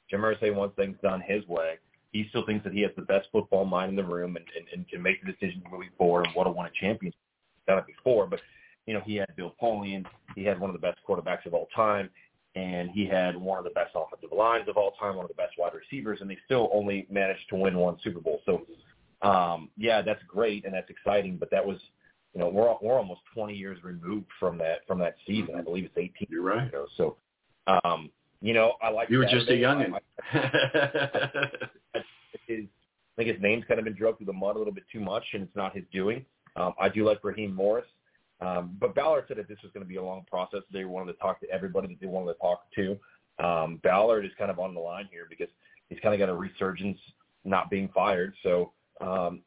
[0.08, 1.74] Jim Irsay wants things done his way.
[2.12, 4.66] He still thinks that he has the best football mind in the room and, and,
[4.72, 7.20] and can make the decisions moving forward and what to win a championship.
[7.68, 8.40] Done it before, but
[8.86, 10.04] you know he had Bill Polian.
[10.34, 12.10] He had one of the best quarterbacks of all time,
[12.54, 15.34] and he had one of the best offensive lines of all time, one of the
[15.34, 18.40] best wide receivers, and they still only managed to win one Super Bowl.
[18.46, 18.66] So
[19.22, 21.78] um, yeah, that's great and that's exciting, but that was,
[22.34, 25.54] you know, we're we're almost 20 years removed from that from that season.
[25.56, 26.28] I believe it's 18.
[26.30, 26.66] You're right.
[26.66, 27.16] You know, so,
[27.84, 29.10] um, you know, I like.
[29.10, 29.92] You were just a youngin.
[30.32, 30.38] I,
[32.46, 32.64] his,
[33.18, 35.00] I think his name's kind of been drugged through the mud a little bit too
[35.00, 36.24] much, and it's not his doing.
[36.56, 37.86] Um, I do like Raheem Morris,
[38.40, 40.60] um, but Ballard said that this was going to be a long process.
[40.72, 42.98] They wanted to talk to everybody that they wanted to talk to.
[43.44, 45.48] Um, Ballard is kind of on the line here because
[45.88, 46.98] he's kind of got a resurgence,
[47.44, 48.34] not being fired.
[48.42, 49.40] So um,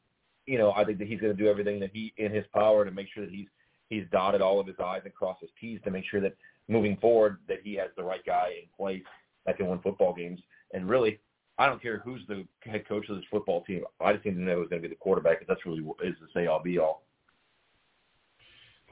[0.46, 2.84] you know, I think that he's going to do everything that he in his power
[2.86, 3.48] to make sure that he's
[3.90, 6.36] he's dotted all of his I's and crossed his T's to make sure that
[6.68, 9.04] moving forward that he has the right guy in place
[9.46, 10.40] that can win football games.
[10.74, 11.20] And really,
[11.58, 13.84] I don't care who's the head coach of this football team.
[14.02, 16.16] I just need to know who's going to be the quarterback because that's really is
[16.20, 17.04] the say all be all.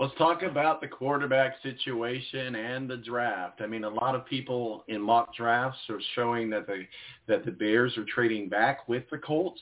[0.02, 3.61] Let's talk about the quarterback situation and the draft.
[3.61, 6.86] I mean, a lot of people in mock drafts are showing that the
[7.28, 9.61] that the Bears are trading back with the Colts.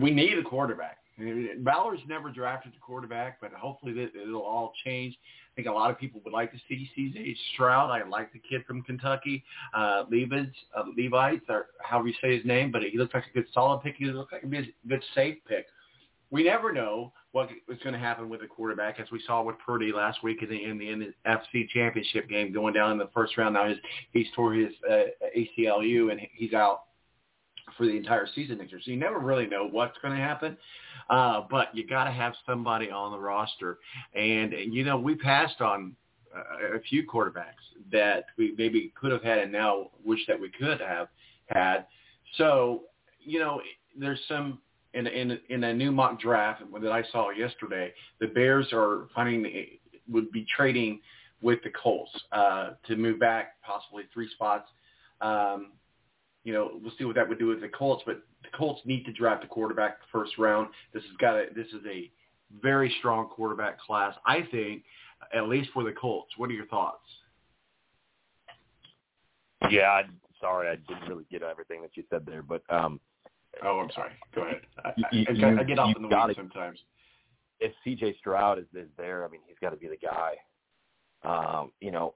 [0.00, 0.98] We need a quarterback.
[1.58, 5.14] Ballard's never drafted a quarterback, but hopefully it'll all change.
[5.14, 7.36] I think a lot of people would like to see C.J.
[7.52, 7.90] Stroud.
[7.90, 12.44] I like the kid from Kentucky, uh, Levites, uh, Levites, or however you say his
[12.44, 13.94] name, but he looks like a good solid pick.
[13.98, 15.66] He looks like a good safe pick.
[16.34, 19.54] We never know what is going to happen with the quarterback, as we saw with
[19.64, 23.38] Purdy last week in the, in the, in Championship game, going down in the first
[23.38, 23.54] round.
[23.54, 23.78] Now his,
[24.12, 25.04] he's tore his uh,
[25.36, 26.86] ACLU and he's out
[27.78, 28.80] for the entire season next year.
[28.84, 30.56] So you never really know what's going to happen.
[31.08, 33.78] Uh, but you got to have somebody on the roster.
[34.16, 35.94] And, you know, we passed on
[36.74, 37.62] a few quarterbacks
[37.92, 41.06] that we maybe could have had and now wish that we could have
[41.46, 41.86] had.
[42.38, 42.86] So,
[43.20, 43.60] you know,
[43.96, 44.58] there's some
[44.94, 47.92] in in in a new mock draft that I saw yesterday.
[48.20, 49.66] The Bears are finding
[50.08, 51.00] would be trading
[51.40, 54.68] with the Colts uh, to move back possibly three spots.
[55.20, 55.72] Um,
[56.44, 59.04] you know, we'll see what that would do with the Colts, but the Colts need
[59.06, 60.68] to draft a quarterback first round.
[60.92, 62.10] This has got a this is a
[62.62, 64.84] very strong quarterback class, I think,
[65.34, 66.32] at least for the Colts.
[66.36, 67.04] What are your thoughts?
[69.70, 73.00] Yeah, I'm sorry, I didn't really get everything that you said there, but um,
[73.62, 74.12] oh, I'm sorry.
[74.34, 74.60] Go ahead.
[74.84, 76.78] I, you, I, I get off in the gotta, weeds sometimes.
[77.60, 78.16] If C.J.
[78.18, 80.34] Stroud is, is there, I mean, he's got to be the guy.
[81.24, 82.12] Um, you know,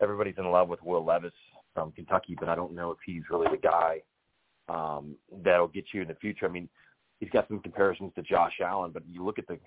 [0.00, 1.32] everybody's in love with Will Levis
[1.74, 4.00] from Kentucky, but I don't know if he's really the guy
[4.68, 6.46] um, that'll get you in the future.
[6.46, 6.68] I mean,
[7.18, 9.58] he's got some comparisons to Josh Allen, but you look at the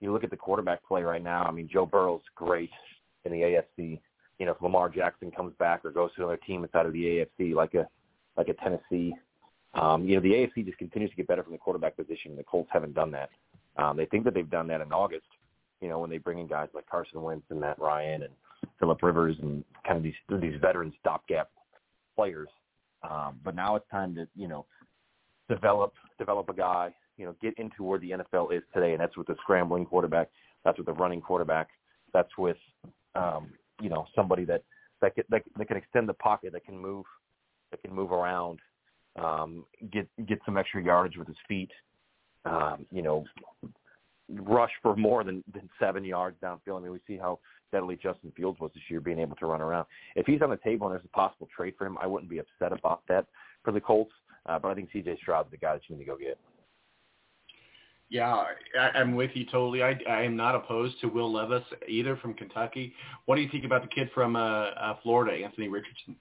[0.00, 1.44] you look at the quarterback play right now.
[1.44, 2.70] I mean, Joe Burrow's great
[3.24, 3.98] in the AFC.
[4.38, 7.26] You know, if Lamar Jackson comes back or goes to another team inside of the
[7.40, 7.88] AFC, like a
[8.36, 9.14] like a Tennessee,
[9.80, 12.38] um, you know, the AFC just continues to get better from the quarterback position, and
[12.38, 13.30] the Colts haven't done that.
[13.76, 15.26] Um, they think that they've done that in August.
[15.80, 18.32] You know, when they bring in guys like Carson Wentz and Matt Ryan and
[18.80, 21.50] Philip Rivers and kind of these these veteran stopgap
[22.14, 22.48] players.
[23.08, 24.64] Um, but now it's time to you know
[25.48, 26.94] develop develop a guy.
[27.18, 30.28] You know, get into where the NFL is today, and that's with the scrambling quarterback.
[30.64, 31.68] That's with the running quarterback.
[32.12, 32.58] That's with
[33.14, 33.50] um,
[33.82, 34.62] you know somebody that
[35.02, 37.04] that can, that, that can extend the pocket, that can move,
[37.70, 38.60] that can move around,
[39.22, 41.70] um, get get some extra yardage with his feet.
[42.44, 43.24] Um, you know,
[44.28, 46.78] rush for more than than seven yards downfield.
[46.78, 47.38] I mean, we see how
[47.68, 49.86] steadily Justin Fields was this year, being able to run around.
[50.14, 52.38] If he's on the table and there's a possible trade for him, I wouldn't be
[52.38, 53.26] upset about that
[53.64, 54.12] for the Colts.
[54.46, 55.18] Uh, but I think C.J.
[55.20, 56.38] Stroud's the guy that you need to go get.
[58.08, 58.44] Yeah,
[58.78, 59.82] I, I'm with you totally.
[59.82, 62.92] I, I am not opposed to Will Levis either from Kentucky.
[63.24, 66.14] What do you think about the kid from uh, uh, Florida, Anthony Richardson?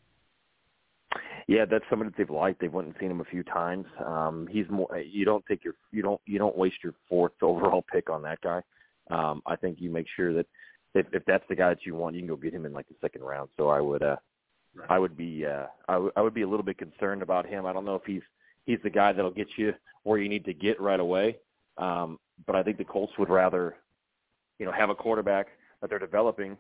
[1.47, 2.59] Yeah, that's somebody that they've liked.
[2.59, 3.85] They've went and seen him a few times.
[4.03, 4.97] Um, he's more.
[4.97, 8.41] You don't take your you don't you don't waste your fourth overall pick on that
[8.41, 8.61] guy.
[9.11, 10.47] Um, I think you make sure that
[10.95, 12.87] if, if that's the guy that you want, you can go get him in like
[12.87, 13.49] the second round.
[13.57, 14.15] So I would uh,
[14.75, 14.89] right.
[14.89, 17.65] I would be uh, I, w- I would be a little bit concerned about him.
[17.65, 18.23] I don't know if he's
[18.65, 19.73] he's the guy that'll get you
[20.03, 21.37] where you need to get right away.
[21.77, 23.75] Um, but I think the Colts would rather,
[24.59, 25.47] you know, have a quarterback
[25.81, 26.57] that they're developing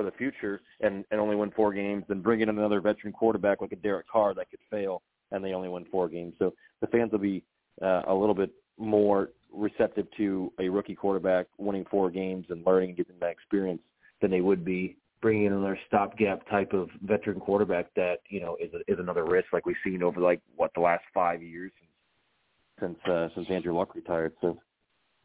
[0.00, 3.60] for the future and, and only win four games than bring in another veteran quarterback
[3.60, 6.32] like a Derek Carr that could fail and they only win four games.
[6.38, 7.44] So the fans will be
[7.82, 12.90] uh, a little bit more receptive to a rookie quarterback winning four games and learning
[12.90, 13.82] and getting that experience
[14.22, 18.56] than they would be bringing in another stopgap type of veteran quarterback that you know
[18.58, 21.72] is is another risk like we've seen over like what the last five years
[22.80, 24.32] since uh, since Andrew Luck retired.
[24.40, 24.58] So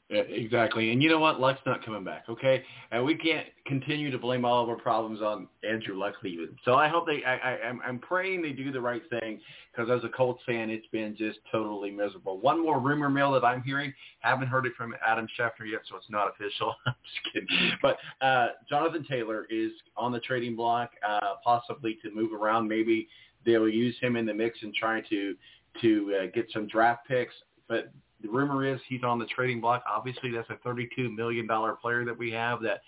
[0.09, 0.91] exactly.
[0.91, 1.39] And you know what?
[1.39, 2.63] Luck's not coming back, okay?
[2.91, 6.55] And we can't continue to blame all of our problems on Andrew Luck leaving.
[6.63, 9.39] So I hope they, I, I, I'm, I'm praying they do the right thing
[9.71, 12.39] because as a Colts fan, it's been just totally miserable.
[12.39, 15.97] One more rumor mill that I'm hearing, haven't heard it from Adam Schefter yet, so
[15.97, 16.75] it's not official.
[16.85, 17.71] I'm just kidding.
[17.81, 22.67] But uh, Jonathan Taylor is on the trading block, uh, possibly to move around.
[22.67, 23.07] Maybe
[23.45, 25.35] they'll use him in the mix and try to
[25.81, 27.33] to uh, get some draft picks.
[27.67, 27.91] But
[28.25, 29.83] the rumor is he's on the trading block.
[29.89, 31.47] Obviously, that's a $32 million
[31.81, 32.81] player that we have that,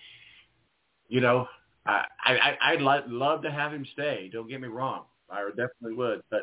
[1.09, 1.47] you know,
[1.85, 4.30] I, I, I'd lo- love to have him stay.
[4.31, 5.03] Don't get me wrong.
[5.30, 6.22] I definitely would.
[6.30, 6.41] But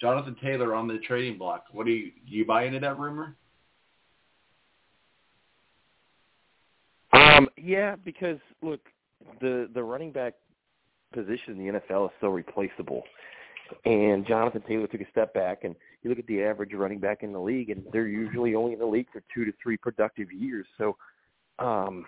[0.00, 1.64] Jonathan Taylor on the trading block.
[1.72, 3.36] What do you, do you buy into that rumor?
[7.12, 8.80] Um, yeah, because look,
[9.40, 10.34] the the running back
[11.12, 13.02] position in the NFL is so replaceable.
[13.84, 17.22] And Jonathan Taylor took a step back, and you look at the average running back
[17.22, 20.32] in the league, and they're usually only in the league for two to three productive
[20.32, 20.66] years.
[20.78, 20.96] So,
[21.58, 22.06] um,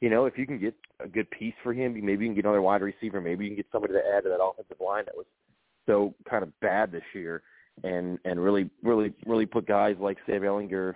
[0.00, 2.44] you know, if you can get a good piece for him, maybe you can get
[2.44, 5.16] another wide receiver, maybe you can get somebody to add to that offensive line that
[5.16, 5.26] was
[5.86, 7.42] so kind of bad this year,
[7.84, 10.94] and and really, really, really put guys like Sam Ehlinger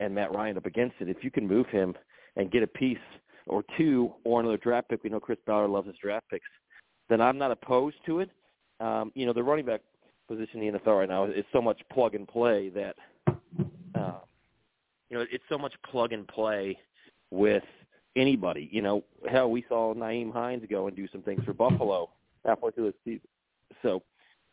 [0.00, 1.08] and Matt Ryan up against it.
[1.08, 1.94] If you can move him
[2.36, 2.98] and get a piece
[3.46, 6.46] or two or another draft pick, we know Chris Ballard loves his draft picks,
[7.08, 8.30] then I'm not opposed to it.
[8.80, 9.82] Um, you know, the running back
[10.28, 12.96] position in the NFL right now is so much plug and play that,
[13.28, 14.20] uh,
[15.08, 16.78] you know, it's so much plug and play
[17.30, 17.64] with
[18.16, 18.68] anybody.
[18.72, 22.10] You know, hell, we saw Nyheim Hines go and do some things for Buffalo
[22.44, 23.28] halfway through the season.
[23.82, 24.02] So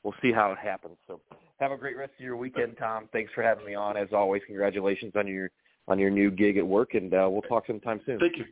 [0.03, 0.97] we'll see how it happens.
[1.07, 1.21] So
[1.59, 3.09] have a great rest of your weekend, Tom.
[3.11, 3.97] Thanks for having me on.
[3.97, 5.49] As always, congratulations on your
[5.87, 8.19] on your new gig at work, and uh, we'll talk sometime soon.
[8.19, 8.45] Thank you.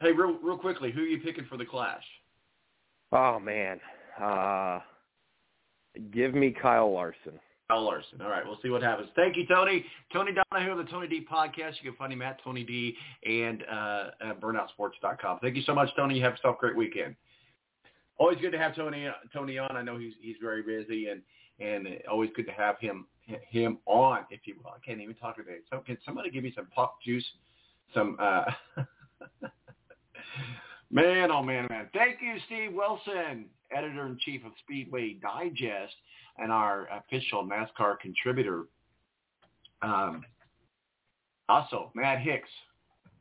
[0.00, 2.04] Hey, real real quickly, who are you picking for the Clash?
[3.12, 3.80] Oh man,
[4.20, 4.80] uh,
[6.12, 7.38] give me Kyle Larson.
[7.68, 8.20] Kyle Larson.
[8.20, 9.08] All right, we'll see what happens.
[9.14, 9.84] Thank you, Tony.
[10.12, 11.74] Tony Donahue of the Tony D podcast.
[11.82, 15.38] You can find him at Tony D and uh, at burnoutsports.com.
[15.40, 16.16] Thank you so much, Tony.
[16.16, 17.14] You have yourself a great weekend.
[18.18, 19.76] Always good to have Tony Tony on.
[19.76, 21.22] I know he's he's very busy and
[21.60, 23.06] and always good to have him
[23.50, 24.24] him on.
[24.30, 25.58] If you will, I can't even talk today.
[25.70, 27.24] So can somebody give me some pop juice?
[27.94, 28.44] Some uh,
[30.90, 31.88] man, oh man, man.
[31.92, 35.94] Thank you, Steve Wilson, editor in chief of Speedway Digest
[36.38, 38.64] and our official NASCAR contributor.
[39.82, 40.24] Um,
[41.48, 42.48] also, Matt Hicks,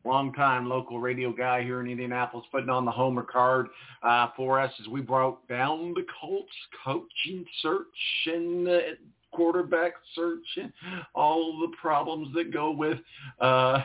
[0.06, 3.68] longtime local radio guy here in Indianapolis, putting on the homer card
[4.04, 6.52] uh, for us as we broke down the Colts
[6.84, 7.86] coaching search
[8.28, 8.80] and uh,
[9.32, 10.72] quarterback search and
[11.14, 12.98] all the problems that go with
[13.42, 13.80] uh,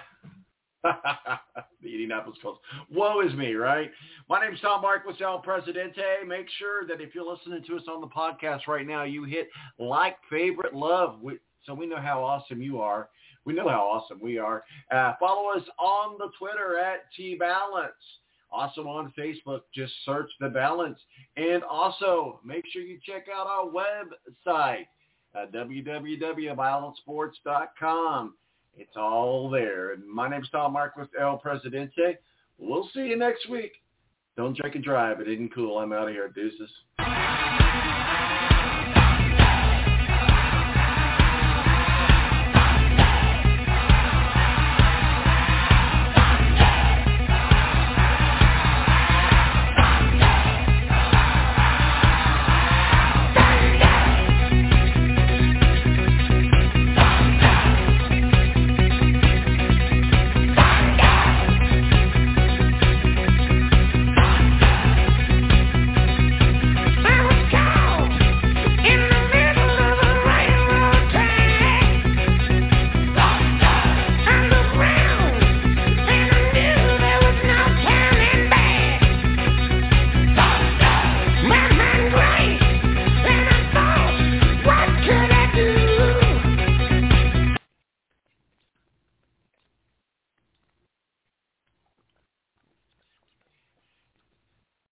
[1.82, 2.60] the Indianapolis Colts.
[2.90, 3.90] Woe is me, right?
[4.28, 6.02] My name is Tom Marquis, El Presidente.
[6.26, 9.48] Make sure that if you're listening to us on the podcast right now, you hit
[9.78, 11.20] like, favorite, love,
[11.64, 13.08] so we know how awesome you are.
[13.44, 14.62] We know how awesome we are.
[14.90, 17.92] Uh, follow us on the Twitter at T-Balance.
[18.50, 20.98] Also on Facebook, just search The Balance.
[21.36, 24.86] And also, make sure you check out our website,
[25.34, 28.34] uh, www.balancesports.com.
[28.76, 29.92] It's all there.
[29.92, 32.18] And my name is Tom Marquis, El Presidente.
[32.58, 33.72] We'll see you next week.
[34.36, 35.20] Don't drink and drive.
[35.20, 35.78] It isn't cool.
[35.78, 36.28] I'm out of here.
[36.28, 36.70] Deuces.